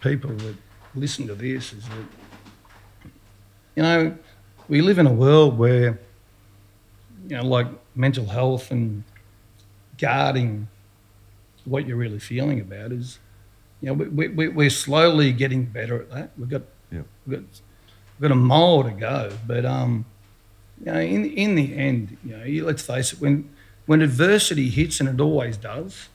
[0.00, 0.56] people that
[0.94, 2.06] listen to this is that,
[3.76, 4.16] you know,
[4.68, 5.98] we live in a world where,
[7.28, 9.04] you know, like mental health and
[9.98, 10.68] guarding
[11.64, 13.18] what you're really feeling about is,
[13.80, 16.30] you know, we, we, we're slowly getting better at that.
[16.38, 17.06] We've got, Yep.
[17.26, 17.46] we've got,
[18.18, 20.04] we've got a mile to go, but um,
[20.80, 23.50] you know, in in the end, you know, you, let's face it, when
[23.86, 26.08] when adversity hits, and it always does,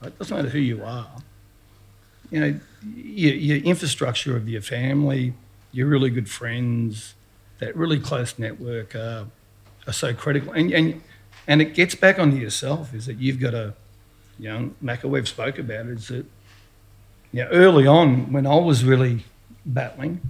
[0.00, 1.22] right, it doesn't matter who you are
[2.34, 2.60] you know,
[2.96, 5.34] your, your infrastructure of your family,
[5.70, 7.14] your really good friends,
[7.58, 9.26] that really close network are,
[9.86, 10.52] are so critical.
[10.52, 11.02] And, and,
[11.46, 13.74] and it gets back onto yourself is that you've got to,
[14.38, 16.26] you know, Macca, we've spoke about it, is that,
[17.30, 19.24] you know, early on when I was really
[19.64, 20.20] battling,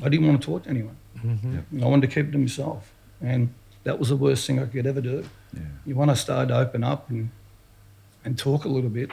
[0.00, 0.96] I didn't want to talk to anyone.
[1.18, 1.82] Mm-hmm.
[1.82, 2.92] I wanted to keep it to myself.
[3.20, 3.54] And
[3.84, 5.24] that was the worst thing I could ever do.
[5.54, 5.62] Yeah.
[5.84, 7.30] You want to start to open up and,
[8.24, 9.10] and talk a little bit.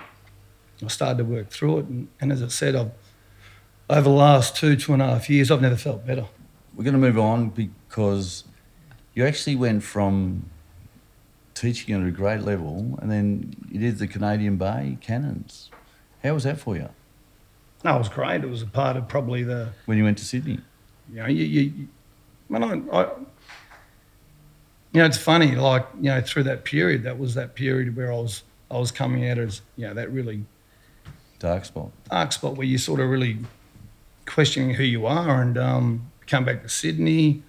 [0.84, 1.86] I started to work through it.
[1.86, 2.92] And, and as I said, I've,
[3.90, 6.26] over the last two, two and a half years, I've never felt better.
[6.76, 8.44] We're going to move on because
[9.14, 10.50] you actually went from
[11.54, 15.70] teaching at a great level and then you did the Canadian Bay Cannons.
[16.24, 16.90] How was that for you
[17.84, 18.44] No, it was great.
[18.44, 20.60] It was a part of probably the, when you went to Sydney?
[21.12, 21.88] you know, you, you,
[22.48, 23.12] when I, I,
[24.94, 28.12] you know, it's funny, like, you know, through that period, that was that period where
[28.12, 30.46] I was, I was coming out as, you know, that really
[31.40, 31.92] Dark spot.
[32.10, 33.40] dark spot where you're sort of really
[34.26, 37.44] questioning who you are and um, come back to Sydney.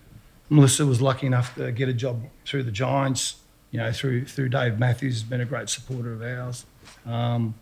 [0.50, 3.36] Melissa was lucky enough to get a job through the Giants,
[3.70, 6.66] you know, through through Dave Matthews, has been a great supporter of ours.
[7.06, 7.54] Um,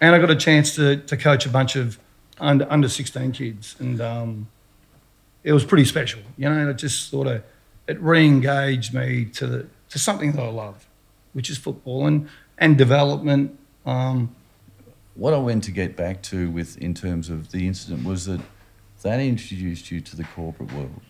[0.00, 1.98] and I got a chance to, to coach a bunch of
[2.38, 3.76] under, under 16 kids.
[3.78, 4.48] And um,
[5.44, 7.42] it was pretty special, you know, and it just sort of,
[7.86, 10.86] it re-engaged me to, the, to something that I love,
[11.32, 12.28] which is football and,
[12.58, 13.58] and development.
[13.84, 14.34] Um,
[15.14, 18.40] What I went to get back to with in terms of the incident was that
[19.02, 21.02] that introduced you to the corporate world,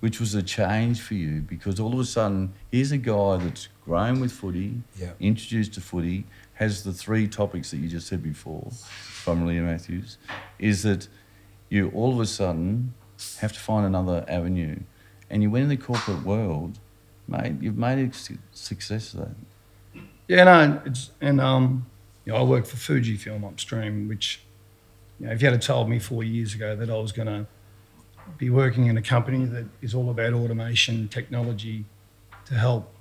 [0.00, 3.68] which was a change for you because all of a sudden here's a guy that's
[3.84, 5.12] grown with footy, Yeah.
[5.20, 6.24] introduced to footy,
[6.54, 8.68] has the three topics that you just said before
[9.22, 10.18] from Leigh Matthews,
[10.58, 11.06] is that
[11.70, 12.92] you all of a sudden
[13.40, 14.80] have to find another avenue,
[15.30, 16.78] and you went in the corporate world,
[17.28, 17.54] mate.
[17.60, 20.02] You've made a success of that.
[20.28, 21.86] Yeah, no, it's and um,
[22.24, 24.42] you know, I work for Fujifilm upstream, which
[25.18, 27.46] you know, if you had told me four years ago that I was going to
[28.38, 31.84] be working in a company that is all about automation technology
[32.46, 32.92] to help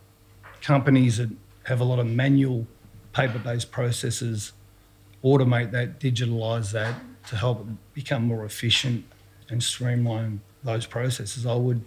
[0.61, 1.29] companies that
[1.63, 2.65] have a lot of manual,
[3.13, 4.53] paper-based processes
[5.23, 6.95] automate that, digitalize that
[7.27, 9.05] to help become more efficient
[9.49, 11.83] and streamline those processes, I would,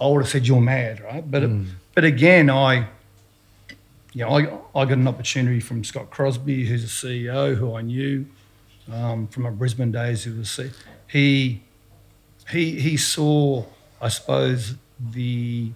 [0.00, 1.28] I would have said you're mad, right?
[1.28, 1.50] But
[1.94, 2.88] but again, I
[4.12, 4.30] you know,
[4.74, 8.26] I, I got an opportunity from Scott Crosby, who's a CEO who I knew,
[8.92, 10.24] um, from my Brisbane days.
[10.24, 10.58] He was
[11.08, 11.62] he
[12.50, 13.64] he he saw,
[14.00, 15.72] I suppose, the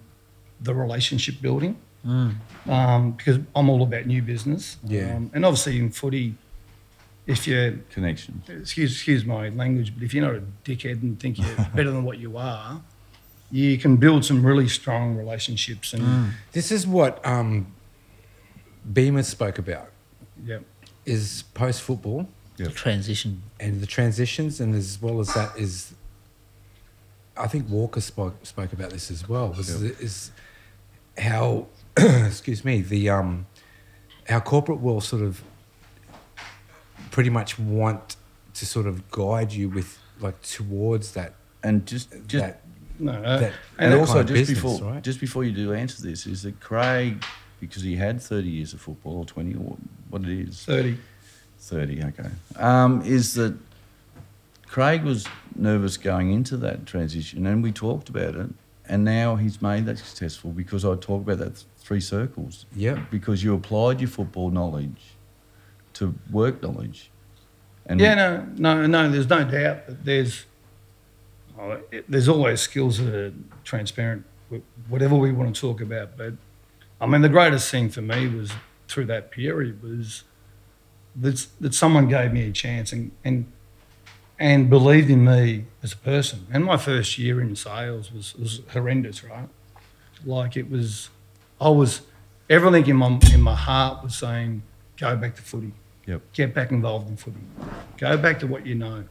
[0.61, 4.77] the relationship building um, because I'm all about new business.
[4.83, 5.15] Yeah.
[5.15, 6.35] Um, and obviously in footy,
[7.25, 8.43] if you Connection.
[8.47, 12.03] excuse excuse my language, but if you're not a dickhead and think you're better than
[12.03, 12.81] what you are,
[13.53, 15.93] you can build some really strong relationships.
[15.93, 17.67] And This is what um,
[18.91, 19.91] Beamer spoke about
[20.43, 20.59] yeah,
[21.05, 22.27] is post football
[22.73, 23.43] Transition.
[23.59, 25.93] and the transitions, and as well as that is,
[27.37, 29.49] I think Walker spoke spoke about this as well.
[29.49, 30.31] Was is
[31.17, 31.67] how,
[31.97, 33.45] excuse me, the um,
[34.29, 35.43] our corporate world sort of
[37.11, 38.15] pretty much want
[38.55, 42.62] to sort of guide you with like towards that And just, just that
[42.99, 45.03] no, uh, and also just business, before right?
[45.03, 47.23] just before you do answer this is that Craig
[47.59, 49.77] because he had 30 years of football or 20 or
[50.09, 50.97] what it is thirty.
[51.59, 53.55] 30 okay um, is that
[54.67, 58.49] Craig was nervous going into that transition and we talked about it
[58.87, 63.05] and now he's made that successful because I talked about that th- three circles Yeah.
[63.11, 65.15] because you applied your football knowledge
[65.93, 67.09] to work knowledge
[67.85, 69.11] and Yeah, no, no, no.
[69.11, 70.45] There's no doubt that there's
[71.63, 73.33] oh, it, there's always skills that are
[73.63, 74.25] transparent,
[74.89, 76.17] whatever we want to talk about.
[76.17, 76.33] But
[76.99, 78.51] I mean, the greatest thing for me was
[78.87, 80.23] through that period was
[81.15, 83.51] that that someone gave me a chance and and
[84.39, 86.47] and believed in me as a person.
[86.51, 89.49] And my first year in sales was was horrendous, right?
[90.25, 91.09] Like it was,
[91.59, 92.01] I was
[92.49, 94.63] everything in my in my heart was saying,
[94.97, 95.73] go back to footy
[96.05, 97.39] yep get back involved in footy.
[97.97, 99.05] Go back to what you know.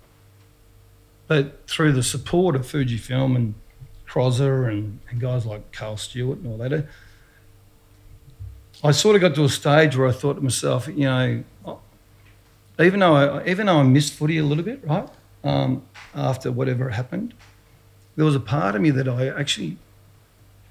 [1.32, 3.54] But through the support of Fujifilm and
[4.06, 6.86] Crozer and, and guys like Carl Stewart and all that,
[8.84, 11.42] I sort of got to a stage where I thought to myself, you know,
[12.78, 15.08] even though I, even though I missed footy a little bit, right,
[15.42, 17.32] um, after whatever happened,
[18.16, 19.78] there was a part of me that I actually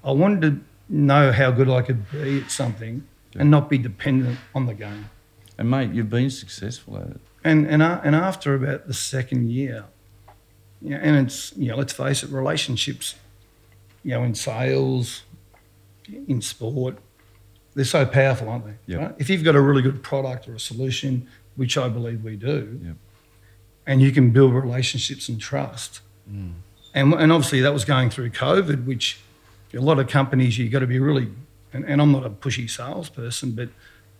[0.04, 3.04] I wanted to know how good I could be at something
[3.36, 5.10] and not be dependent on the game.
[5.58, 9.86] and mate you've been successful at it And and and after about the second year,
[10.82, 13.14] you know, and it's you know, let's face it, relationships,
[14.02, 15.22] you know, in sales,
[16.28, 16.98] in sport,
[17.74, 18.74] they're so powerful, aren't they?
[18.86, 19.00] Yep.
[19.00, 19.14] Right?
[19.18, 22.80] If you've got a really good product or a solution, which I believe we do,
[22.82, 22.96] Yep.
[23.86, 26.00] and you can build relationships and trust,
[26.30, 26.52] mm.
[26.94, 29.20] and and obviously that was going through COVID, which
[29.74, 31.28] a lot of companies you've got to be really,
[31.72, 33.68] and, and I'm not a pushy salesperson, but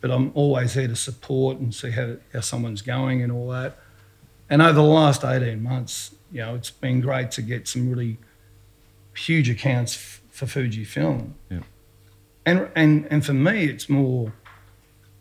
[0.00, 3.78] but I'm always there to support and see how, how someone's going and all that.
[4.50, 8.18] And over the last 18 months, you know, it's been great to get some really
[9.14, 11.32] huge accounts f- for Fujifilm.
[11.50, 11.60] Yeah.
[12.46, 14.32] And, and, and for me, it's more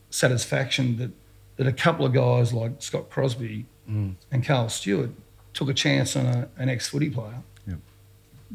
[0.09, 1.11] satisfaction that,
[1.57, 4.15] that a couple of guys like Scott Crosby mm.
[4.31, 5.11] and Carl Stewart
[5.53, 7.79] took a chance on a, an ex footy player Yep.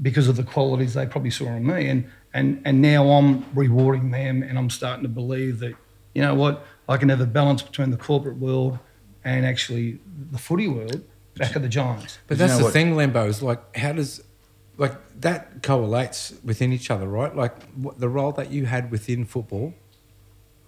[0.03, 1.89] because of the qualities they probably saw in me.
[1.89, 5.75] And, and, and now I'm rewarding them and I'm starting to believe that,
[6.15, 8.79] you know what, I can have a balance between the corporate world
[9.25, 9.99] and actually
[10.31, 11.05] the footy world
[11.37, 12.19] back of the Giants.
[12.27, 14.23] But But you that's know the what- thing, Lambo, is like, how does,
[14.79, 17.35] like, that correlates within each other, right?
[17.35, 19.75] Like, what, the role that you had within football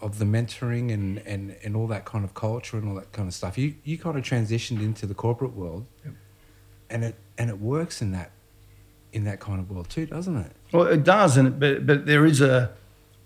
[0.00, 3.26] of the mentoring and, and, and all that kind of culture and all that kind
[3.28, 5.86] of stuff, you, you kind of transitioned into the corporate world.
[6.90, 8.30] And it and it works in that
[9.12, 10.52] in that kind of world too, doesn't it?
[10.72, 12.72] Well, it does, and it, but but there is a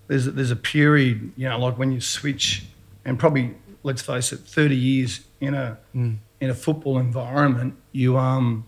[0.09, 2.64] there's a, there's a period, you know, like when you switch,
[3.05, 3.55] and probably
[3.85, 6.16] let's face it, thirty years in a mm.
[6.43, 8.66] In a football environment, you um,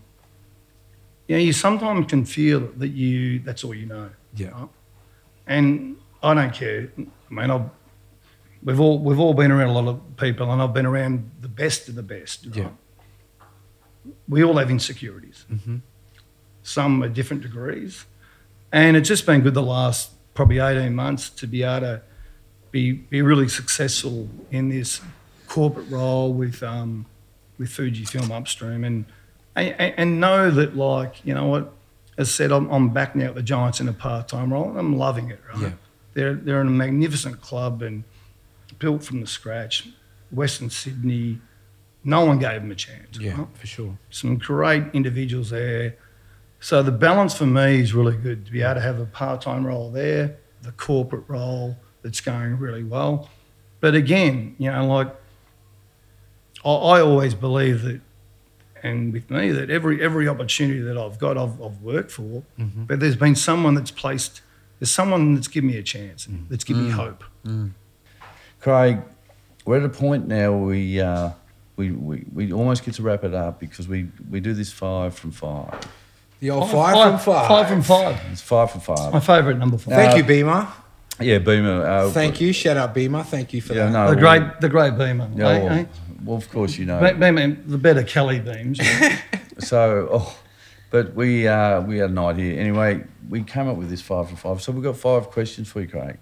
[1.27, 4.09] you know, you sometimes can feel that you that's all you know.
[4.33, 4.51] Yeah.
[4.51, 4.69] right?
[5.45, 6.89] And I don't care.
[6.97, 7.69] I mean, I've,
[8.63, 11.49] we've all we've all been around a lot of people, and I've been around the
[11.49, 12.45] best of the best.
[12.45, 12.55] right?
[12.55, 12.69] Yeah.
[14.29, 15.45] We all have insecurities.
[15.51, 15.77] Mm-hmm.
[16.63, 18.05] Some at different degrees,
[18.71, 22.01] and it's just been good the last probably eighteen months to be able to
[22.71, 25.01] be be really successful in this
[25.47, 27.05] corporate role with um,
[27.57, 29.05] with Fujifilm upstream, and,
[29.55, 31.73] and and know that like you know what,
[32.17, 34.69] as I said, I'm, I'm back now at the Giants in a part time role,
[34.69, 35.39] and I'm loving it.
[35.53, 35.61] Right?
[35.61, 35.71] Yeah.
[36.13, 38.03] They're they're in a magnificent club and
[38.79, 39.87] built from the scratch.
[40.31, 41.39] Western Sydney,
[42.03, 43.17] no one gave them a chance.
[43.17, 43.47] Yeah, right?
[43.53, 43.97] for sure.
[44.09, 45.95] some great individuals there.
[46.59, 49.67] So the balance for me is really good to be able to have a part-time
[49.67, 53.29] role there, the corporate role that's going really well.
[53.81, 55.15] But again, you know, like
[56.65, 58.01] I, I always believe that,
[58.83, 62.43] and with me, that every every opportunity that I've got, I've, I've worked for.
[62.57, 64.41] But there's been someone that's placed,
[64.79, 67.23] there's someone that's given me a chance, that's given me hope.
[68.59, 68.99] Craig,
[69.65, 71.29] we're at a point now where we, uh,
[71.75, 75.13] we, we, we almost get to wrap it up because we, we do this five
[75.15, 75.73] from five.
[76.39, 77.47] The old five, from five.
[77.47, 78.21] Five from five.
[78.31, 79.13] It's five from five.
[79.13, 79.93] My favourite number five.
[79.95, 80.67] Thank Uh, you, Beamer.
[81.19, 81.85] Yeah, Beamer.
[81.85, 82.51] Uh, Thank you.
[82.51, 83.23] Shout out Beamer.
[83.23, 83.91] Thank you for Yeah, that.
[83.91, 85.29] no, the well, great, the great Beamer.
[85.33, 85.85] Yeah, eh, well, eh?
[86.23, 86.99] well, of course you know.
[86.99, 88.79] Beamer, the better Kelly beams.
[89.57, 90.37] So, oh,
[90.89, 92.59] but we uh, we had an idea.
[92.59, 94.61] Anyway, we came up with this five for five.
[94.61, 96.17] So we've got five questions for you, Craig.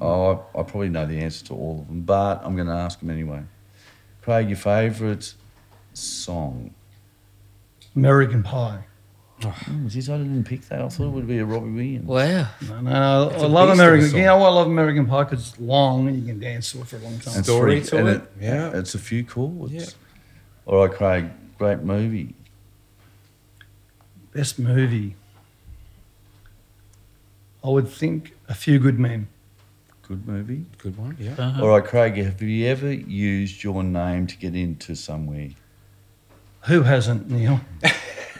[0.00, 2.72] Oh, I, I probably know the answer to all of them, but I'm going to
[2.74, 3.42] ask them anyway.
[4.22, 5.34] Craig, your favourite
[5.92, 6.74] song?
[7.94, 8.84] American Pie.
[9.42, 9.54] Oh,
[9.86, 10.82] geez, I didn't pick that.
[10.82, 12.04] I thought it would be a Robbie Williams.
[12.06, 12.46] Wow.
[12.68, 14.08] No, no, I a love beast of a American.
[14.10, 14.18] song.
[14.18, 15.24] You know why I love American Pie?
[15.24, 17.36] Because it's long and you can dance to it for a long time.
[17.36, 18.76] And Story to and it, yeah.
[18.76, 19.72] It's a few chords.
[19.72, 19.86] Yeah.
[20.66, 22.34] All right, Craig, great movie.
[24.32, 25.16] Best movie.
[27.64, 29.28] I would think A Few Good Men.
[30.02, 30.64] Good movie.
[30.78, 31.16] Good one.
[31.18, 31.34] Yeah.
[31.38, 31.62] Uh-huh.
[31.62, 35.50] All right, Craig, have you ever used your name to get into somewhere?
[36.66, 37.60] Who hasn't, Neil?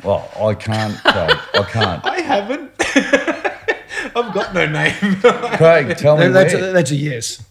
[0.05, 1.39] Well, I can't, Craig.
[1.55, 2.05] I can't.
[2.05, 2.71] I haven't.
[4.17, 4.95] I've got no name.
[5.57, 6.71] Craig, tell me that's, where.
[6.71, 7.43] a, that's a yes.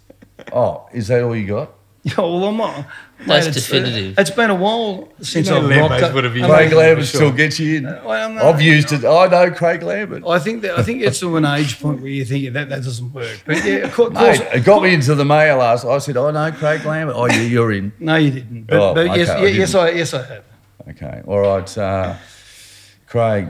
[0.51, 1.71] Oh, is that all you got?
[2.03, 2.85] Yeah, well, I'm not.
[3.27, 4.17] That's it's- definitive.
[4.17, 6.13] it's been a while since know I've Lambo's rocked.
[6.15, 7.19] would have I used mean, Craig for Lambert sure.
[7.19, 7.83] still gets you in.
[7.83, 9.03] well, I'm not- I've used it.
[9.03, 10.23] I know Craig Lambert.
[10.25, 12.83] I think that I think it's to an age point where you think that that
[12.83, 13.41] doesn't work.
[13.45, 15.83] But yeah, of course, Mate, it got me into the mail last.
[15.85, 17.91] I said, "I know Craig Lambert." Oh, yeah, you're in.
[17.99, 18.63] no, you didn't.
[18.63, 19.85] But, Oh, but yes, okay, I yes, didn't.
[19.85, 20.43] I yes I have.
[20.89, 21.77] Okay, all right.
[21.77, 22.15] Uh,
[23.09, 23.47] Craig,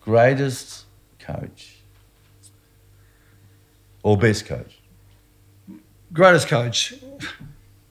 [0.00, 0.86] greatest
[1.20, 1.76] coach
[4.02, 4.80] or best coach?
[6.12, 6.94] Greatest coach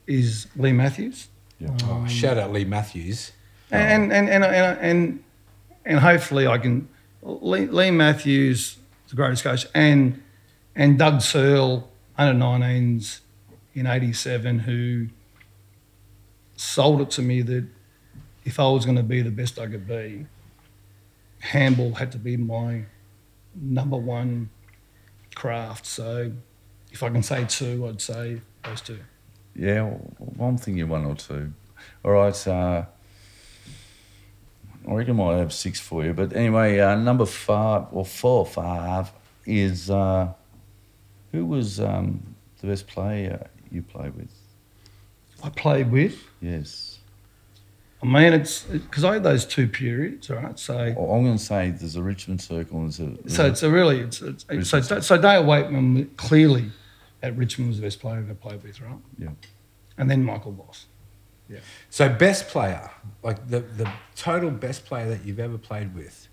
[0.06, 1.28] is Leigh Matthews.
[1.66, 3.32] Oh, um, shout out Leigh Matthews.
[3.70, 5.24] And and and and and,
[5.86, 6.90] and hopefully I can
[7.22, 8.76] Leigh, Leigh Matthews,
[9.08, 10.22] the greatest coach, and
[10.76, 11.88] and Doug Searle,
[12.18, 13.20] under 19s
[13.72, 15.06] in '87, who
[16.56, 17.64] sold it to me that
[18.44, 20.26] if I was going to be the best I could be,
[21.40, 22.84] handball had to be my
[23.54, 24.50] number one
[25.34, 25.86] craft.
[25.86, 26.32] So
[26.92, 28.98] if I can say two, I'd say those two.
[29.54, 29.82] Yeah,
[30.18, 31.52] well, I'm thinking one or two.
[32.04, 32.46] All right.
[32.46, 32.84] Uh,
[34.88, 36.14] I reckon I might have six for you.
[36.14, 39.12] But anyway, uh, number five or four or five
[39.46, 40.32] is uh,
[41.32, 44.32] who was um, the best player you played with?
[45.42, 46.22] I played with.
[46.40, 46.89] Yes.
[48.02, 50.58] I mean, it's because I had those two periods, all right?
[50.58, 53.22] So, Well, I'm going to say there's a Richmond Circle and there's a.
[53.22, 56.70] there's so it's a really, it's, it's so so Dale Weightman clearly
[57.22, 58.96] at Richmond was the best player I've ever played with, right?
[59.18, 59.28] yeah.
[59.98, 60.86] And then Michael Voss.
[61.48, 61.58] Yeah.
[61.90, 62.90] So best player,
[63.22, 66.28] like the the total best player that you've ever played with,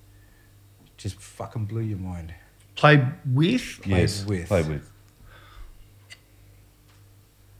[0.95, 2.33] just fucking blew your mind.
[2.75, 3.85] Played with?
[3.85, 4.23] Yes.
[4.25, 4.47] with.
[4.47, 4.91] Played with.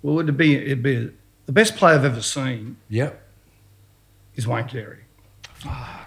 [0.01, 1.11] Well, would it'd be it'd be
[1.47, 3.26] the best player I've ever seen Yep.
[4.37, 4.99] Is Wayne Carey.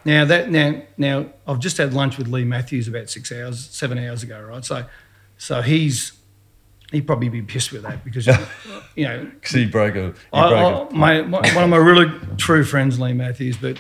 [0.05, 3.99] Now that now now I've just had lunch with Leigh Matthews about six hours, seven
[3.99, 4.65] hours ago, right?
[4.65, 4.87] So,
[5.37, 6.13] so he's
[6.93, 8.27] he'd probably be pissed with that because
[8.97, 10.13] you know Because he broke a.
[10.13, 13.77] He I, broke I, my, my, one of my really true friends, Leigh Matthews, but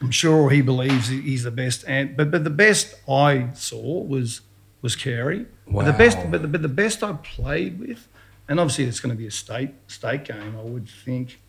[0.00, 1.84] I'm sure he believes he's the best.
[1.86, 4.40] And but but the best I saw was
[4.82, 5.46] was Carey.
[5.68, 8.08] But the best, but the, but the best I played with,
[8.48, 10.56] and obviously it's going to be a state state game.
[10.58, 11.40] I would think,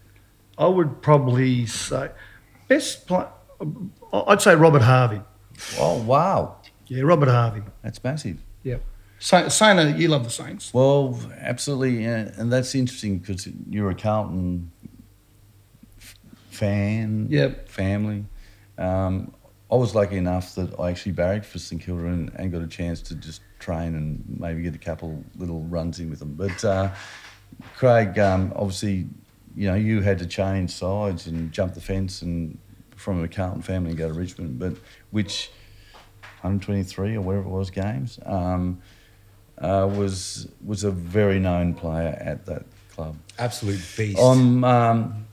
[0.58, 2.12] I would probably say
[2.68, 3.26] best play.
[4.14, 5.22] I'd say Robert Harvey.
[5.80, 6.58] oh, wow.
[6.88, 7.62] Yeah, Robert Harvey.
[7.82, 8.40] That's massive.
[8.64, 8.78] Yeah.
[9.20, 10.74] Sa- Sainer, you love the Saints.
[10.74, 14.70] Well, absolutely, uh, and that's interesting because you're a Carlton
[15.98, 16.16] f-
[16.50, 17.70] fan, Yep.
[17.70, 18.26] family.
[18.78, 19.34] Um,
[19.72, 22.68] I was lucky enough that I actually barracked for St Kilda and, and got a
[22.68, 26.34] chance to just train and maybe get a couple little runs in with them.
[26.34, 26.92] But uh,
[27.78, 29.08] Craig, um, obviously,
[29.56, 32.58] you know, you had to change sides and jump the fence and
[32.96, 34.74] from a Carlton family and go to Richmond, but
[35.12, 35.52] which
[36.42, 38.20] 123 or whatever it was games.
[38.26, 38.82] Um,
[39.58, 43.16] uh, was was a very known player at that club.
[43.38, 44.20] Absolute beast.
[44.20, 45.28] I'm um,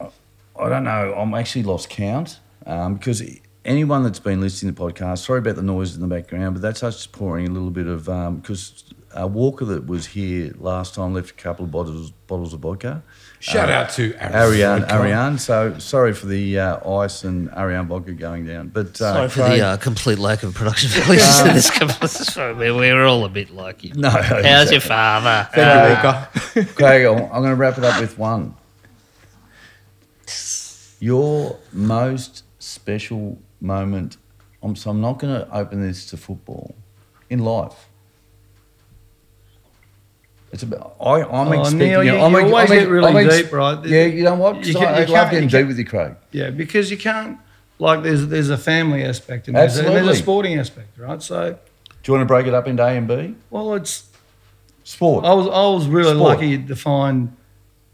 [0.00, 1.14] I don't know.
[1.14, 3.22] I'm actually lost count um, because
[3.64, 6.62] anyone that's been listening to the podcast, sorry about the noise in the background, but
[6.62, 8.04] that's us just pouring a little bit of
[8.36, 8.84] because
[9.18, 13.02] uh, Walker that was here last time left a couple of bottles bottles of vodka.
[13.42, 14.94] Shout Uh, out to Ariane, Vodka.
[14.94, 15.38] Ariane.
[15.38, 18.68] So sorry for the uh, ice and Ariane vodka going down.
[18.68, 22.06] But uh, Sorry for Craig- the uh, complete lack of production values in this couple.
[22.06, 23.94] Sorry, we- we're all a bit like you.
[23.94, 25.48] No, How's your father?
[25.54, 26.72] Thank you, Walker.
[26.74, 28.54] Craig, I'm going to wrap it up with one.
[31.00, 34.18] Your most special moment.
[34.62, 36.74] I'm, so I'm not going to open this to football
[37.30, 37.88] in life.
[40.52, 41.78] It's about, I, I'm Oh, expecting.
[41.78, 43.84] Neil, you- I'm, always I'm- get really I'm deep, right?
[43.84, 44.66] Yeah, you know what?
[44.66, 46.14] You can- I you love can't- getting deep with you, Craig.
[46.32, 47.38] Yeah, because you can't
[47.78, 51.22] like there's there's a family aspect and there's, a, and there's a sporting aspect, right?
[51.22, 51.52] So,
[52.02, 53.34] Do you want to break it up into A and B?
[53.50, 54.08] well, it's
[54.84, 55.24] Sport.
[55.24, 56.30] I was I was really Sport.
[56.40, 57.36] lucky to find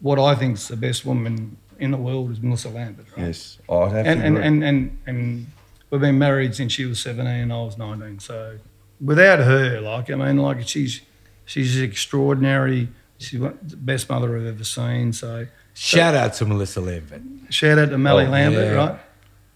[0.01, 3.27] what I think is the best woman in the world is Melissa Lambert, right?
[3.27, 4.47] Yes, I'd have and, to and, agree.
[4.47, 5.47] and, and, and
[5.91, 8.19] we've been married since she was 17 and I was 19.
[8.21, 8.57] So
[9.01, 11.03] without her, like, I mean, like she's,
[11.47, 12.89] she's extraordinary.
[13.19, 15.13] She's the best mother I've ever seen.
[15.15, 17.23] So Shout out to Melissa Lambert.
[17.51, 18.73] shout out to Melly Oh, Lambert, yeah.
[18.75, 18.99] right?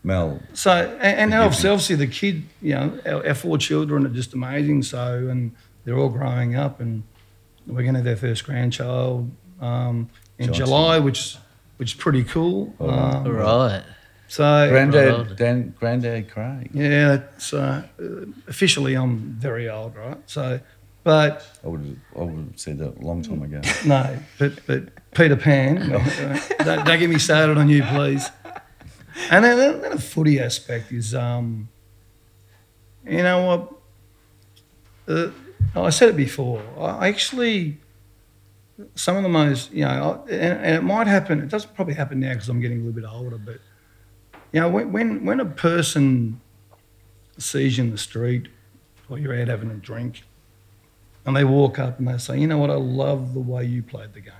[0.02, 4.10] Mel, So, and, and obviously, obviously the kid, you know, our, our four children are
[4.10, 4.82] just amazing.
[4.82, 5.52] So, and
[5.84, 7.02] they're all growing up and
[7.66, 9.30] we're going to have our first grandchild
[9.60, 10.08] um,
[10.38, 10.64] in Johnson.
[10.66, 11.36] July, which,
[11.76, 12.74] which is pretty cool.
[12.80, 13.82] Oh, Um, All right.
[14.28, 15.36] So, granddad, Right.
[15.36, 16.70] Dan, granddad Craig.
[16.72, 18.04] Yeah, it's, uh, uh,
[18.48, 20.18] officially I'm very old, right?
[20.30, 20.60] So,
[21.04, 23.60] but I would, I would have said that a long time ago.
[23.86, 25.88] no, but but Peter Pan,
[26.58, 28.28] don't, don't get me started on you, please.
[29.30, 31.68] And then, then, then the footy aspect is, um,
[33.04, 33.72] you know what?
[35.08, 35.30] Uh,
[35.74, 36.62] I said it before.
[36.78, 37.78] I actually,
[38.94, 41.40] some of the most, you know, I- and, and it might happen.
[41.40, 43.36] It doesn't probably happen now because I'm getting a little bit older.
[43.38, 43.58] But
[44.52, 46.40] you know, when when, when a person
[47.38, 48.48] sees you in the street
[49.08, 50.22] or you're out having a drink,
[51.30, 52.70] and they walk up and they say, "You know what?
[52.70, 54.34] I love the way you played the game.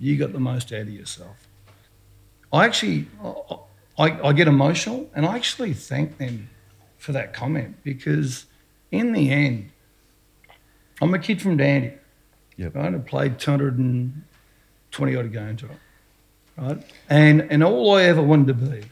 [0.00, 1.46] You got the most out of yourself."
[2.52, 3.06] I actually,
[3.96, 6.50] I, I, get emotional, and I actually thank them
[6.96, 8.46] for that comment because,
[8.90, 9.70] in the end,
[11.00, 11.92] I'm a kid from Dandy.
[12.56, 12.74] Yep.
[12.74, 15.78] Right, I played 220 odd games, right?
[16.56, 18.84] Right, and and all I ever wanted to be,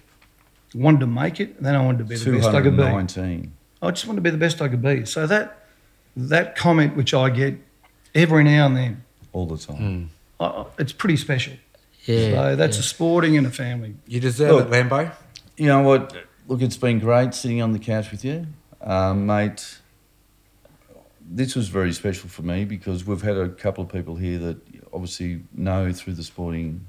[0.76, 2.84] wanted to make it, and then I wanted to be the best I could be.
[2.84, 3.52] 219.
[3.82, 5.04] I just wanted to be the best I could be.
[5.06, 5.65] So that
[6.16, 7.54] that comment, which I get
[8.14, 10.10] every now and then, all the time.
[10.40, 11.54] uh, it's pretty special.
[12.04, 12.30] Yeah.
[12.30, 12.80] so that's yeah.
[12.80, 13.96] a sporting and a family.
[14.06, 14.68] You deserve Look.
[14.68, 15.12] it, Lambo.
[15.56, 16.14] You know what?
[16.46, 18.46] Look, it's been great sitting on the couch with you,
[18.80, 19.78] um, mate.
[21.28, 24.58] This was very special for me because we've had a couple of people here that
[24.92, 26.86] obviously know through the sporting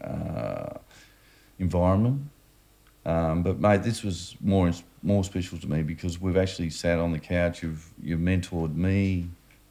[0.00, 0.74] uh,
[1.58, 2.22] environment.
[3.06, 4.70] Um, but mate, this was more
[5.02, 7.62] more special to me because we've actually sat on the couch.
[7.62, 9.28] You've you've mentored me.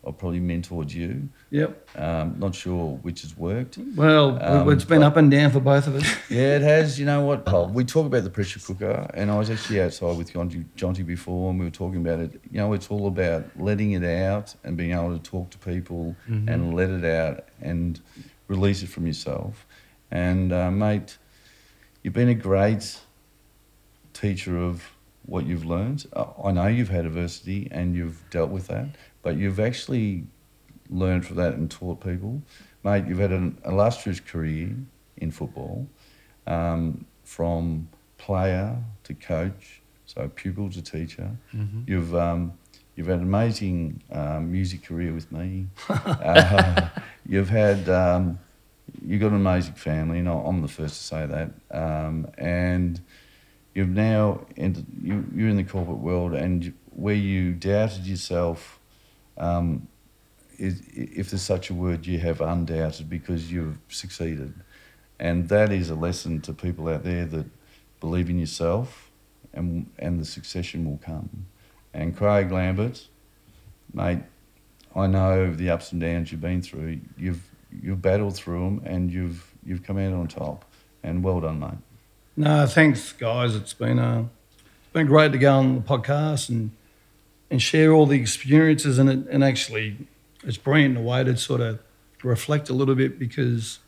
[0.08, 1.28] I've probably mentored you.
[1.50, 1.90] Yep.
[1.98, 3.80] Um, not sure which has worked.
[3.96, 6.16] Well, Um, it's been up and down for both of us.
[6.30, 7.00] Yeah, it has.
[7.00, 7.42] You know what?
[7.48, 11.04] Oh, we talk about the pressure cooker, and I was actually outside with Jonty, Jonty
[11.04, 12.40] before, and we were talking about it.
[12.52, 16.16] You know, it's all about letting it out and being able to talk to people
[16.28, 18.00] and let it out and
[18.48, 19.66] release it from yourself.
[20.12, 21.18] And, uh, mate,
[22.04, 23.00] you've been a great
[24.16, 24.92] teacher of
[25.26, 26.06] what you've learned.
[26.14, 28.88] Uh, I know you've had adversity and you've dealt with that,
[29.22, 30.24] but you've actually
[30.90, 32.42] learned from that and taught people.
[32.84, 34.76] Mate, you've had an illustrious career
[35.18, 35.88] in football,
[36.48, 41.32] um, from player to coach, so pupil to teacher.
[41.88, 42.54] You've um,
[42.96, 45.68] you've had an amazing um, music career with me.
[45.90, 46.90] uh,
[47.28, 48.40] you've had um,
[49.04, 51.52] you've got an amazing family, and I'm the first to say that.
[51.72, 53.02] Um, and
[53.76, 58.80] you've now you, you're in the corporate world, and where you doubted yourself.
[59.38, 59.88] Um,
[60.58, 64.54] is, if there's such a word, you have undoubted because you've succeeded.
[65.20, 67.46] And that is a lesson to people out there that
[68.00, 69.12] believe in yourself
[69.54, 71.48] and, and the succession will come.
[71.94, 73.08] And Craig Lambert,
[73.94, 74.20] mate,
[74.96, 77.00] I know the ups and downs you've been through.
[77.18, 80.66] You've, you've battled through them and you've, you've come out on top.
[81.04, 81.78] And well done, mate.
[82.38, 83.56] No, thanks, guys.
[83.56, 84.26] It's been uh,
[84.58, 86.72] it's been great to go on the podcast and
[87.50, 89.98] and share all the experiences and it, and actually
[90.44, 91.80] it's brilliant in a way to sort of
[92.24, 93.80] reflect a little bit because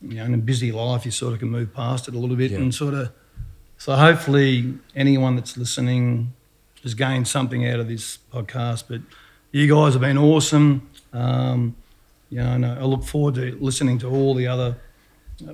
[0.00, 2.36] you know in a busy life you sort of can move past it a little
[2.36, 2.58] bit Yeah.
[2.58, 3.12] and sort of
[3.76, 6.32] so hopefully anyone that's listening
[6.82, 8.84] has gained something out of this podcast.
[8.88, 9.02] But
[9.52, 10.88] you guys have been awesome.
[11.12, 11.76] Um,
[12.30, 14.76] you know, and I look forward to listening to all the other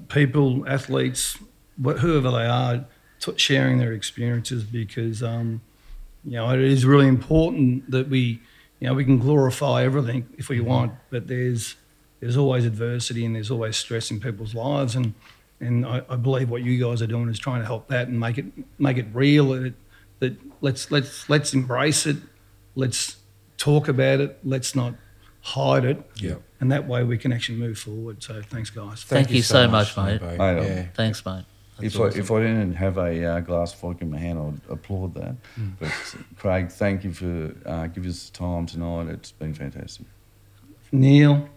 [0.09, 1.37] people, athletes,
[1.81, 2.85] whoever they are,
[3.20, 5.61] t- sharing their experiences because um,
[6.24, 8.40] you know it is really important that we
[8.81, 11.77] you know we can glorify everything if we want, but there's
[12.20, 15.15] there's always adversity and there's always stress in people's lives and
[15.61, 18.19] and I, I believe what you guys are doing is trying to help that and
[18.19, 18.47] make it
[18.78, 19.74] make it real that
[20.20, 22.16] that let's let's let's embrace it,
[22.74, 23.16] let's
[23.59, 24.94] talk about it, let's not
[25.40, 26.35] hide it, Yeah.
[26.61, 28.23] and that way we can actually move forward.
[28.23, 29.03] So thanks, guys.
[29.03, 30.20] Thank you so much, mate.
[30.23, 30.86] Mate, Yeah.
[30.94, 31.44] Thanks, mate.
[31.78, 34.39] That's If I, if I didn't have a uh, glass of vodka in my hand,
[34.69, 35.36] I'd applaud that.
[35.81, 35.90] But
[36.36, 39.09] Craig, thank you for uh, giving us time tonight.
[39.09, 40.07] It's been fantastic.
[40.93, 41.49] Neil,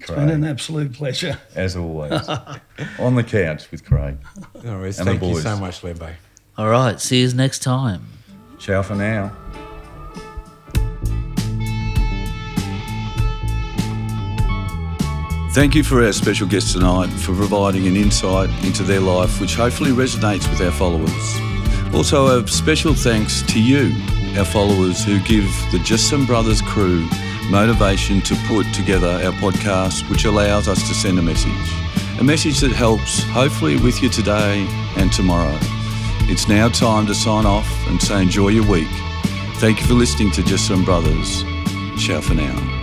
[0.00, 1.38] it's been an absolute pleasure.
[1.54, 2.28] as always.
[2.98, 4.18] On the couch with Craig.
[4.64, 4.98] No worries.
[4.98, 6.12] And the Thank you so much, Lambo.
[6.56, 7.00] All right.
[7.00, 8.06] See you next time.
[8.58, 9.36] Ciao for now.
[15.58, 19.56] Thank you for our special guest tonight for providing an insight into their life which
[19.56, 21.92] hopefully resonates with our followers.
[21.92, 23.92] Also, a special thanks to you,
[24.38, 27.08] our followers, who give the Just Some Brothers crew
[27.50, 31.50] motivation to put together our podcast, which allows us to send a message.
[32.20, 34.64] A message that helps, hopefully, with you today
[34.96, 35.58] and tomorrow.
[36.30, 38.86] It's now time to sign off and say enjoy your week.
[39.56, 41.42] Thank you for listening to Just Some Brothers.
[41.96, 42.77] Ciao for now.